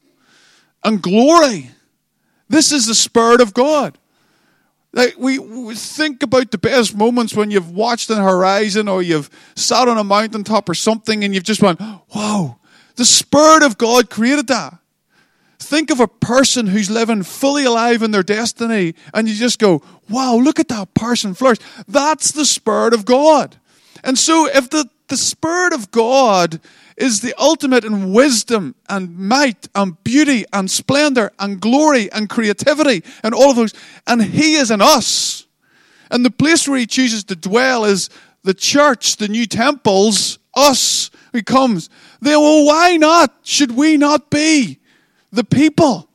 and 0.83 1.01
glory. 1.01 1.71
This 2.49 2.71
is 2.71 2.85
the 2.85 2.95
Spirit 2.95 3.41
of 3.41 3.53
God. 3.53 3.97
Like 4.93 5.15
we, 5.17 5.39
we, 5.39 5.75
think 5.75 6.23
about 6.23 6.51
the 6.51 6.57
best 6.57 6.95
moments 6.95 7.35
when 7.35 7.51
you've 7.51 7.71
watched 7.71 8.07
the 8.07 8.15
horizon 8.15 8.87
or 8.87 9.03
you've 9.03 9.29
sat 9.53 9.89
on 9.89 9.97
a 9.97 10.05
mountaintop 10.05 10.69
or 10.69 10.73
something 10.73 11.21
and 11.23 11.35
you've 11.35 11.43
just 11.43 11.61
went, 11.61 11.81
wow, 12.15 12.59
the 12.95 13.03
Spirit 13.03 13.61
of 13.63 13.77
God 13.77 14.09
created 14.09 14.47
that. 14.47 14.77
Think 15.59 15.91
of 15.91 15.99
a 15.99 16.07
person 16.07 16.67
who's 16.67 16.89
living 16.89 17.23
fully 17.23 17.65
alive 17.65 18.03
in 18.03 18.11
their 18.11 18.23
destiny 18.23 18.95
and 19.13 19.27
you 19.27 19.35
just 19.35 19.59
go, 19.59 19.81
wow, 20.09 20.35
look 20.35 20.61
at 20.61 20.69
that 20.69 20.93
person 20.93 21.33
flourish. 21.33 21.59
That's 21.89 22.31
the 22.31 22.45
Spirit 22.45 22.93
of 22.93 23.03
God. 23.03 23.57
And 24.01 24.17
so 24.17 24.47
if 24.47 24.69
the, 24.69 24.87
the 25.09 25.17
Spirit 25.17 25.73
of 25.73 25.91
God 25.91 26.61
is 26.97 27.21
the 27.21 27.33
ultimate 27.37 27.83
in 27.83 28.13
wisdom 28.13 28.75
and 28.87 29.17
might 29.17 29.67
and 29.75 30.01
beauty 30.03 30.45
and 30.53 30.71
splendor 30.71 31.31
and 31.39 31.59
glory 31.59 32.11
and 32.11 32.29
creativity 32.29 33.03
and 33.23 33.33
all 33.33 33.51
of 33.51 33.55
those. 33.55 33.73
And 34.07 34.23
He 34.23 34.55
is 34.55 34.71
in 34.71 34.81
us. 34.81 35.45
And 36.09 36.23
the 36.23 36.31
place 36.31 36.67
where 36.67 36.79
He 36.79 36.85
chooses 36.85 37.23
to 37.25 37.35
dwell 37.35 37.83
is 37.85 38.09
the 38.43 38.53
church, 38.53 39.17
the 39.17 39.27
new 39.27 39.45
temples, 39.45 40.39
us. 40.55 41.11
He 41.33 41.43
comes. 41.43 41.89
Then, 42.21 42.39
well, 42.39 42.65
why 42.65 42.95
not? 42.95 43.35
Should 43.43 43.71
we 43.71 43.97
not 43.97 44.29
be 44.29 44.79
the 45.31 45.43
people 45.43 46.09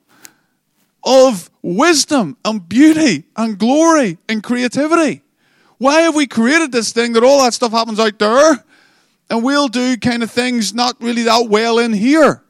of 1.05 1.51
wisdom 1.63 2.37
and 2.45 2.67
beauty 2.67 3.25
and 3.37 3.59
glory 3.59 4.19
and 4.29 4.43
creativity? 4.43 5.23
Why 5.79 6.03
have 6.03 6.15
we 6.15 6.27
created 6.27 6.73
this 6.73 6.93
thing 6.93 7.13
that 7.15 7.25
all 7.25 7.43
that 7.43 7.55
stuff 7.55 7.73
happens 7.73 8.01
out 8.01 8.19
there? 8.19 8.65
And 9.31 9.45
we'll 9.45 9.69
do 9.69 9.97
kind 9.97 10.23
of 10.23 10.31
things 10.31 10.75
not 10.75 10.97
really 11.01 11.23
that 11.23 11.49
well 11.49 11.79
in 11.79 11.93
here. 11.93 12.43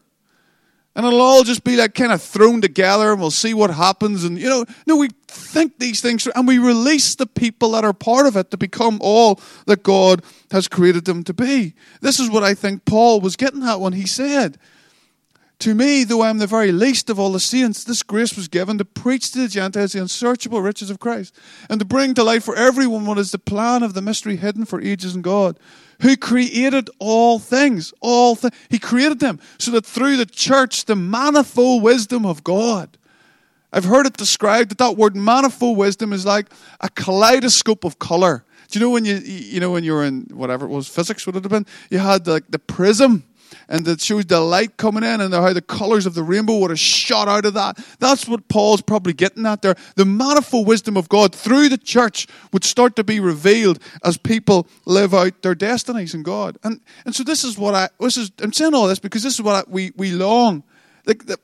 And 0.97 1.07
it'll 1.07 1.21
all 1.21 1.45
just 1.45 1.63
be 1.63 1.77
like 1.77 1.95
kind 1.95 2.11
of 2.11 2.21
thrown 2.21 2.61
together 2.61 3.13
and 3.13 3.21
we'll 3.21 3.31
see 3.31 3.55
what 3.55 3.71
happens. 3.71 4.25
And, 4.25 4.39
you 4.39 4.49
know, 4.49 4.65
no, 4.87 4.97
we 4.97 5.11
think 5.29 5.79
these 5.79 6.01
things 6.01 6.27
and 6.27 6.49
we 6.49 6.59
release 6.59 7.15
the 7.15 7.27
people 7.27 7.73
that 7.73 7.85
are 7.85 7.93
part 7.93 8.27
of 8.27 8.37
it 8.37 8.51
to 8.51 8.57
become 8.57 8.99
all 9.01 9.41
that 9.67 9.85
God 9.85 10.23
has 10.51 10.67
created 10.67 11.05
them 11.05 11.23
to 11.25 11.35
be. 11.35 11.75
This 12.01 12.19
is 12.19 12.29
what 12.29 12.43
I 12.43 12.55
think 12.55 12.87
Paul 12.87 13.21
was 13.21 13.37
getting 13.37 13.63
at 13.63 13.81
when 13.81 13.93
he 13.93 14.05
said, 14.05 14.59
To 15.61 15.75
me, 15.77 16.03
though 16.03 16.23
I 16.23 16.31
am 16.31 16.39
the 16.39 16.47
very 16.49 16.73
least 16.73 17.09
of 17.09 17.21
all 17.21 17.31
the 17.31 17.41
saints, 17.41 17.85
this 17.85 18.03
grace 18.03 18.35
was 18.35 18.49
given 18.49 18.79
to 18.79 18.85
preach 18.85 19.31
to 19.33 19.43
the 19.43 19.49
Gentiles 19.49 19.93
the 19.93 20.01
unsearchable 20.01 20.61
riches 20.61 20.91
of 20.91 20.99
Christ 20.99 21.37
and 21.69 21.79
to 21.79 21.87
bring 21.87 22.15
to 22.15 22.25
light 22.25 22.43
for 22.43 22.57
everyone 22.57 23.07
what 23.07 23.19
is 23.19 23.31
the 23.31 23.39
plan 23.39 23.85
of 23.85 23.95
the 23.95 24.03
mystery 24.03 24.37
hidden 24.37 24.65
for 24.65 24.81
ages 24.81 25.15
in 25.15 25.23
God 25.23 25.57
who 26.01 26.17
created 26.17 26.91
all 26.99 27.39
things. 27.39 27.93
All 28.01 28.39
He 28.69 28.79
created 28.79 29.21
them 29.21 29.41
so 29.59 29.71
that 29.73 29.87
through 29.87 30.17
the 30.17 30.27
church, 30.27 30.85
the 30.85 30.97
manifold 30.97 31.83
wisdom 31.83 32.27
of 32.27 32.45
God. 32.45 32.97
I've 33.73 33.85
heard 33.85 34.07
it 34.07 34.17
described 34.17 34.71
that 34.71 34.79
that 34.79 34.97
word 34.97 35.15
manifold 35.15 35.79
wisdom 35.79 36.13
is 36.13 36.27
like 36.27 36.47
a 36.81 36.89
kaleidoscope 36.89 37.85
of 37.85 37.99
color. 37.99 38.45
Do 38.69 38.79
you 38.79 38.85
know 38.85 38.91
when 38.91 39.05
you 39.05 39.17
you 39.17 39.61
know 39.61 39.71
when 39.71 39.85
you 39.85 39.93
were 39.93 40.05
in 40.05 40.27
whatever 40.33 40.67
it 40.67 40.71
was 40.71 40.89
physics 40.89 41.27
would 41.27 41.37
it 41.37 41.45
have 41.45 41.51
been? 41.51 41.67
You 41.91 41.99
had 41.99 42.27
like 42.27 42.45
the 42.49 42.59
prism 42.59 43.25
and 43.69 43.87
it 43.87 44.01
shows 44.01 44.27
the 44.27 44.41
light 44.41 44.77
coming 44.77 45.03
in 45.03 45.21
and 45.21 45.33
how 45.33 45.53
the 45.53 45.63
colors 45.63 46.07
of 46.07 46.15
the 46.15 46.23
rainbow 46.23 46.59
would 46.59 46.71
have 46.71 46.79
shot 46.79 47.29
out 47.29 47.45
of 47.45 47.55
that. 47.55 47.79
That's 47.99 48.29
what 48.29 48.49
Paul's 48.49 48.83
probably 48.83 49.13
getting 49.13 49.47
at 49.47 49.63
there. 49.63 49.77
The 49.97 50.05
manifold 50.05 50.67
wisdom 50.67 50.97
of 50.97 51.09
God 51.09 51.35
through 51.35 51.69
the 51.69 51.79
church 51.79 52.27
would 52.53 52.65
start 52.65 52.97
to 52.97 53.05
be 53.05 53.21
revealed 53.21 53.79
as 54.05 54.17
people 54.17 54.67
live 54.85 55.15
out 55.15 55.43
their 55.43 55.55
destinies 55.55 56.15
in 56.15 56.23
God. 56.23 56.59
And 56.63 56.81
and 57.05 57.15
so 57.15 57.23
this 57.23 57.45
is 57.45 57.59
what 57.59 57.75
I 57.75 57.89
this 57.99 58.17
is 58.17 58.31
I'm 58.41 58.53
saying 58.53 58.75
all 58.75 58.89
this 58.89 58.99
because 58.99 59.23
this 59.23 59.35
is 59.35 59.43
what 59.43 59.67
I, 59.67 59.71
we 59.71 59.93
we 59.97 60.13
long. 60.13 60.63
Like 61.07 61.27
the, 61.27 61.39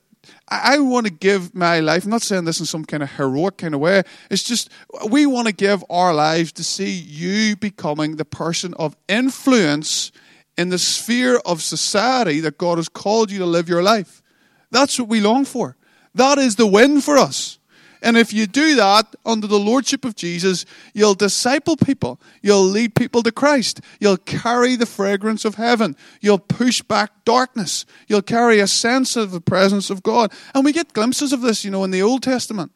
I 0.49 0.79
want 0.79 1.07
to 1.07 1.13
give 1.13 1.55
my 1.55 1.81
life, 1.81 2.05
I'm 2.05 2.11
not 2.11 2.23
saying 2.23 2.45
this 2.45 2.61
in 2.61 2.67
some 2.67 2.85
kind 2.85 3.03
of 3.03 3.11
heroic 3.11 3.59
kind 3.59 3.75
of 3.75 3.81
way. 3.81 4.03
It's 4.31 4.45
just 4.45 4.71
we 5.09 5.27
want 5.27 5.49
to 5.49 5.53
give 5.53 5.85
our 5.91 6.15
lives 6.15 6.53
to 6.53 6.65
see 6.65 6.91
you 6.91 7.57
becoming 7.57 8.17
the 8.17 8.25
person 8.25 8.75
of 8.75 8.97
influence 9.09 10.13
in 10.57 10.69
the 10.71 10.79
sphere 10.79 11.41
of 11.45 11.63
society 11.63 12.41
that 12.41 12.59
God 12.59 12.79
has 12.79 12.89
called 12.89 13.31
you 13.31 13.39
to 13.39 13.47
live 13.47 13.69
your 13.69 13.83
life. 13.83 14.23
That's 14.71 14.99
what 14.99 15.09
we 15.09 15.21
long 15.21 15.45
for. 15.45 15.77
That 16.15 16.39
is 16.39 16.57
the 16.57 16.67
win 16.67 17.01
for 17.01 17.19
us. 17.19 17.59
And 18.03 18.17
if 18.17 18.33
you 18.33 18.47
do 18.47 18.77
that 18.77 19.17
under 19.25 19.47
the 19.47 19.59
lordship 19.59 20.05
of 20.05 20.15
Jesus, 20.15 20.65
you'll 20.95 21.15
disciple 21.15 21.77
people. 21.77 22.21
You'll 22.43 22.65
lead 22.65 22.95
people 22.95 23.23
to 23.23 23.33
Christ. 23.33 23.81
You'll 24.01 24.19
carry 24.19 24.77
the 24.77 24.87
fragrance 24.87 25.45
of 25.45 25.57
heaven. 25.57 25.97
You'll 26.21 26.39
push 26.39 26.83
back 26.83 27.25
darkness. 27.25 27.85
You'll 28.07 28.23
carry 28.23 28.61
a 28.61 28.67
sense 28.67 29.17
of 29.17 29.31
the 29.31 29.41
presence 29.41 29.91
of 29.91 30.03
God. 30.03 30.31
And 30.55 30.65
we 30.65 30.73
get 30.73 30.93
glimpses 30.93 31.33
of 31.33 31.41
this, 31.41 31.65
you 31.65 31.71
know, 31.71 31.85
in 31.85 31.91
the 31.91 32.03
Old 32.03 32.23
Testament. 32.23 32.71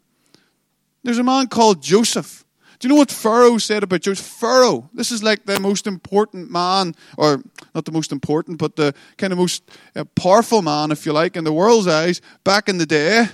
There's 1.03 1.19
a 1.19 1.23
man 1.23 1.47
called 1.49 1.83
Joseph. 1.83 2.45
Do 2.81 2.89
you 2.89 2.95
know 2.95 2.99
what 2.99 3.11
Pharaoh 3.11 3.59
said 3.59 3.83
about 3.83 4.01
Joseph? 4.01 4.27
Pharaoh, 4.27 4.89
this 4.95 5.13
is 5.13 5.23
like 5.23 5.45
the 5.45 5.61
most 5.61 5.87
important 5.87 6.51
man, 6.51 6.95
or 7.19 7.43
not 7.75 7.85
the 7.85 7.93
most 7.93 8.11
important, 8.11 8.57
but 8.57 8.77
the 8.77 8.95
kind 9.19 9.35
of 9.35 9.39
most 9.39 9.63
uh, 9.95 10.05
powerful 10.15 10.63
man, 10.63 10.91
if 10.91 11.05
you 11.05 11.13
like, 11.13 11.37
in 11.37 11.45
the 11.45 11.53
world's 11.53 11.87
eyes 11.87 12.23
back 12.43 12.71
in 12.71 12.79
the 12.79 12.87
day. 12.87 13.27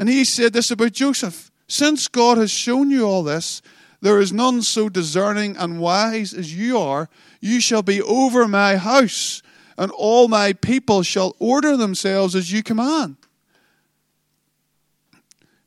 And 0.00 0.08
he 0.08 0.24
said 0.24 0.52
this 0.52 0.72
about 0.72 0.92
Joseph 0.92 1.52
Since 1.68 2.08
God 2.08 2.38
has 2.38 2.50
shown 2.50 2.90
you 2.90 3.06
all 3.06 3.22
this, 3.22 3.62
there 4.00 4.18
is 4.18 4.32
none 4.32 4.62
so 4.62 4.88
discerning 4.88 5.56
and 5.56 5.78
wise 5.78 6.34
as 6.34 6.52
you 6.52 6.76
are. 6.78 7.08
You 7.40 7.60
shall 7.60 7.82
be 7.82 8.02
over 8.02 8.48
my 8.48 8.78
house, 8.78 9.42
and 9.76 9.92
all 9.92 10.26
my 10.26 10.54
people 10.54 11.04
shall 11.04 11.36
order 11.38 11.76
themselves 11.76 12.34
as 12.34 12.50
you 12.50 12.64
command. 12.64 13.14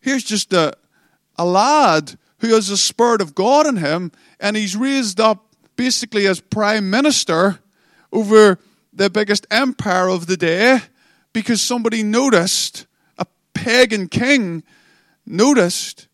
Here's 0.02 0.26
just 0.26 0.52
a 0.52 0.74
a 1.38 1.46
lad 1.46 2.18
who 2.42 2.54
has 2.56 2.68
the 2.68 2.78
Spirit 2.78 3.22
of 3.22 3.36
God 3.36 3.66
in 3.68 3.78
him, 3.78 4.12
and 4.40 4.58
he's 4.58 4.76
raised 4.76 5.20
up 5.20 5.46
basically 5.76 6.28
as 6.28 6.40
prime 6.40 6.90
minister 6.90 7.60
over 8.12 8.60
the 8.92 9.10
biggest 9.10 9.48
empire 9.50 10.10
of 10.10 10.28
the 10.28 10.38
day 10.38 10.80
because 11.34 11.62
somebody 11.62 12.04
noticed, 12.04 12.86
a 13.18 13.26
pagan 13.54 14.08
king 14.08 14.64
noticed 15.26 16.08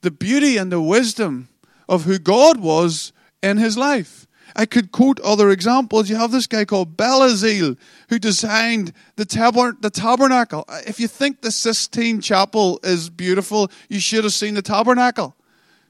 the 0.00 0.10
beauty 0.10 0.56
and 0.56 0.70
the 0.72 0.80
wisdom 0.80 1.48
of 1.88 2.04
who 2.04 2.18
God 2.18 2.60
was 2.60 3.12
in 3.42 3.58
his 3.58 3.76
life. 3.76 4.25
I 4.58 4.64
could 4.64 4.90
quote 4.90 5.20
other 5.20 5.50
examples. 5.50 6.08
You 6.08 6.16
have 6.16 6.32
this 6.32 6.46
guy 6.46 6.64
called 6.64 6.96
Bezalel 6.96 7.76
who 8.08 8.18
designed 8.18 8.94
the, 9.16 9.76
the 9.80 9.90
tabernacle. 9.90 10.64
Uh, 10.66 10.80
if 10.86 10.98
you 10.98 11.08
think 11.08 11.42
the 11.42 11.50
Sistine 11.50 12.22
Chapel 12.22 12.80
is 12.82 13.10
beautiful, 13.10 13.70
you 13.90 14.00
should 14.00 14.24
have 14.24 14.32
seen 14.32 14.54
the 14.54 14.62
tabernacle. 14.62 15.36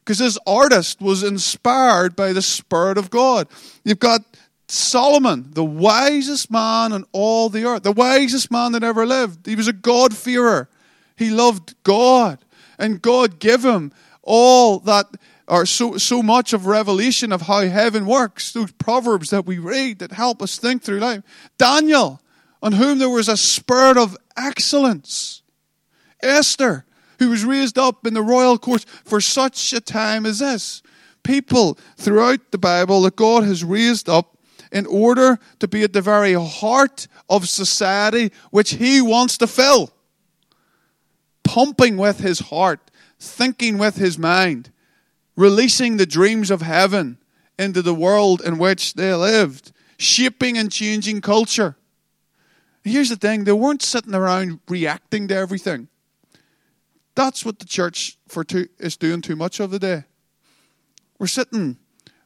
Because 0.00 0.18
this 0.18 0.38
artist 0.46 1.00
was 1.00 1.22
inspired 1.22 2.16
by 2.16 2.32
the 2.32 2.42
Spirit 2.42 2.98
of 2.98 3.08
God. 3.08 3.46
You've 3.84 4.00
got 4.00 4.22
Solomon, 4.68 5.50
the 5.52 5.64
wisest 5.64 6.50
man 6.50 6.92
on 6.92 7.04
all 7.12 7.48
the 7.48 7.64
earth, 7.64 7.84
the 7.84 7.92
wisest 7.92 8.50
man 8.50 8.72
that 8.72 8.82
ever 8.82 9.06
lived. 9.06 9.46
He 9.46 9.54
was 9.54 9.68
a 9.68 9.72
God-fearer. 9.72 10.68
He 11.16 11.30
loved 11.30 11.76
God. 11.84 12.40
And 12.78 13.00
God 13.00 13.38
gave 13.38 13.64
him 13.64 13.92
all 14.22 14.80
that 14.80 15.06
or 15.48 15.64
so, 15.64 15.96
so 15.96 16.22
much 16.22 16.52
of 16.52 16.66
revelation 16.66 17.32
of 17.32 17.42
how 17.42 17.60
heaven 17.60 18.06
works, 18.06 18.52
those 18.52 18.72
proverbs 18.72 19.30
that 19.30 19.46
we 19.46 19.58
read 19.58 20.00
that 20.00 20.12
help 20.12 20.42
us 20.42 20.58
think 20.58 20.82
through 20.82 20.98
life. 20.98 21.22
Daniel, 21.56 22.20
on 22.62 22.72
whom 22.72 22.98
there 22.98 23.08
was 23.08 23.28
a 23.28 23.36
spirit 23.36 23.96
of 23.96 24.16
excellence. 24.36 25.42
Esther, 26.22 26.84
who 27.18 27.30
was 27.30 27.44
raised 27.44 27.78
up 27.78 28.06
in 28.06 28.14
the 28.14 28.22
royal 28.22 28.58
court 28.58 28.84
for 29.04 29.20
such 29.20 29.72
a 29.72 29.80
time 29.80 30.26
as 30.26 30.40
this. 30.40 30.82
People 31.22 31.78
throughout 31.96 32.50
the 32.50 32.58
Bible 32.58 33.02
that 33.02 33.16
God 33.16 33.44
has 33.44 33.64
raised 33.64 34.08
up 34.08 34.36
in 34.72 34.86
order 34.86 35.38
to 35.60 35.68
be 35.68 35.82
at 35.82 35.92
the 35.92 36.00
very 36.00 36.34
heart 36.34 37.06
of 37.28 37.48
society 37.48 38.32
which 38.50 38.74
He 38.74 39.00
wants 39.00 39.38
to 39.38 39.46
fill. 39.46 39.92
Pumping 41.44 41.96
with 41.96 42.18
His 42.18 42.40
heart, 42.40 42.90
thinking 43.18 43.78
with 43.78 43.96
His 43.96 44.18
mind 44.18 44.70
releasing 45.36 45.96
the 45.96 46.06
dreams 46.06 46.50
of 46.50 46.62
heaven 46.62 47.18
into 47.58 47.82
the 47.82 47.94
world 47.94 48.40
in 48.40 48.58
which 48.58 48.94
they 48.94 49.14
lived, 49.14 49.72
shaping 49.98 50.58
and 50.58 50.72
changing 50.72 51.20
culture. 51.20 51.76
Here's 52.84 53.08
the 53.08 53.16
thing 53.16 53.44
they 53.44 53.52
weren't 53.52 53.82
sitting 53.82 54.14
around 54.14 54.60
reacting 54.68 55.28
to 55.28 55.34
everything. 55.34 55.88
That's 57.14 57.44
what 57.44 57.58
the 57.58 57.64
church 57.64 58.18
for 58.28 58.44
too, 58.44 58.68
is 58.78 58.96
doing 58.96 59.22
too 59.22 59.36
much 59.36 59.58
of 59.58 59.70
the 59.70 59.78
day. 59.78 60.04
We're 61.18 61.26
sitting, 61.26 61.78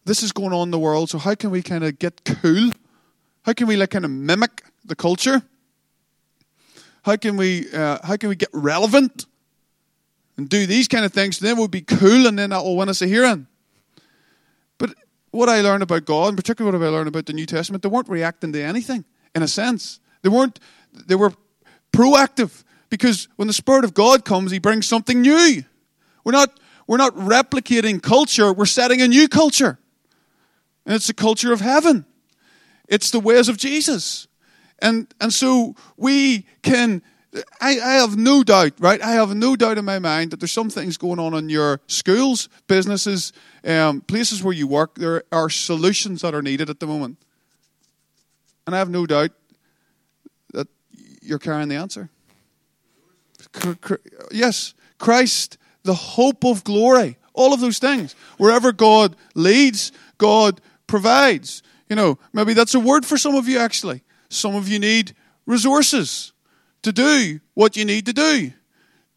this 0.05 0.23
is 0.23 0.33
going 0.33 0.53
on 0.53 0.65
in 0.65 0.71
the 0.71 0.79
world, 0.79 1.11
so 1.11 1.19
how 1.19 1.35
can 1.35 1.51
we 1.51 1.63
kind 1.63 1.85
of 1.85 1.99
get 1.99 2.25
cool? 2.25 2.73
How 3.43 3.53
can 3.53 3.69
we 3.69 3.77
like 3.77 3.91
kind 3.91 4.05
of 4.05 4.11
mimic 4.11 4.65
the 4.85 4.97
culture? 4.97 5.43
How 7.03 7.17
can 7.17 7.37
we 7.37 7.73
uh, 7.73 7.99
how 8.05 8.17
can 8.17 8.29
we 8.29 8.37
get 8.37 8.51
relevant? 8.53 9.27
And 10.41 10.49
do 10.49 10.65
these 10.65 10.89
kind 10.89 11.05
of 11.05 11.13
things, 11.13 11.39
then 11.39 11.59
we'll 11.59 11.69
be 11.69 11.83
cool 11.83 12.27
and 12.27 12.39
then 12.39 12.49
that 12.49 12.65
will 12.65 12.75
win 12.75 12.89
us 12.89 13.03
a 13.03 13.07
hearing. 13.07 13.47
But 14.79 14.95
what 15.33 15.51
I 15.51 15.61
learned 15.61 15.83
about 15.83 16.07
God, 16.07 16.29
and 16.29 16.37
particularly 16.39 16.79
what 16.79 16.87
I 16.87 16.91
learned 16.91 17.09
about 17.09 17.27
the 17.27 17.35
New 17.35 17.45
Testament, 17.45 17.83
they 17.83 17.91
weren't 17.91 18.09
reacting 18.09 18.51
to 18.55 18.63
anything, 18.63 19.05
in 19.35 19.43
a 19.43 19.49
sense. 19.49 20.01
They 20.23 20.31
weren't, 20.31 20.59
they 20.95 21.15
were 21.15 21.35
proactive. 21.93 22.65
Because 22.89 23.29
when 23.37 23.49
the 23.49 23.55
Spirit 23.55 23.85
of 23.85 23.93
God 23.93 24.25
comes, 24.25 24.51
He 24.51 24.59
brings 24.59 24.87
something 24.87 25.21
new. 25.21 25.63
We're 26.25 26.33
not, 26.33 26.59
we're 26.87 26.97
not 26.97 27.15
replicating 27.15 28.03
culture, 28.03 28.51
we're 28.51 28.65
setting 28.65 29.03
a 29.03 29.09
new 29.09 29.29
culture. 29.29 29.79
And 30.87 30.95
it's 30.95 31.07
the 31.07 31.15
culture 31.15 31.53
of 31.53 31.61
heaven. 31.61 32.07
It's 32.89 33.11
the 33.11 33.21
ways 33.21 33.51
of 33.51 33.59
Jesus. 33.59 34.27
And, 34.79 35.13
and 35.21 35.35
so 35.35 35.77
we 35.99 36.47
can 36.63 37.03
I, 37.61 37.79
I 37.81 37.93
have 37.95 38.17
no 38.17 38.43
doubt, 38.43 38.73
right? 38.81 39.01
I 39.01 39.13
have 39.13 39.35
no 39.35 39.55
doubt 39.55 39.79
in 39.79 39.85
my 39.85 40.01
mind 40.01 40.33
that 40.33 40.41
there's 40.41 40.53
some 40.53 40.71
things 40.71 40.97
going 40.97 41.21
on 41.21 41.35
in 41.35 41.49
your 41.49 41.81
schools, 41.87 42.49
businesses, 42.67 43.33
um, 43.65 44.01
places 44.01 44.43
where 44.43 44.55
you 44.55 44.67
work. 44.67 44.97
There 44.97 45.23
are 45.31 45.49
solutions 45.49 46.23
that 46.23 46.35
are 46.35 46.43
needed 46.43 46.69
at 46.71 46.81
the 46.81 46.87
moment. 46.87 47.19
And 48.67 48.75
I 48.75 48.79
have 48.79 48.91
no 48.91 49.07
doubt 49.07 49.31
that 50.53 50.67
you're 51.23 51.39
carrying 51.39 51.69
the 51.69 51.77
answer. 51.77 52.11
Yes, 54.33 54.75
Christ, 54.99 55.57
the 55.85 55.95
hope 55.95 56.45
of 56.45 56.65
glory, 56.65 57.17
all 57.33 57.55
of 57.55 57.61
those 57.61 57.79
things. 57.79 58.15
Wherever 58.39 58.73
God 58.73 59.15
leads, 59.35 59.93
God 60.19 60.61
provides. 60.89 61.63
You 61.89 61.97
know, 61.97 62.19
maybe 62.33 62.55
that's 62.55 62.75
a 62.75 62.81
word 62.81 63.07
for 63.07 63.17
some 63.17 63.37
of 63.37 63.49
you 63.49 63.59
actually. 63.59 64.03
Some 64.29 64.57
of 64.57 64.69
you 64.69 64.79
need 64.81 65.15
resources 65.47 66.33
to 66.83 66.93
do 66.93 67.41
what 67.55 67.77
you 67.77 67.85
need 67.85 68.07
to 68.07 68.13
do? 68.13 68.53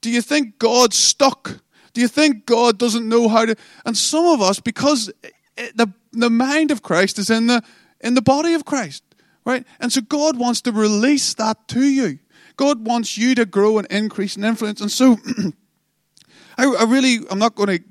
Do 0.01 0.09
you 0.09 0.21
think 0.21 0.59
God's 0.59 0.97
stuck? 0.97 1.59
Do 1.93 2.01
you 2.01 2.07
think 2.07 2.45
God 2.45 2.77
doesn't 2.77 3.07
know 3.07 3.29
how 3.29 3.45
to? 3.45 3.55
And 3.85 3.97
some 3.97 4.25
of 4.25 4.41
us, 4.41 4.59
because 4.59 5.11
the, 5.55 5.91
the 6.11 6.29
mind 6.29 6.71
of 6.71 6.81
Christ 6.81 7.19
is 7.19 7.29
in 7.29 7.47
the, 7.47 7.61
in 8.01 8.15
the 8.15 8.21
body 8.21 8.53
of 8.53 8.65
Christ, 8.65 9.03
right? 9.45 9.65
And 9.79 9.91
so 9.93 10.01
God 10.01 10.37
wants 10.37 10.61
to 10.61 10.71
release 10.71 11.33
that 11.35 11.67
to 11.69 11.83
you. 11.83 12.19
God 12.55 12.85
wants 12.85 13.17
you 13.17 13.35
to 13.35 13.45
grow 13.45 13.77
and 13.77 13.87
increase 13.87 14.35
in 14.35 14.43
influence. 14.43 14.81
And 14.81 14.91
so 14.91 15.17
I, 16.57 16.65
I 16.65 16.83
really, 16.83 17.19
I'm 17.29 17.39
not 17.39 17.55
going 17.55 17.77
to, 17.77 17.83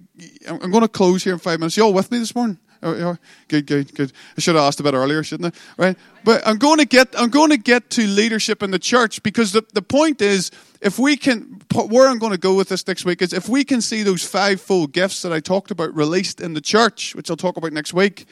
I'm 0.49 0.71
going 0.71 0.83
to 0.83 0.89
close 0.89 1.25
here 1.25 1.33
in 1.33 1.39
five 1.39 1.59
minutes. 1.59 1.77
You 1.77 1.85
all 1.85 1.93
with 1.93 2.11
me 2.11 2.19
this 2.19 2.35
morning? 2.35 2.59
Oh. 2.85 3.17
Good, 3.47 3.67
good, 3.67 3.95
good. 3.95 4.13
I 4.37 4.41
should 4.41 4.57
have 4.57 4.65
asked 4.65 4.81
a 4.81 4.83
bit 4.83 4.95
earlier, 4.95 5.23
shouldn't 5.23 5.55
I? 5.55 5.83
Right? 5.83 5.97
But 6.25 6.47
I'm 6.47 6.59
going 6.59 6.79
to 6.79 6.85
get, 6.85 7.15
I'm 7.17 7.31
going 7.31 7.51
to 7.51 7.57
get 7.57 7.91
to 7.91 8.07
leadership 8.07 8.63
in 8.63 8.73
the 8.73 8.79
church 8.79 9.23
because 9.23 9.53
the, 9.53 9.65
the 9.73 9.83
point 9.83 10.21
is, 10.21 10.51
if 10.81 10.99
we 10.99 11.17
can, 11.17 11.61
where 11.75 12.09
I'm 12.09 12.19
going 12.19 12.33
to 12.33 12.39
go 12.39 12.55
with 12.55 12.69
this 12.69 12.87
next 12.89 13.05
week 13.05 13.23
is 13.23 13.33
if 13.33 13.49
we 13.49 13.63
can 13.63 13.81
see 13.81 14.03
those 14.03 14.25
five-fold 14.25 14.93
gifts 14.93 15.23
that 15.23 15.33
I 15.33 15.39
talked 15.39 15.71
about 15.71 15.95
released 15.95 16.41
in 16.41 16.55
the 16.55 16.61
church, 16.61 17.15
which 17.15 17.31
I'll 17.31 17.37
talk 17.37 17.57
about 17.57 17.73
next 17.73 17.95
week, 17.95 18.27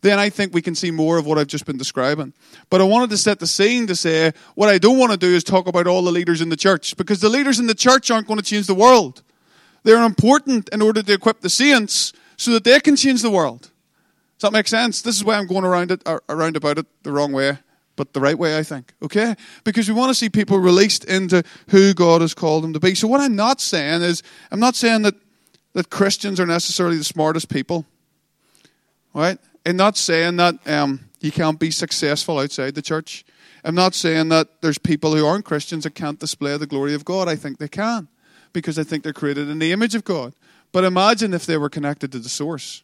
then 0.00 0.20
I 0.20 0.30
think 0.30 0.54
we 0.54 0.62
can 0.62 0.76
see 0.76 0.92
more 0.92 1.18
of 1.18 1.26
what 1.26 1.38
I've 1.38 1.48
just 1.48 1.66
been 1.66 1.76
describing. 1.76 2.32
But 2.70 2.80
I 2.80 2.84
wanted 2.84 3.10
to 3.10 3.16
set 3.16 3.40
the 3.40 3.48
scene 3.48 3.88
to 3.88 3.96
say 3.96 4.32
what 4.54 4.68
I 4.68 4.78
don't 4.78 4.98
want 4.98 5.10
to 5.10 5.18
do 5.18 5.34
is 5.34 5.42
talk 5.42 5.66
about 5.66 5.88
all 5.88 6.02
the 6.02 6.12
leaders 6.12 6.40
in 6.40 6.50
the 6.50 6.56
church 6.56 6.96
because 6.96 7.20
the 7.20 7.28
leaders 7.28 7.58
in 7.58 7.66
the 7.66 7.74
church 7.74 8.12
aren't 8.12 8.28
going 8.28 8.38
to 8.38 8.44
change 8.44 8.68
the 8.68 8.74
world. 8.74 9.22
They're 9.82 10.04
important 10.04 10.68
in 10.68 10.82
order 10.82 11.02
to 11.02 11.12
equip 11.12 11.40
the 11.40 11.50
saints 11.50 12.12
so 12.36 12.52
that 12.52 12.62
they 12.62 12.78
can 12.78 12.94
change 12.94 13.22
the 13.22 13.30
world. 13.30 13.72
Does 14.38 14.50
that 14.50 14.52
make 14.52 14.68
sense? 14.68 15.02
This 15.02 15.16
is 15.16 15.24
why 15.24 15.34
I'm 15.34 15.46
going 15.46 15.64
around 15.64 15.90
it 15.90 16.02
uh, 16.06 16.20
around 16.28 16.56
about 16.56 16.78
it 16.78 16.86
the 17.02 17.10
wrong 17.10 17.32
way, 17.32 17.58
but 17.96 18.12
the 18.12 18.20
right 18.20 18.38
way, 18.38 18.56
I 18.56 18.62
think. 18.62 18.94
Okay? 19.02 19.34
Because 19.64 19.88
we 19.88 19.94
want 19.94 20.10
to 20.10 20.14
see 20.14 20.28
people 20.28 20.58
released 20.58 21.04
into 21.04 21.42
who 21.70 21.92
God 21.92 22.20
has 22.20 22.34
called 22.34 22.62
them 22.62 22.72
to 22.72 22.80
be. 22.80 22.94
So 22.94 23.08
what 23.08 23.20
I'm 23.20 23.34
not 23.34 23.60
saying 23.60 24.02
is 24.02 24.22
I'm 24.52 24.60
not 24.60 24.76
saying 24.76 25.02
that 25.02 25.14
that 25.72 25.90
Christians 25.90 26.40
are 26.40 26.46
necessarily 26.46 26.98
the 26.98 27.04
smartest 27.04 27.48
people. 27.48 27.84
Right? 29.14 29.38
I'm 29.66 29.76
not 29.76 29.96
saying 29.96 30.36
that 30.36 30.54
um, 30.66 31.08
you 31.20 31.32
can't 31.32 31.58
be 31.58 31.70
successful 31.70 32.38
outside 32.38 32.74
the 32.74 32.82
church. 32.82 33.24
I'm 33.64 33.74
not 33.74 33.94
saying 33.94 34.28
that 34.28 34.62
there's 34.62 34.78
people 34.78 35.14
who 35.14 35.26
aren't 35.26 35.44
Christians 35.44 35.84
that 35.84 35.94
can't 35.94 36.18
display 36.18 36.56
the 36.56 36.66
glory 36.66 36.94
of 36.94 37.04
God. 37.04 37.28
I 37.28 37.36
think 37.36 37.58
they 37.58 37.68
can 37.68 38.08
because 38.52 38.78
I 38.78 38.84
think 38.84 39.02
they're 39.02 39.12
created 39.12 39.48
in 39.48 39.58
the 39.58 39.72
image 39.72 39.94
of 39.94 40.04
God. 40.04 40.34
But 40.72 40.84
imagine 40.84 41.34
if 41.34 41.46
they 41.46 41.56
were 41.56 41.68
connected 41.68 42.12
to 42.12 42.18
the 42.18 42.28
source. 42.28 42.82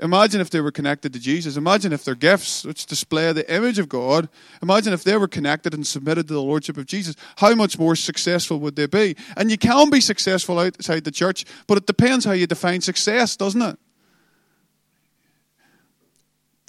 Imagine 0.00 0.40
if 0.40 0.48
they 0.48 0.62
were 0.62 0.70
connected 0.70 1.12
to 1.12 1.18
Jesus. 1.18 1.56
Imagine 1.56 1.92
if 1.92 2.04
their 2.04 2.14
gifts, 2.14 2.64
which 2.64 2.86
display 2.86 3.32
the 3.32 3.54
image 3.54 3.78
of 3.78 3.88
God, 3.88 4.30
imagine 4.62 4.94
if 4.94 5.04
they 5.04 5.16
were 5.16 5.28
connected 5.28 5.74
and 5.74 5.86
submitted 5.86 6.26
to 6.28 6.34
the 6.34 6.42
Lordship 6.42 6.78
of 6.78 6.86
Jesus. 6.86 7.14
How 7.36 7.54
much 7.54 7.78
more 7.78 7.94
successful 7.94 8.58
would 8.60 8.76
they 8.76 8.86
be? 8.86 9.14
And 9.36 9.50
you 9.50 9.58
can 9.58 9.90
be 9.90 10.00
successful 10.00 10.58
outside 10.58 11.04
the 11.04 11.10
church, 11.10 11.44
but 11.66 11.76
it 11.76 11.86
depends 11.86 12.24
how 12.24 12.32
you 12.32 12.46
define 12.46 12.80
success, 12.80 13.36
doesn't 13.36 13.60
it? 13.60 13.78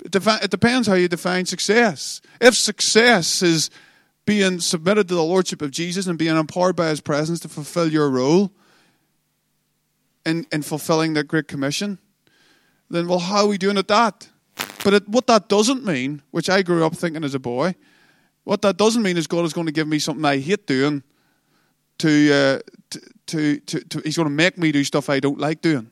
It, 0.04 0.12
defi- 0.12 0.44
it 0.44 0.52
depends 0.52 0.88
how 0.88 0.96
you 0.96 1.08
define 1.08 1.46
success. 1.46 2.22
If 2.42 2.56
success 2.56 3.42
is 3.42 3.70
being 4.26 4.60
submitted 4.60 5.08
to 5.08 5.16
the 5.16 5.24
Lordship 5.24 5.62
of 5.62 5.72
Jesus 5.72 6.06
and 6.06 6.18
being 6.18 6.36
empowered 6.36 6.76
by 6.76 6.90
His 6.90 7.00
presence 7.00 7.40
to 7.42 7.50
fulfill 7.50 7.90
your 7.90 8.10
role 8.10 8.52
in, 10.26 10.46
in 10.52 10.64
fulfilling 10.64 11.14
the 11.14 11.24
Great 11.24 11.48
Commission, 11.48 11.98
then 12.92 13.08
well, 13.08 13.20
how 13.20 13.44
are 13.44 13.48
we 13.48 13.58
doing 13.58 13.78
at 13.78 13.88
that? 13.88 14.30
But 14.84 14.94
it, 14.94 15.10
what 15.10 15.28
that 15.28 15.48
doesn't 15.48 15.86
mean, 15.86 16.22
which 16.32 16.50
I 16.50 16.62
grew 16.62 16.86
up 16.86 16.96
thinking 16.96 17.24
as 17.24 17.36
a 17.36 17.40
boy, 17.40 17.76
what 18.44 18.62
that 18.64 18.78
doesn't 18.78 19.04
mean 19.04 19.18
is 19.18 19.28
God 19.28 19.46
is 19.46 19.54
going 19.54 19.68
to 19.68 19.72
give 19.72 19.88
me 19.88 20.00
something 20.00 20.26
I 20.26 20.40
hate 20.40 20.68
doing. 20.68 21.04
To, 22.00 22.34
uh, 22.34 22.60
to, 22.90 23.00
to, 23.28 23.60
to, 23.60 23.80
to, 23.82 24.02
He's 24.04 24.18
going 24.18 24.28
to 24.28 24.34
make 24.34 24.58
me 24.58 24.72
do 24.72 24.84
stuff 24.84 25.10
I 25.10 25.20
don't 25.20 25.38
like 25.38 25.62
doing. 25.62 25.92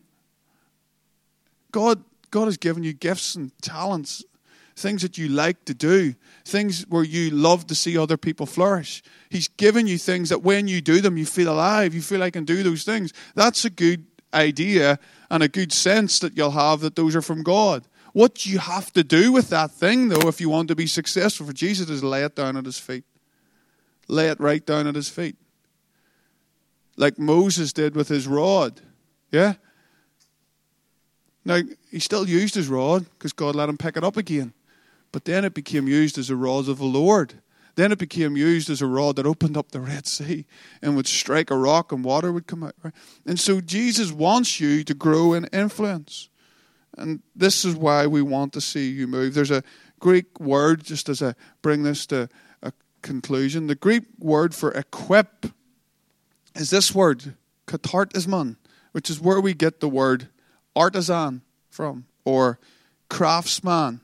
God, 1.72 2.04
God 2.32 2.46
has 2.46 2.58
given 2.58 2.82
you 2.82 2.94
gifts 2.94 3.36
and 3.36 3.52
talents, 3.62 4.24
things 4.76 5.04
that 5.04 5.20
you 5.20 5.28
like 5.28 5.66
to 5.66 5.76
do, 5.76 6.16
things 6.46 6.84
where 6.90 7.04
you 7.04 7.30
love 7.30 7.68
to 7.68 7.76
see 7.76 7.96
other 7.96 8.18
people 8.18 8.48
flourish. 8.48 9.04
He's 9.30 9.48
given 9.48 9.86
you 9.86 10.00
things 10.00 10.30
that 10.30 10.42
when 10.42 10.68
you 10.68 10.82
do 10.82 11.00
them, 11.00 11.16
you 11.16 11.28
feel 11.28 11.54
alive, 11.54 11.94
you 11.94 12.02
feel 12.02 12.20
like 12.20 12.36
I 12.36 12.40
can 12.40 12.46
do 12.46 12.64
those 12.64 12.84
things. 12.84 13.14
That's 13.36 13.66
a 13.66 13.70
good 13.70 14.06
idea 14.34 15.00
and 15.30 15.44
a 15.44 15.48
good 15.48 15.72
sense 15.72 16.20
that 16.20 16.36
you'll 16.36 16.52
have 16.52 16.82
that 16.82 16.96
those 16.96 17.16
are 17.16 17.22
from 17.22 17.44
God. 17.44 17.86
What 18.14 18.46
you 18.46 18.60
have 18.60 18.92
to 18.94 19.04
do 19.04 19.32
with 19.32 19.50
that 19.50 19.72
thing, 19.72 20.10
though, 20.10 20.28
if 20.28 20.42
you 20.42 20.50
want 20.50 20.68
to 20.70 20.76
be 20.76 20.88
successful 20.88 21.46
for 21.46 21.54
Jesus, 21.54 21.90
is 21.90 22.04
lay 22.04 22.24
it 22.24 22.36
down 22.36 22.58
at 22.58 22.66
his 22.66 22.80
feet. 22.80 23.04
Lay 24.08 24.28
it 24.28 24.40
right 24.40 24.66
down 24.66 24.88
at 24.88 24.96
his 24.96 25.10
feet. 25.10 25.36
Like 26.98 27.20
Moses 27.20 27.72
did 27.72 27.96
with 27.96 28.08
his 28.08 28.28
rod. 28.28 28.82
Yeah? 29.32 29.54
Now, 31.46 31.62
he 31.92 32.00
still 32.00 32.28
used 32.28 32.56
his 32.56 32.68
rod 32.68 33.06
because 33.14 33.34
God 33.34 33.56
let 33.56 33.70
him 33.70 33.78
pick 33.78 33.96
it 33.96 34.04
up 34.04 34.18
again. 34.18 34.54
But 35.12 35.26
then 35.26 35.46
it 35.46 35.54
became 35.54 35.88
used 35.88 36.18
as 36.18 36.30
a 36.30 36.36
rod 36.36 36.68
of 36.68 36.78
the 36.78 36.86
Lord. 36.86 37.36
Then 37.80 37.94
it 37.94 37.98
became 37.98 38.36
used 38.36 38.70
as 38.70 38.82
a 38.82 38.86
rod 38.86 39.16
that 39.16 39.26
opened 39.26 39.56
up 39.56 39.72
the 39.72 39.80
Red 39.80 40.06
Sea 40.06 40.46
and 40.82 40.98
would 40.98 41.08
strike 41.08 41.50
a 41.50 41.56
rock 41.56 41.94
and 41.94 42.04
water 42.04 42.30
would 42.30 42.46
come 42.46 42.62
out. 42.62 42.76
Right? 42.84 42.94
And 43.26 43.40
so 43.40 43.62
Jesus 43.62 44.12
wants 44.12 44.60
you 44.60 44.84
to 44.84 44.94
grow 44.94 45.32
in 45.32 45.46
influence. 45.46 46.28
And 46.98 47.22
this 47.34 47.64
is 47.64 47.78
why 47.78 48.06
we 48.06 48.22
want 48.22 48.52
to 48.52 48.60
see 48.60 48.90
you 48.90 49.08
move. 49.08 49.34
There's 49.34 49.50
a 49.50 49.64
Greek 49.98 50.42
word, 50.42 50.84
just 50.84 51.08
as 51.08 51.24
I 51.24 51.36
bring 51.62 51.84
this 51.84 52.06
to 52.08 52.28
a 52.62 52.74
conclusion. 53.02 53.68
The 53.68 53.76
Greek 53.76 54.04
word 54.20 54.54
for 54.54 54.72
equip 54.72 55.46
is 56.56 56.72
this 56.72 56.94
word, 56.94 57.36
katartisman, 57.66 58.58
which 58.92 59.10
is 59.10 59.22
where 59.22 59.40
we 59.40 59.54
get 59.54 59.80
the 59.80 59.88
word 59.88 60.28
artisan 60.76 61.44
from, 61.70 62.08
or 62.26 62.60
craftsman. 63.10 64.02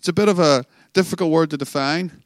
It's 0.00 0.08
a 0.08 0.12
bit 0.12 0.28
of 0.28 0.40
a 0.40 0.64
difficult 0.92 1.30
word 1.30 1.50
to 1.50 1.56
define, 1.56 2.24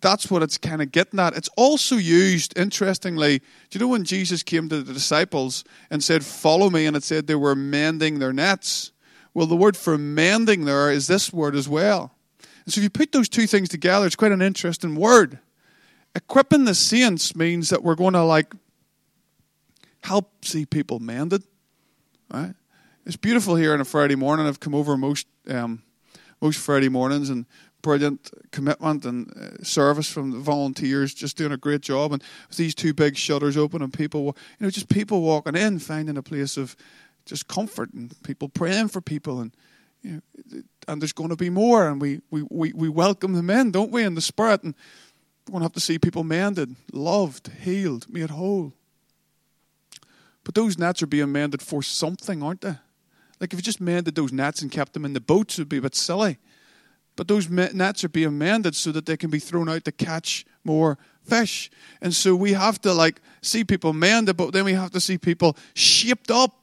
that's 0.00 0.30
what 0.30 0.42
it's 0.42 0.58
kind 0.58 0.82
of 0.82 0.92
getting 0.92 1.18
at. 1.18 1.36
It's 1.36 1.48
also 1.56 1.96
used, 1.96 2.56
interestingly, 2.58 3.38
do 3.38 3.44
you 3.72 3.80
know 3.80 3.88
when 3.88 4.04
Jesus 4.04 4.42
came 4.42 4.68
to 4.68 4.82
the 4.82 4.92
disciples 4.92 5.64
and 5.90 6.02
said, 6.02 6.24
Follow 6.24 6.70
me, 6.70 6.86
and 6.86 6.96
it 6.96 7.02
said 7.02 7.26
they 7.26 7.34
were 7.34 7.54
mending 7.54 8.18
their 8.18 8.32
nets? 8.32 8.92
Well, 9.34 9.46
the 9.46 9.56
word 9.56 9.76
for 9.76 9.98
mending 9.98 10.64
there 10.64 10.90
is 10.90 11.06
this 11.06 11.32
word 11.32 11.54
as 11.54 11.68
well. 11.68 12.14
And 12.64 12.72
so 12.72 12.78
if 12.78 12.82
you 12.82 12.90
put 12.90 13.12
those 13.12 13.28
two 13.28 13.46
things 13.46 13.68
together, 13.68 14.06
it's 14.06 14.16
quite 14.16 14.32
an 14.32 14.42
interesting 14.42 14.96
word. 14.96 15.38
Equipping 16.14 16.64
the 16.64 16.74
saints 16.74 17.36
means 17.36 17.68
that 17.68 17.82
we're 17.82 17.94
going 17.94 18.14
to 18.14 18.22
like 18.22 18.54
help 20.02 20.44
see 20.44 20.64
people 20.64 20.98
mended. 20.98 21.42
Right? 22.32 22.54
It's 23.04 23.16
beautiful 23.16 23.56
here 23.56 23.72
on 23.74 23.80
a 23.80 23.84
Friday 23.84 24.16
morning. 24.16 24.46
I've 24.46 24.60
come 24.60 24.74
over 24.74 24.96
most 24.96 25.26
um, 25.48 25.82
most 26.40 26.58
Friday 26.58 26.88
mornings 26.88 27.30
and 27.30 27.46
brilliant 27.86 28.32
commitment 28.50 29.04
and 29.04 29.32
uh, 29.36 29.62
service 29.62 30.10
from 30.10 30.32
the 30.32 30.40
volunteers, 30.40 31.14
just 31.14 31.36
doing 31.36 31.52
a 31.52 31.56
great 31.56 31.82
job. 31.82 32.12
And 32.12 32.20
with 32.48 32.56
these 32.56 32.74
two 32.74 32.92
big 32.92 33.16
shutters 33.16 33.56
open 33.56 33.80
and 33.80 33.92
people, 33.92 34.36
you 34.58 34.66
know, 34.66 34.70
just 34.70 34.88
people 34.88 35.22
walking 35.22 35.54
in, 35.54 35.78
finding 35.78 36.16
a 36.16 36.22
place 36.22 36.56
of 36.56 36.74
just 37.26 37.46
comfort 37.46 37.92
and 37.92 38.12
people 38.24 38.48
praying 38.48 38.88
for 38.88 39.00
people 39.00 39.40
and 39.40 39.54
you 40.02 40.20
know, 40.50 40.62
and 40.88 41.00
there's 41.00 41.12
going 41.12 41.30
to 41.30 41.36
be 41.36 41.48
more 41.48 41.88
and 41.88 42.00
we, 42.00 42.20
we, 42.28 42.42
we, 42.50 42.72
we 42.72 42.88
welcome 42.88 43.34
them 43.34 43.50
in, 43.50 43.70
don't 43.70 43.92
we, 43.92 44.02
in 44.02 44.16
the 44.16 44.20
spirit 44.20 44.64
and 44.64 44.74
we're 45.46 45.52
going 45.52 45.60
to 45.60 45.66
have 45.66 45.72
to 45.74 45.80
see 45.80 45.96
people 45.96 46.24
mended, 46.24 46.74
loved, 46.92 47.52
healed, 47.62 48.06
made 48.12 48.30
whole. 48.30 48.72
But 50.42 50.56
those 50.56 50.76
nets 50.76 51.04
are 51.04 51.06
being 51.06 51.30
mended 51.30 51.62
for 51.62 51.84
something, 51.84 52.42
aren't 52.42 52.62
they? 52.62 52.78
Like 53.38 53.52
if 53.52 53.60
you 53.60 53.62
just 53.62 53.80
mended 53.80 54.16
those 54.16 54.32
nets 54.32 54.60
and 54.60 54.72
kept 54.72 54.92
them 54.92 55.04
in 55.04 55.12
the 55.12 55.20
boats, 55.20 55.56
it 55.56 55.62
would 55.62 55.68
be 55.68 55.76
a 55.76 55.82
bit 55.82 55.94
silly. 55.94 56.38
But 57.16 57.28
those 57.28 57.48
nets 57.48 58.04
are 58.04 58.08
being 58.08 58.38
mended 58.38 58.74
so 58.76 58.92
that 58.92 59.06
they 59.06 59.16
can 59.16 59.30
be 59.30 59.38
thrown 59.38 59.68
out 59.68 59.84
to 59.86 59.92
catch 59.92 60.44
more 60.64 60.98
fish. 61.24 61.70
And 62.00 62.14
so 62.14 62.36
we 62.36 62.52
have 62.52 62.80
to 62.82 62.92
like 62.92 63.20
see 63.42 63.64
people 63.64 63.92
mended, 63.92 64.36
but 64.36 64.52
then 64.52 64.64
we 64.64 64.74
have 64.74 64.90
to 64.92 65.00
see 65.00 65.18
people 65.18 65.56
shaped 65.74 66.30
up. 66.30 66.54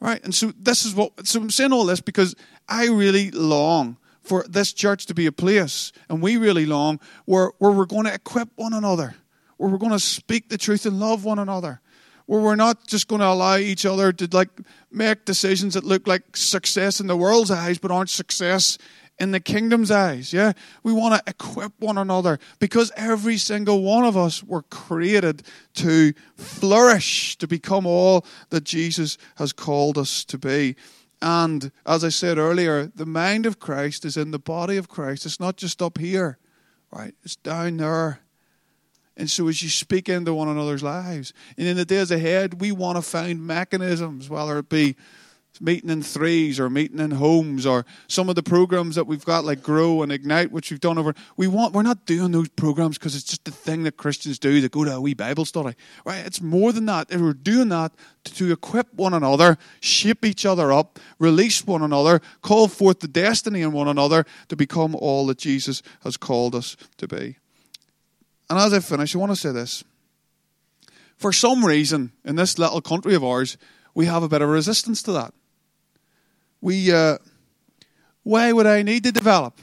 Right? 0.00 0.22
And 0.24 0.34
so 0.34 0.52
this 0.58 0.84
is 0.84 0.94
what 0.94 1.26
so 1.26 1.40
I'm 1.40 1.50
saying 1.50 1.72
all 1.72 1.84
this 1.84 2.00
because 2.00 2.34
I 2.68 2.86
really 2.88 3.30
long 3.30 3.98
for 4.22 4.44
this 4.48 4.72
church 4.72 5.06
to 5.06 5.14
be 5.14 5.26
a 5.26 5.32
place, 5.32 5.92
and 6.08 6.22
we 6.22 6.36
really 6.36 6.66
long 6.66 7.00
where, 7.24 7.52
where 7.58 7.72
we're 7.72 7.86
going 7.86 8.04
to 8.04 8.14
equip 8.14 8.48
one 8.56 8.72
another, 8.72 9.14
where 9.56 9.68
we're 9.68 9.78
going 9.78 9.92
to 9.92 10.00
speak 10.00 10.48
the 10.48 10.58
truth 10.58 10.86
and 10.86 10.98
love 10.98 11.24
one 11.24 11.38
another, 11.38 11.80
where 12.26 12.40
we're 12.40 12.56
not 12.56 12.86
just 12.86 13.08
going 13.08 13.20
to 13.20 13.26
allow 13.26 13.56
each 13.56 13.84
other 13.84 14.12
to 14.12 14.28
like 14.32 14.48
make 14.90 15.24
decisions 15.24 15.74
that 15.74 15.84
look 15.84 16.06
like 16.06 16.36
success 16.36 17.00
in 17.00 17.06
the 17.08 17.16
world's 17.16 17.50
eyes 17.50 17.78
but 17.78 17.90
aren't 17.90 18.10
success 18.10 18.78
in 19.18 19.30
the 19.30 19.40
kingdom's 19.40 19.90
eyes. 19.90 20.32
Yeah, 20.32 20.52
we 20.82 20.92
want 20.92 21.14
to 21.14 21.30
equip 21.30 21.72
one 21.80 21.98
another 21.98 22.38
because 22.58 22.90
every 22.96 23.36
single 23.36 23.82
one 23.82 24.04
of 24.04 24.16
us 24.16 24.42
were 24.42 24.62
created 24.62 25.42
to 25.74 26.12
flourish, 26.36 27.36
to 27.38 27.46
become 27.46 27.86
all 27.86 28.24
that 28.50 28.64
Jesus 28.64 29.18
has 29.36 29.52
called 29.52 29.98
us 29.98 30.24
to 30.24 30.38
be. 30.38 30.76
And 31.20 31.70
as 31.86 32.02
I 32.02 32.08
said 32.08 32.36
earlier, 32.36 32.86
the 32.86 33.06
mind 33.06 33.46
of 33.46 33.60
Christ 33.60 34.04
is 34.04 34.16
in 34.16 34.32
the 34.32 34.40
body 34.40 34.76
of 34.76 34.88
Christ. 34.88 35.24
It's 35.24 35.38
not 35.38 35.56
just 35.56 35.80
up 35.80 35.98
here, 35.98 36.38
right? 36.90 37.14
It's 37.22 37.36
down 37.36 37.76
there. 37.76 38.18
And 39.16 39.30
so, 39.30 39.46
as 39.46 39.62
you 39.62 39.68
speak 39.68 40.08
into 40.08 40.34
one 40.34 40.48
another's 40.48 40.82
lives, 40.82 41.32
and 41.56 41.68
in 41.68 41.76
the 41.76 41.84
days 41.84 42.10
ahead, 42.10 42.60
we 42.60 42.72
want 42.72 42.96
to 42.96 43.02
find 43.02 43.46
mechanisms, 43.46 44.28
whether 44.28 44.58
it 44.58 44.68
be 44.68 44.96
meeting 45.60 45.90
in 45.90 46.02
threes 46.02 46.58
or 46.58 46.70
meeting 46.70 46.98
in 46.98 47.12
homes 47.12 47.66
or 47.66 47.84
some 48.08 48.28
of 48.28 48.34
the 48.34 48.42
programs 48.42 48.96
that 48.96 49.06
we've 49.06 49.24
got 49.24 49.44
like 49.44 49.62
grow 49.62 50.02
and 50.02 50.10
ignite 50.10 50.50
which 50.50 50.70
we've 50.70 50.80
done 50.80 50.98
over. 50.98 51.14
We 51.36 51.46
want 51.46 51.74
we're 51.74 51.82
not 51.82 52.06
doing 52.06 52.32
those 52.32 52.48
programs 52.48 52.98
because 52.98 53.14
it's 53.14 53.24
just 53.24 53.44
the 53.44 53.50
thing 53.50 53.82
that 53.82 53.96
christians 53.96 54.38
do. 54.38 54.60
To 54.60 54.68
go 54.68 54.84
to 54.84 54.94
a 54.94 55.00
wee 55.00 55.14
bible 55.14 55.44
study. 55.44 55.76
Right? 56.04 56.24
It's 56.24 56.40
more 56.40 56.72
than 56.72 56.86
that. 56.86 57.10
We're 57.10 57.34
doing 57.34 57.68
that 57.68 57.92
to, 58.24 58.34
to 58.34 58.52
equip 58.52 58.94
one 58.94 59.14
another 59.14 59.58
shape 59.80 60.24
each 60.24 60.46
other 60.46 60.72
up 60.72 60.98
release 61.18 61.66
one 61.66 61.82
another 61.82 62.20
call 62.40 62.68
forth 62.68 63.00
the 63.00 63.08
destiny 63.08 63.60
in 63.60 63.72
one 63.72 63.88
another 63.88 64.24
to 64.48 64.56
become 64.56 64.94
all 64.94 65.26
that 65.26 65.38
jesus 65.38 65.82
has 66.02 66.16
called 66.16 66.54
us 66.54 66.76
to 66.96 67.06
be. 67.06 67.36
And 68.48 68.58
as 68.58 68.72
i 68.72 68.80
finish 68.80 69.14
i 69.14 69.18
want 69.18 69.32
to 69.32 69.36
say 69.36 69.52
this. 69.52 69.84
For 71.16 71.32
some 71.32 71.64
reason 71.64 72.12
in 72.24 72.36
this 72.36 72.58
little 72.58 72.80
country 72.80 73.14
of 73.14 73.22
ours 73.22 73.58
we 73.94 74.06
have 74.06 74.22
a 74.22 74.28
bit 74.28 74.40
of 74.40 74.48
resistance 74.48 75.02
to 75.02 75.12
that 75.12 75.34
we 76.62 76.90
uh, 76.92 77.18
why 78.22 78.52
would 78.52 78.66
I 78.66 78.82
need 78.82 79.04
to 79.04 79.12
develop? 79.12 79.60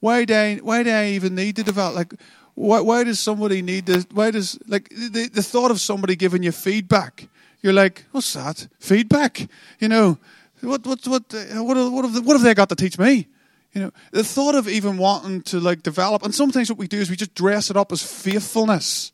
Why 0.00 0.24
do 0.24 0.34
I 0.34 0.56
why 0.56 0.82
do 0.82 0.90
I 0.90 1.10
even 1.10 1.36
need 1.36 1.56
to 1.56 1.62
develop? 1.62 1.94
Like 1.94 2.14
why 2.54 2.80
why 2.80 3.04
does 3.04 3.20
somebody 3.20 3.62
need 3.62 3.86
to 3.86 4.04
why 4.12 4.32
does 4.32 4.58
like 4.66 4.88
the, 4.88 5.30
the 5.32 5.42
thought 5.42 5.70
of 5.70 5.80
somebody 5.80 6.16
giving 6.16 6.42
you 6.42 6.50
feedback? 6.50 7.28
You're 7.62 7.74
like, 7.74 8.06
what's 8.10 8.32
that? 8.32 8.66
Feedback? 8.80 9.48
You 9.78 9.88
know, 9.88 10.18
what 10.62 10.84
what 10.86 11.06
what 11.06 11.34
uh, 11.34 11.62
what 11.62 11.76
what 11.92 12.04
have, 12.06 12.26
what 12.26 12.34
have 12.34 12.42
they 12.42 12.54
got 12.54 12.70
to 12.70 12.74
teach 12.76 12.98
me? 12.98 13.28
You 13.74 13.82
know, 13.82 13.90
the 14.10 14.24
thought 14.24 14.56
of 14.56 14.66
even 14.66 14.96
wanting 14.96 15.42
to 15.42 15.60
like 15.60 15.82
develop, 15.82 16.24
and 16.24 16.34
sometimes 16.34 16.70
what 16.70 16.78
we 16.78 16.88
do 16.88 16.98
is 16.98 17.08
we 17.08 17.16
just 17.16 17.34
dress 17.34 17.70
it 17.70 17.76
up 17.76 17.92
as 17.92 18.02
faithfulness. 18.02 19.12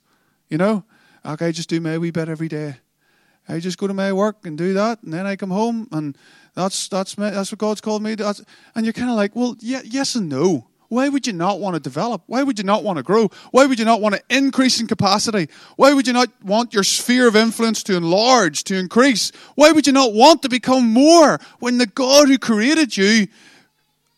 You 0.48 0.58
know, 0.58 0.84
okay, 1.24 1.52
just 1.52 1.68
do 1.68 1.80
my 1.80 1.98
wee 1.98 2.12
bit 2.12 2.28
every 2.28 2.48
day. 2.48 2.76
I 3.48 3.60
just 3.60 3.78
go 3.78 3.86
to 3.86 3.94
my 3.94 4.12
work 4.12 4.44
and 4.44 4.58
do 4.58 4.74
that, 4.74 5.02
and 5.02 5.12
then 5.12 5.26
I 5.26 5.36
come 5.36 5.50
home, 5.50 5.88
and 5.92 6.16
that's 6.54 6.88
that's 6.88 7.16
me, 7.18 7.30
that's 7.30 7.52
what 7.52 7.58
God's 7.58 7.80
called 7.80 8.02
me. 8.02 8.14
That's, 8.14 8.42
and 8.74 8.84
you're 8.84 8.92
kind 8.92 9.10
of 9.10 9.16
like, 9.16 9.36
well, 9.36 9.56
yeah, 9.60 9.82
yes 9.84 10.14
and 10.14 10.28
no. 10.28 10.66
Why 10.88 11.08
would 11.08 11.26
you 11.26 11.32
not 11.32 11.58
want 11.58 11.74
to 11.74 11.80
develop? 11.80 12.22
Why 12.26 12.42
would 12.42 12.58
you 12.58 12.64
not 12.64 12.84
want 12.84 12.98
to 12.98 13.02
grow? 13.02 13.28
Why 13.50 13.66
would 13.66 13.78
you 13.78 13.84
not 13.84 14.00
want 14.00 14.14
to 14.14 14.22
increase 14.30 14.80
in 14.80 14.86
capacity? 14.86 15.48
Why 15.74 15.92
would 15.92 16.06
you 16.06 16.12
not 16.12 16.28
want 16.44 16.72
your 16.74 16.84
sphere 16.84 17.26
of 17.26 17.34
influence 17.34 17.82
to 17.84 17.96
enlarge, 17.96 18.62
to 18.64 18.76
increase? 18.76 19.32
Why 19.56 19.72
would 19.72 19.86
you 19.86 19.92
not 19.92 20.12
want 20.12 20.42
to 20.42 20.48
become 20.48 20.88
more 20.88 21.40
when 21.58 21.78
the 21.78 21.86
God 21.86 22.28
who 22.28 22.38
created 22.38 22.96
you 22.96 23.26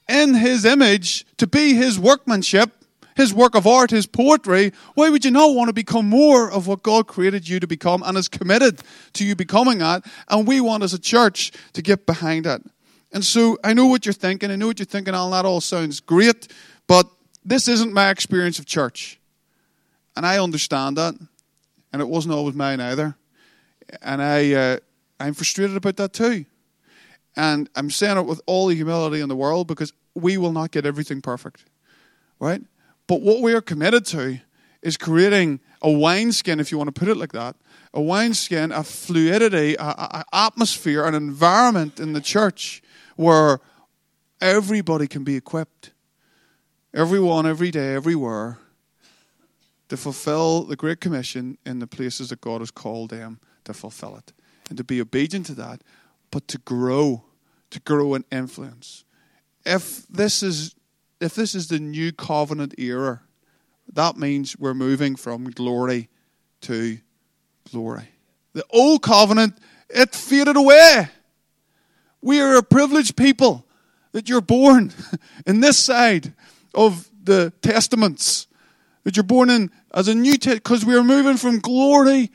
in 0.08 0.34
His 0.34 0.64
image 0.64 1.26
to 1.38 1.46
be 1.46 1.74
His 1.74 1.98
workmanship 1.98 2.77
his 3.18 3.34
work 3.34 3.56
of 3.56 3.66
art, 3.66 3.90
his 3.90 4.06
poetry, 4.06 4.72
why 4.94 5.10
would 5.10 5.24
you 5.24 5.32
not 5.32 5.52
want 5.52 5.68
to 5.68 5.72
become 5.72 6.08
more 6.08 6.48
of 6.48 6.68
what 6.68 6.84
God 6.84 7.08
created 7.08 7.48
you 7.48 7.58
to 7.58 7.66
become 7.66 8.00
and 8.06 8.16
is 8.16 8.28
committed 8.28 8.80
to 9.14 9.24
you 9.24 9.34
becoming 9.34 9.78
that? 9.78 10.06
And 10.28 10.46
we 10.46 10.60
want 10.60 10.84
as 10.84 10.94
a 10.94 11.00
church 11.00 11.50
to 11.72 11.82
get 11.82 12.06
behind 12.06 12.44
that. 12.44 12.60
And 13.12 13.24
so 13.24 13.58
I 13.64 13.74
know 13.74 13.86
what 13.86 14.06
you're 14.06 14.12
thinking. 14.12 14.52
I 14.52 14.54
know 14.56 14.68
what 14.68 14.78
you're 14.78 14.86
thinking, 14.86 15.16
Alan. 15.16 15.32
That 15.32 15.44
all 15.44 15.60
sounds 15.60 15.98
great, 15.98 16.46
but 16.86 17.08
this 17.44 17.66
isn't 17.66 17.92
my 17.92 18.10
experience 18.10 18.60
of 18.60 18.66
church. 18.66 19.18
And 20.16 20.24
I 20.24 20.38
understand 20.38 20.96
that. 20.96 21.14
And 21.92 22.00
it 22.00 22.06
wasn't 22.06 22.34
always 22.34 22.54
mine 22.54 22.80
either. 22.80 23.16
And 24.00 24.22
I, 24.22 24.52
uh, 24.52 24.78
I'm 25.18 25.34
frustrated 25.34 25.76
about 25.76 25.96
that 25.96 26.12
too. 26.12 26.44
And 27.34 27.68
I'm 27.74 27.90
saying 27.90 28.16
it 28.16 28.26
with 28.26 28.40
all 28.46 28.68
the 28.68 28.76
humility 28.76 29.20
in 29.20 29.28
the 29.28 29.34
world 29.34 29.66
because 29.66 29.92
we 30.14 30.36
will 30.36 30.52
not 30.52 30.70
get 30.70 30.86
everything 30.86 31.20
perfect. 31.20 31.64
Right? 32.38 32.62
But 33.08 33.22
what 33.22 33.40
we 33.40 33.52
are 33.54 33.60
committed 33.60 34.06
to 34.06 34.38
is 34.82 34.96
creating 34.96 35.58
a 35.82 35.90
wineskin, 35.90 36.60
if 36.60 36.70
you 36.70 36.78
want 36.78 36.94
to 36.94 36.98
put 36.98 37.08
it 37.08 37.16
like 37.16 37.32
that, 37.32 37.56
a 37.92 38.00
wineskin, 38.00 38.70
a 38.70 38.84
fluidity, 38.84 39.76
an 39.78 40.24
atmosphere, 40.32 41.04
an 41.04 41.14
environment 41.14 41.98
in 41.98 42.12
the 42.12 42.20
church 42.20 42.82
where 43.16 43.58
everybody 44.40 45.08
can 45.08 45.24
be 45.24 45.34
equipped. 45.34 45.90
Everyone, 46.94 47.46
every 47.46 47.70
day, 47.70 47.94
everywhere, 47.94 48.58
to 49.88 49.96
fulfill 49.96 50.64
the 50.64 50.76
Great 50.76 51.00
Commission 51.00 51.58
in 51.64 51.78
the 51.78 51.86
places 51.86 52.28
that 52.28 52.40
God 52.40 52.60
has 52.60 52.70
called 52.70 53.10
them 53.10 53.40
to 53.64 53.74
fulfill 53.74 54.16
it. 54.16 54.32
And 54.68 54.76
to 54.76 54.84
be 54.84 55.00
obedient 55.00 55.46
to 55.46 55.54
that, 55.54 55.82
but 56.30 56.46
to 56.48 56.58
grow, 56.58 57.24
to 57.70 57.80
grow 57.80 58.14
in 58.14 58.24
influence. 58.30 59.04
If 59.64 60.06
this 60.08 60.42
is 60.42 60.74
if 61.20 61.34
this 61.34 61.54
is 61.54 61.68
the 61.68 61.78
new 61.78 62.12
covenant 62.12 62.74
era, 62.78 63.22
that 63.92 64.16
means 64.16 64.58
we're 64.58 64.74
moving 64.74 65.16
from 65.16 65.50
glory 65.50 66.08
to 66.62 66.98
glory. 67.70 68.08
The 68.52 68.64
old 68.70 69.02
covenant, 69.02 69.58
it 69.88 70.14
faded 70.14 70.56
away. 70.56 71.08
We 72.20 72.40
are 72.40 72.56
a 72.56 72.62
privileged 72.62 73.16
people 73.16 73.66
that 74.12 74.28
you're 74.28 74.40
born 74.40 74.92
in 75.46 75.60
this 75.60 75.78
side 75.78 76.34
of 76.74 77.08
the 77.22 77.52
testaments. 77.62 78.46
That 79.04 79.16
you're 79.16 79.24
born 79.24 79.48
in 79.48 79.70
as 79.94 80.08
a 80.08 80.14
new 80.14 80.36
because 80.38 80.84
we 80.84 80.96
are 80.96 81.04
moving 81.04 81.36
from 81.36 81.60
glory 81.60 82.30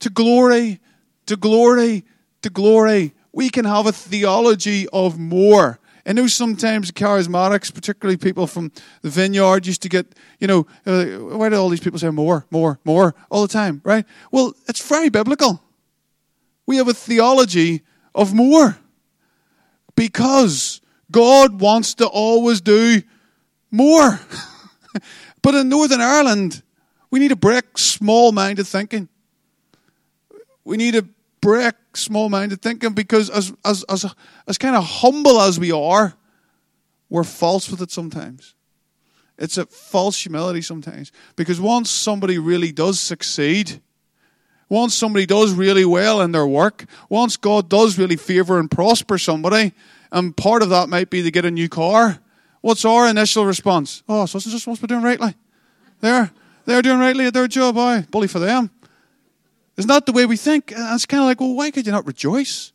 to 0.00 0.10
glory 0.10 0.80
to 1.26 1.36
glory 1.36 2.04
to 2.42 2.50
glory. 2.50 3.14
We 3.32 3.50
can 3.50 3.64
have 3.64 3.86
a 3.86 3.92
theology 3.92 4.88
of 4.88 5.18
more. 5.18 5.78
I 6.08 6.12
know 6.12 6.26
sometimes 6.26 6.90
charismatics, 6.90 7.72
particularly 7.72 8.16
people 8.16 8.46
from 8.46 8.72
the 9.02 9.10
vineyard, 9.10 9.66
used 9.66 9.82
to 9.82 9.90
get, 9.90 10.06
you 10.40 10.46
know, 10.46 10.66
uh, 10.86 11.04
why 11.36 11.50
do 11.50 11.56
all 11.56 11.68
these 11.68 11.80
people 11.80 11.98
say 11.98 12.08
more, 12.08 12.46
more, 12.50 12.80
more 12.82 13.14
all 13.28 13.42
the 13.42 13.52
time, 13.52 13.82
right? 13.84 14.06
Well, 14.32 14.54
it's 14.66 14.88
very 14.88 15.10
biblical. 15.10 15.62
We 16.64 16.78
have 16.78 16.88
a 16.88 16.94
theology 16.94 17.82
of 18.14 18.32
more 18.32 18.78
because 19.96 20.80
God 21.10 21.60
wants 21.60 21.92
to 21.96 22.06
always 22.06 22.62
do 22.62 23.02
more. 23.70 24.18
but 25.42 25.54
in 25.54 25.68
Northern 25.68 26.00
Ireland, 26.00 26.62
we 27.10 27.18
need 27.18 27.28
to 27.28 27.36
break 27.36 27.76
small 27.76 28.32
minded 28.32 28.66
thinking. 28.66 29.10
We 30.64 30.78
need 30.78 30.94
to 30.94 31.06
break 31.40 31.74
small 31.94 32.28
minded 32.28 32.62
thinking 32.62 32.92
because, 32.92 33.30
as, 33.30 33.52
as, 33.64 33.84
as, 33.84 34.06
as 34.46 34.58
kind 34.58 34.76
of 34.76 34.84
humble 34.84 35.40
as 35.40 35.58
we 35.58 35.72
are, 35.72 36.14
we're 37.10 37.24
false 37.24 37.70
with 37.70 37.80
it 37.80 37.90
sometimes. 37.90 38.54
It's 39.38 39.56
a 39.56 39.66
false 39.66 40.20
humility 40.20 40.62
sometimes. 40.62 41.12
Because 41.36 41.60
once 41.60 41.90
somebody 41.90 42.38
really 42.38 42.72
does 42.72 42.98
succeed, 42.98 43.80
once 44.68 44.94
somebody 44.94 45.26
does 45.26 45.52
really 45.52 45.84
well 45.84 46.20
in 46.20 46.32
their 46.32 46.46
work, 46.46 46.84
once 47.08 47.36
God 47.36 47.68
does 47.68 47.98
really 47.98 48.16
favor 48.16 48.58
and 48.58 48.70
prosper 48.70 49.16
somebody, 49.16 49.72
and 50.10 50.36
part 50.36 50.62
of 50.62 50.70
that 50.70 50.88
might 50.88 51.10
be 51.10 51.22
to 51.22 51.30
get 51.30 51.44
a 51.44 51.50
new 51.50 51.68
car, 51.68 52.18
what's 52.60 52.84
our 52.84 53.08
initial 53.08 53.46
response? 53.46 54.02
Oh, 54.08 54.26
so 54.26 54.36
it's 54.36 54.46
just 54.46 54.64
supposed 54.64 54.80
to 54.80 54.86
be 54.86 54.92
doing 54.92 55.04
rightly. 55.04 55.34
They're, 56.00 56.30
they're 56.64 56.82
doing 56.82 56.98
rightly 56.98 57.26
at 57.26 57.34
their 57.34 57.48
job. 57.48 57.76
Boy, 57.76 58.06
bully 58.10 58.28
for 58.28 58.40
them. 58.40 58.70
It's 59.78 59.86
not 59.86 60.06
the 60.06 60.12
way 60.12 60.26
we 60.26 60.36
think. 60.36 60.72
And 60.72 60.94
it's 60.94 61.06
kind 61.06 61.22
of 61.22 61.26
like, 61.26 61.40
well, 61.40 61.54
why 61.54 61.70
could 61.70 61.86
you 61.86 61.92
not 61.92 62.04
rejoice? 62.04 62.72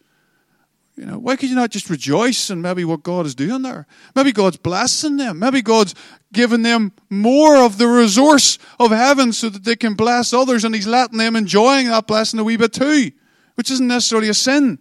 You 0.96 1.06
know, 1.06 1.20
why 1.20 1.36
could 1.36 1.50
you 1.50 1.56
not 1.56 1.70
just 1.70 1.90
rejoice 1.90 2.50
in 2.50 2.62
maybe 2.62 2.86
what 2.86 3.04
God 3.04 3.26
is 3.26 3.36
doing 3.36 3.62
there? 3.62 3.88
Maybe 4.16 4.32
God's 4.32 4.58
blessing 4.58 5.18
them. 5.18 5.40
Maybe 5.40 5.62
God's 5.62 5.96
giving 6.32 6.62
them 6.62 6.94
more 7.10 7.58
of 7.58 7.78
the 7.78 7.88
resource 7.88 8.58
of 8.80 8.92
heaven 8.92 9.34
so 9.34 9.50
that 9.50 9.66
they 9.66 9.76
can 9.76 9.96
bless 9.96 10.34
others, 10.34 10.64
and 10.64 10.74
He's 10.74 10.88
letting 10.88 11.18
them 11.18 11.36
enjoying 11.36 11.88
that 11.90 12.08
blessing 12.08 12.40
a 12.40 12.44
wee 12.44 12.58
bit 12.58 12.74
too, 12.74 13.12
which 13.56 13.70
isn't 13.70 13.88
necessarily 13.88 14.30
a 14.30 14.34
sin. 14.34 14.80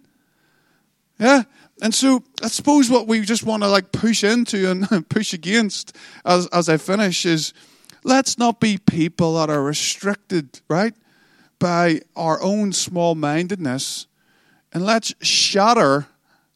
Yeah? 1.19 1.43
And 1.81 1.93
so 1.93 2.23
I 2.41 2.47
suppose 2.47 2.89
what 2.89 3.07
we 3.07 3.21
just 3.21 3.43
want 3.43 3.63
to 3.63 3.69
like 3.69 3.91
push 3.91 4.23
into 4.23 4.69
and 4.69 5.09
push 5.09 5.33
against 5.33 5.97
as, 6.23 6.47
as 6.47 6.69
I 6.69 6.77
finish 6.77 7.25
is 7.25 7.53
let's 8.03 8.37
not 8.37 8.59
be 8.59 8.77
people 8.77 9.35
that 9.35 9.49
are 9.49 9.63
restricted, 9.63 10.61
right? 10.69 10.93
By 11.63 12.01
our 12.13 12.43
own 12.43 12.73
small 12.73 13.15
mindedness 13.15 14.05
and 14.73 14.85
let's 14.85 15.13
shatter 15.21 16.07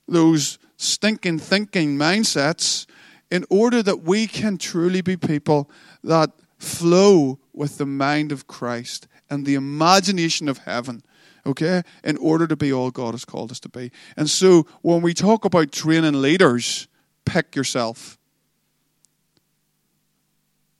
those 0.05 0.59
stinking 0.75 1.39
thinking 1.39 1.97
mindsets 1.97 2.85
in 3.31 3.45
order 3.49 3.81
that 3.81 4.03
we 4.03 4.27
can 4.27 4.57
truly 4.57 4.99
be 4.99 5.15
people 5.15 5.71
that 6.03 6.29
flow 6.57 7.39
with 7.53 7.77
the 7.77 7.85
mind 7.85 8.33
of 8.33 8.47
Christ 8.47 9.07
and 9.29 9.45
the 9.45 9.55
imagination 9.55 10.49
of 10.49 10.57
heaven, 10.57 11.01
okay, 11.45 11.83
in 12.03 12.17
order 12.17 12.45
to 12.45 12.57
be 12.57 12.73
all 12.73 12.91
God 12.91 13.13
has 13.13 13.23
called 13.23 13.49
us 13.49 13.61
to 13.61 13.69
be. 13.69 13.93
And 14.17 14.29
so 14.29 14.67
when 14.81 15.01
we 15.01 15.13
talk 15.13 15.45
about 15.45 15.71
training 15.71 16.21
leaders, 16.21 16.89
pick 17.23 17.55
yourself. 17.55 18.17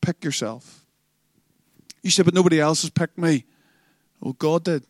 Pick 0.01 0.21
yourself. 0.25 0.85
You 2.03 2.11
said, 2.11 2.25
but 2.25 2.33
nobody 2.33 2.59
else 2.59 2.81
has 2.81 2.89
picked 2.89 3.17
me. 3.17 3.45
Well, 4.19 4.33
God 4.33 4.63
did. 4.63 4.85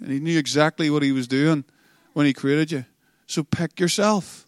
And 0.00 0.12
He 0.12 0.20
knew 0.20 0.38
exactly 0.38 0.90
what 0.90 1.02
He 1.02 1.12
was 1.12 1.28
doing 1.28 1.64
when 2.12 2.26
He 2.26 2.32
created 2.32 2.72
you. 2.72 2.84
So 3.26 3.42
pick 3.42 3.80
yourself. 3.80 4.46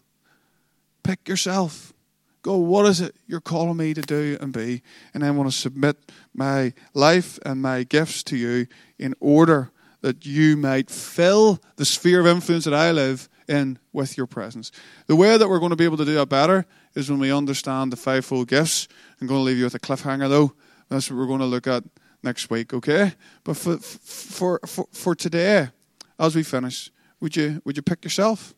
Pick 1.03 1.27
yourself. 1.27 1.93
Go, 2.41 2.57
what 2.57 2.85
is 2.85 3.01
it 3.01 3.15
you're 3.27 3.41
calling 3.41 3.77
me 3.77 3.93
to 3.93 4.01
do 4.01 4.37
and 4.39 4.53
be? 4.53 4.81
And 5.13 5.25
I 5.25 5.31
want 5.31 5.51
to 5.51 5.57
submit 5.57 5.97
my 6.33 6.73
life 6.93 7.37
and 7.45 7.61
my 7.61 7.83
gifts 7.83 8.23
to 8.23 8.37
you 8.37 8.67
in 8.97 9.13
order 9.19 9.71
that 10.01 10.25
you 10.25 10.55
might 10.55 10.89
fill 10.89 11.59
the 11.75 11.83
sphere 11.83 12.21
of 12.21 12.27
influence 12.27 12.63
that 12.63 12.73
I 12.73 12.91
live 12.91 13.27
in 13.49 13.77
with 13.91 14.15
your 14.15 14.27
presence. 14.27 14.71
The 15.07 15.15
way 15.15 15.37
that 15.37 15.49
we're 15.49 15.59
going 15.59 15.71
to 15.71 15.75
be 15.75 15.83
able 15.83 15.97
to 15.97 16.05
do 16.05 16.13
that 16.13 16.29
better 16.29 16.65
is 16.95 17.09
when 17.09 17.19
we 17.19 17.31
understand 17.31 17.91
the 17.91 17.97
fivefold 17.97 18.47
gifts. 18.47 18.87
I'm 19.19 19.27
going 19.27 19.39
to 19.39 19.43
leave 19.43 19.57
you 19.57 19.65
with 19.65 19.75
a 19.75 19.79
cliffhanger, 19.79 20.29
though. 20.29 20.53
That's 20.87 21.09
what 21.09 21.17
we're 21.19 21.27
going 21.27 21.39
to 21.39 21.45
look 21.45 21.67
at 21.67 21.83
next 22.23 22.49
week, 22.49 22.73
okay? 22.73 23.13
But 23.43 23.57
for, 23.57 23.77
for, 23.77 24.59
for, 24.65 24.87
for 24.91 25.15
today, 25.15 25.69
as 26.19 26.35
we 26.35 26.43
finish, 26.43 26.91
would 27.19 27.35
you, 27.35 27.61
would 27.65 27.77
you 27.77 27.83
pick 27.83 28.03
yourself? 28.03 28.53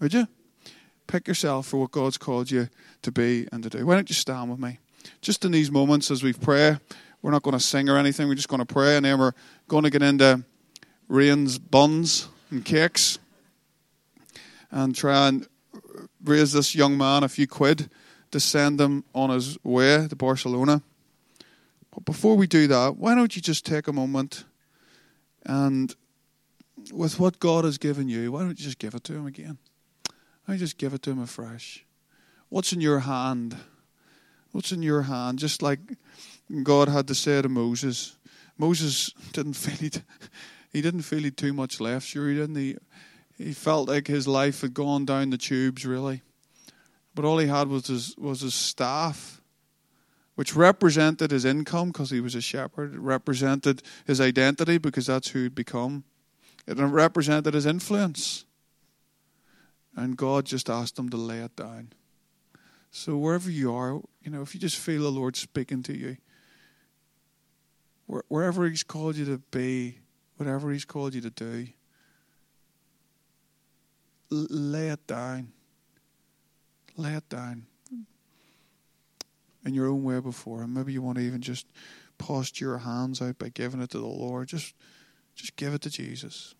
Would 0.00 0.14
you? 0.14 0.28
Pick 1.06 1.26
yourself 1.26 1.66
for 1.66 1.78
what 1.78 1.90
God's 1.90 2.18
called 2.18 2.50
you 2.50 2.68
to 3.02 3.10
be 3.10 3.48
and 3.50 3.62
to 3.62 3.70
do. 3.70 3.86
Why 3.86 3.94
don't 3.94 4.08
you 4.08 4.14
stand 4.14 4.50
with 4.50 4.60
me? 4.60 4.78
Just 5.20 5.44
in 5.44 5.52
these 5.52 5.70
moments 5.70 6.10
as 6.10 6.22
we 6.22 6.32
pray, 6.32 6.78
we're 7.22 7.30
not 7.30 7.42
going 7.42 7.56
to 7.56 7.64
sing 7.64 7.88
or 7.88 7.96
anything, 7.96 8.28
we're 8.28 8.34
just 8.34 8.48
going 8.48 8.60
to 8.60 8.66
pray, 8.66 8.96
and 8.96 9.04
then 9.04 9.18
we're 9.18 9.32
going 9.66 9.84
to 9.84 9.90
get 9.90 10.02
into 10.02 10.44
Rain's 11.08 11.58
buns 11.58 12.28
and 12.50 12.64
cakes 12.64 13.18
and 14.70 14.94
try 14.94 15.28
and 15.28 15.46
raise 16.22 16.52
this 16.52 16.74
young 16.74 16.96
man 16.96 17.24
a 17.24 17.28
few 17.28 17.46
quid 17.46 17.90
to 18.30 18.38
send 18.38 18.80
him 18.80 19.04
on 19.14 19.30
his 19.30 19.56
way 19.64 20.06
to 20.06 20.14
Barcelona. 20.14 20.82
But 21.98 22.04
before 22.04 22.36
we 22.36 22.46
do 22.46 22.68
that, 22.68 22.96
why 22.96 23.16
don't 23.16 23.34
you 23.34 23.42
just 23.42 23.66
take 23.66 23.88
a 23.88 23.92
moment 23.92 24.44
and 25.44 25.92
with 26.92 27.18
what 27.18 27.40
God 27.40 27.64
has 27.64 27.76
given 27.76 28.08
you, 28.08 28.30
why 28.30 28.42
don't 28.42 28.50
you 28.50 28.64
just 28.64 28.78
give 28.78 28.94
it 28.94 29.02
to 29.04 29.14
Him 29.14 29.26
again? 29.26 29.58
Why 30.06 30.14
don't 30.46 30.54
you 30.58 30.60
just 30.60 30.78
give 30.78 30.94
it 30.94 31.02
to 31.02 31.10
Him 31.10 31.20
afresh? 31.20 31.84
What's 32.50 32.72
in 32.72 32.80
your 32.80 33.00
hand? 33.00 33.56
What's 34.52 34.70
in 34.70 34.80
your 34.80 35.02
hand? 35.02 35.40
Just 35.40 35.60
like 35.60 35.80
God 36.62 36.88
had 36.88 37.08
to 37.08 37.16
say 37.16 37.42
to 37.42 37.48
Moses. 37.48 38.16
Moses 38.56 39.12
didn't 39.32 39.54
feel 39.54 39.90
he, 39.90 39.90
he 40.72 40.80
didn't 40.80 41.02
feel 41.02 41.24
he 41.24 41.32
too 41.32 41.52
much 41.52 41.80
left. 41.80 42.06
Sure, 42.06 42.28
he 42.28 42.36
didn't. 42.36 42.54
He, 42.54 42.76
he 43.36 43.52
felt 43.52 43.88
like 43.88 44.06
his 44.06 44.28
life 44.28 44.60
had 44.60 44.72
gone 44.72 45.04
down 45.04 45.30
the 45.30 45.36
tubes, 45.36 45.84
really. 45.84 46.22
But 47.12 47.24
all 47.24 47.38
he 47.38 47.48
had 47.48 47.66
was 47.66 47.88
his 47.88 48.16
was 48.16 48.42
his 48.42 48.54
staff 48.54 49.37
which 50.38 50.54
represented 50.54 51.32
his 51.32 51.44
income 51.44 51.88
because 51.88 52.10
he 52.10 52.20
was 52.20 52.36
a 52.36 52.40
shepherd. 52.40 52.94
It 52.94 53.00
represented 53.00 53.82
his 54.06 54.20
identity 54.20 54.78
because 54.78 55.06
that's 55.06 55.30
who 55.30 55.42
he'd 55.42 55.54
become. 55.56 56.04
It 56.64 56.78
represented 56.78 57.54
his 57.54 57.66
influence. 57.66 58.44
And 59.96 60.16
God 60.16 60.46
just 60.46 60.70
asked 60.70 60.96
him 60.96 61.08
to 61.08 61.16
lay 61.16 61.40
it 61.40 61.56
down. 61.56 61.92
So 62.92 63.16
wherever 63.16 63.50
you 63.50 63.74
are, 63.74 64.00
you 64.22 64.30
know, 64.30 64.42
if 64.42 64.54
you 64.54 64.60
just 64.60 64.76
feel 64.76 65.02
the 65.02 65.10
Lord 65.10 65.34
speaking 65.34 65.82
to 65.82 65.98
you, 65.98 66.18
wherever 68.06 68.68
He's 68.68 68.84
called 68.84 69.16
you 69.16 69.24
to 69.24 69.38
be, 69.50 69.98
whatever 70.36 70.70
He's 70.70 70.84
called 70.84 71.14
you 71.14 71.20
to 71.20 71.30
do, 71.30 71.66
lay 74.30 74.90
it 74.90 75.04
down. 75.08 75.50
Lay 76.96 77.14
it 77.14 77.28
down 77.28 77.66
in 79.68 79.74
your 79.74 79.86
own 79.86 80.02
way 80.02 80.18
before 80.18 80.62
Him. 80.62 80.74
Maybe 80.74 80.92
you 80.92 81.02
want 81.02 81.18
to 81.18 81.24
even 81.24 81.40
just 81.40 81.66
posture 82.16 82.64
your 82.64 82.78
hands 82.78 83.22
out 83.22 83.38
by 83.38 83.50
giving 83.50 83.80
it 83.80 83.90
to 83.90 83.98
the 83.98 84.06
Lord. 84.06 84.48
Just, 84.48 84.74
just 85.36 85.54
give 85.54 85.74
it 85.74 85.82
to 85.82 85.90
Jesus. 85.90 86.54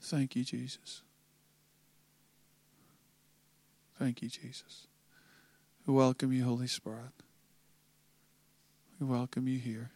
Thank 0.00 0.34
you, 0.34 0.42
Jesus. 0.42 1.02
Thank 3.98 4.22
you, 4.22 4.28
Jesus. 4.28 4.88
We 5.86 5.94
welcome 5.94 6.32
you, 6.32 6.44
Holy 6.44 6.66
Spirit. 6.66 7.12
We 8.98 9.06
welcome 9.06 9.46
you 9.46 9.58
here. 9.58 9.92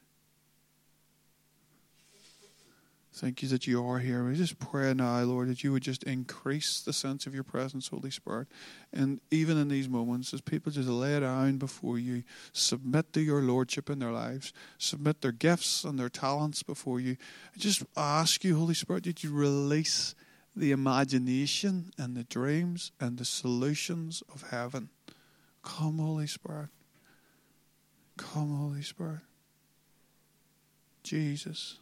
Thank 3.16 3.42
you 3.42 3.48
that 3.48 3.66
you 3.66 3.82
are 3.82 3.98
here. 3.98 4.24
We 4.24 4.34
just 4.34 4.58
pray 4.58 4.92
now, 4.92 5.18
Lord, 5.22 5.48
that 5.48 5.64
you 5.64 5.72
would 5.72 5.82
just 5.82 6.02
increase 6.02 6.82
the 6.82 6.92
sense 6.92 7.26
of 7.26 7.34
your 7.34 7.44
presence, 7.44 7.88
Holy 7.88 8.10
Spirit. 8.10 8.46
And 8.92 9.22
even 9.30 9.56
in 9.56 9.68
these 9.68 9.88
moments, 9.88 10.34
as 10.34 10.42
people 10.42 10.70
just 10.70 10.86
lay 10.86 11.18
down 11.18 11.56
before 11.56 11.98
you, 11.98 12.24
submit 12.52 13.14
to 13.14 13.22
your 13.22 13.40
Lordship 13.40 13.88
in 13.88 14.00
their 14.00 14.12
lives, 14.12 14.52
submit 14.76 15.22
their 15.22 15.32
gifts 15.32 15.82
and 15.82 15.98
their 15.98 16.10
talents 16.10 16.62
before 16.62 17.00
you, 17.00 17.16
I 17.54 17.58
just 17.58 17.84
ask 17.96 18.44
you, 18.44 18.58
Holy 18.58 18.74
Spirit, 18.74 19.04
that 19.04 19.24
you 19.24 19.32
release 19.32 20.14
the 20.54 20.72
imagination 20.72 21.92
and 21.96 22.18
the 22.18 22.24
dreams 22.24 22.92
and 23.00 23.16
the 23.16 23.24
solutions 23.24 24.22
of 24.30 24.50
heaven. 24.50 24.90
Come, 25.62 26.00
Holy 26.00 26.26
Spirit. 26.26 26.68
Come, 28.18 28.54
Holy 28.54 28.82
Spirit. 28.82 29.20
Jesus. 31.02 31.78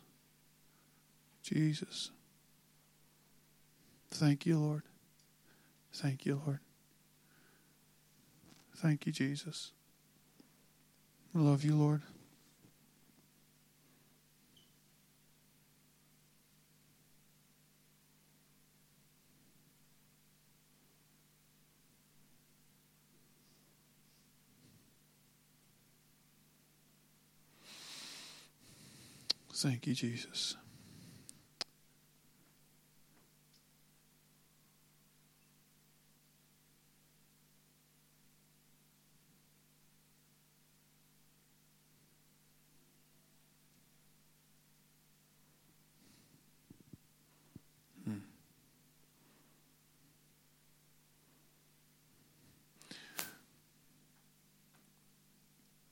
Jesus. 1.44 2.10
Thank 4.10 4.46
you, 4.46 4.58
Lord. 4.58 4.82
Thank 5.92 6.24
you, 6.24 6.40
Lord. 6.44 6.60
Thank 8.76 9.06
you, 9.06 9.12
Jesus. 9.12 9.72
I 11.34 11.38
love 11.38 11.64
you, 11.64 11.76
Lord. 11.76 12.02
Thank 29.52 29.86
you, 29.86 29.94
Jesus. 29.94 30.56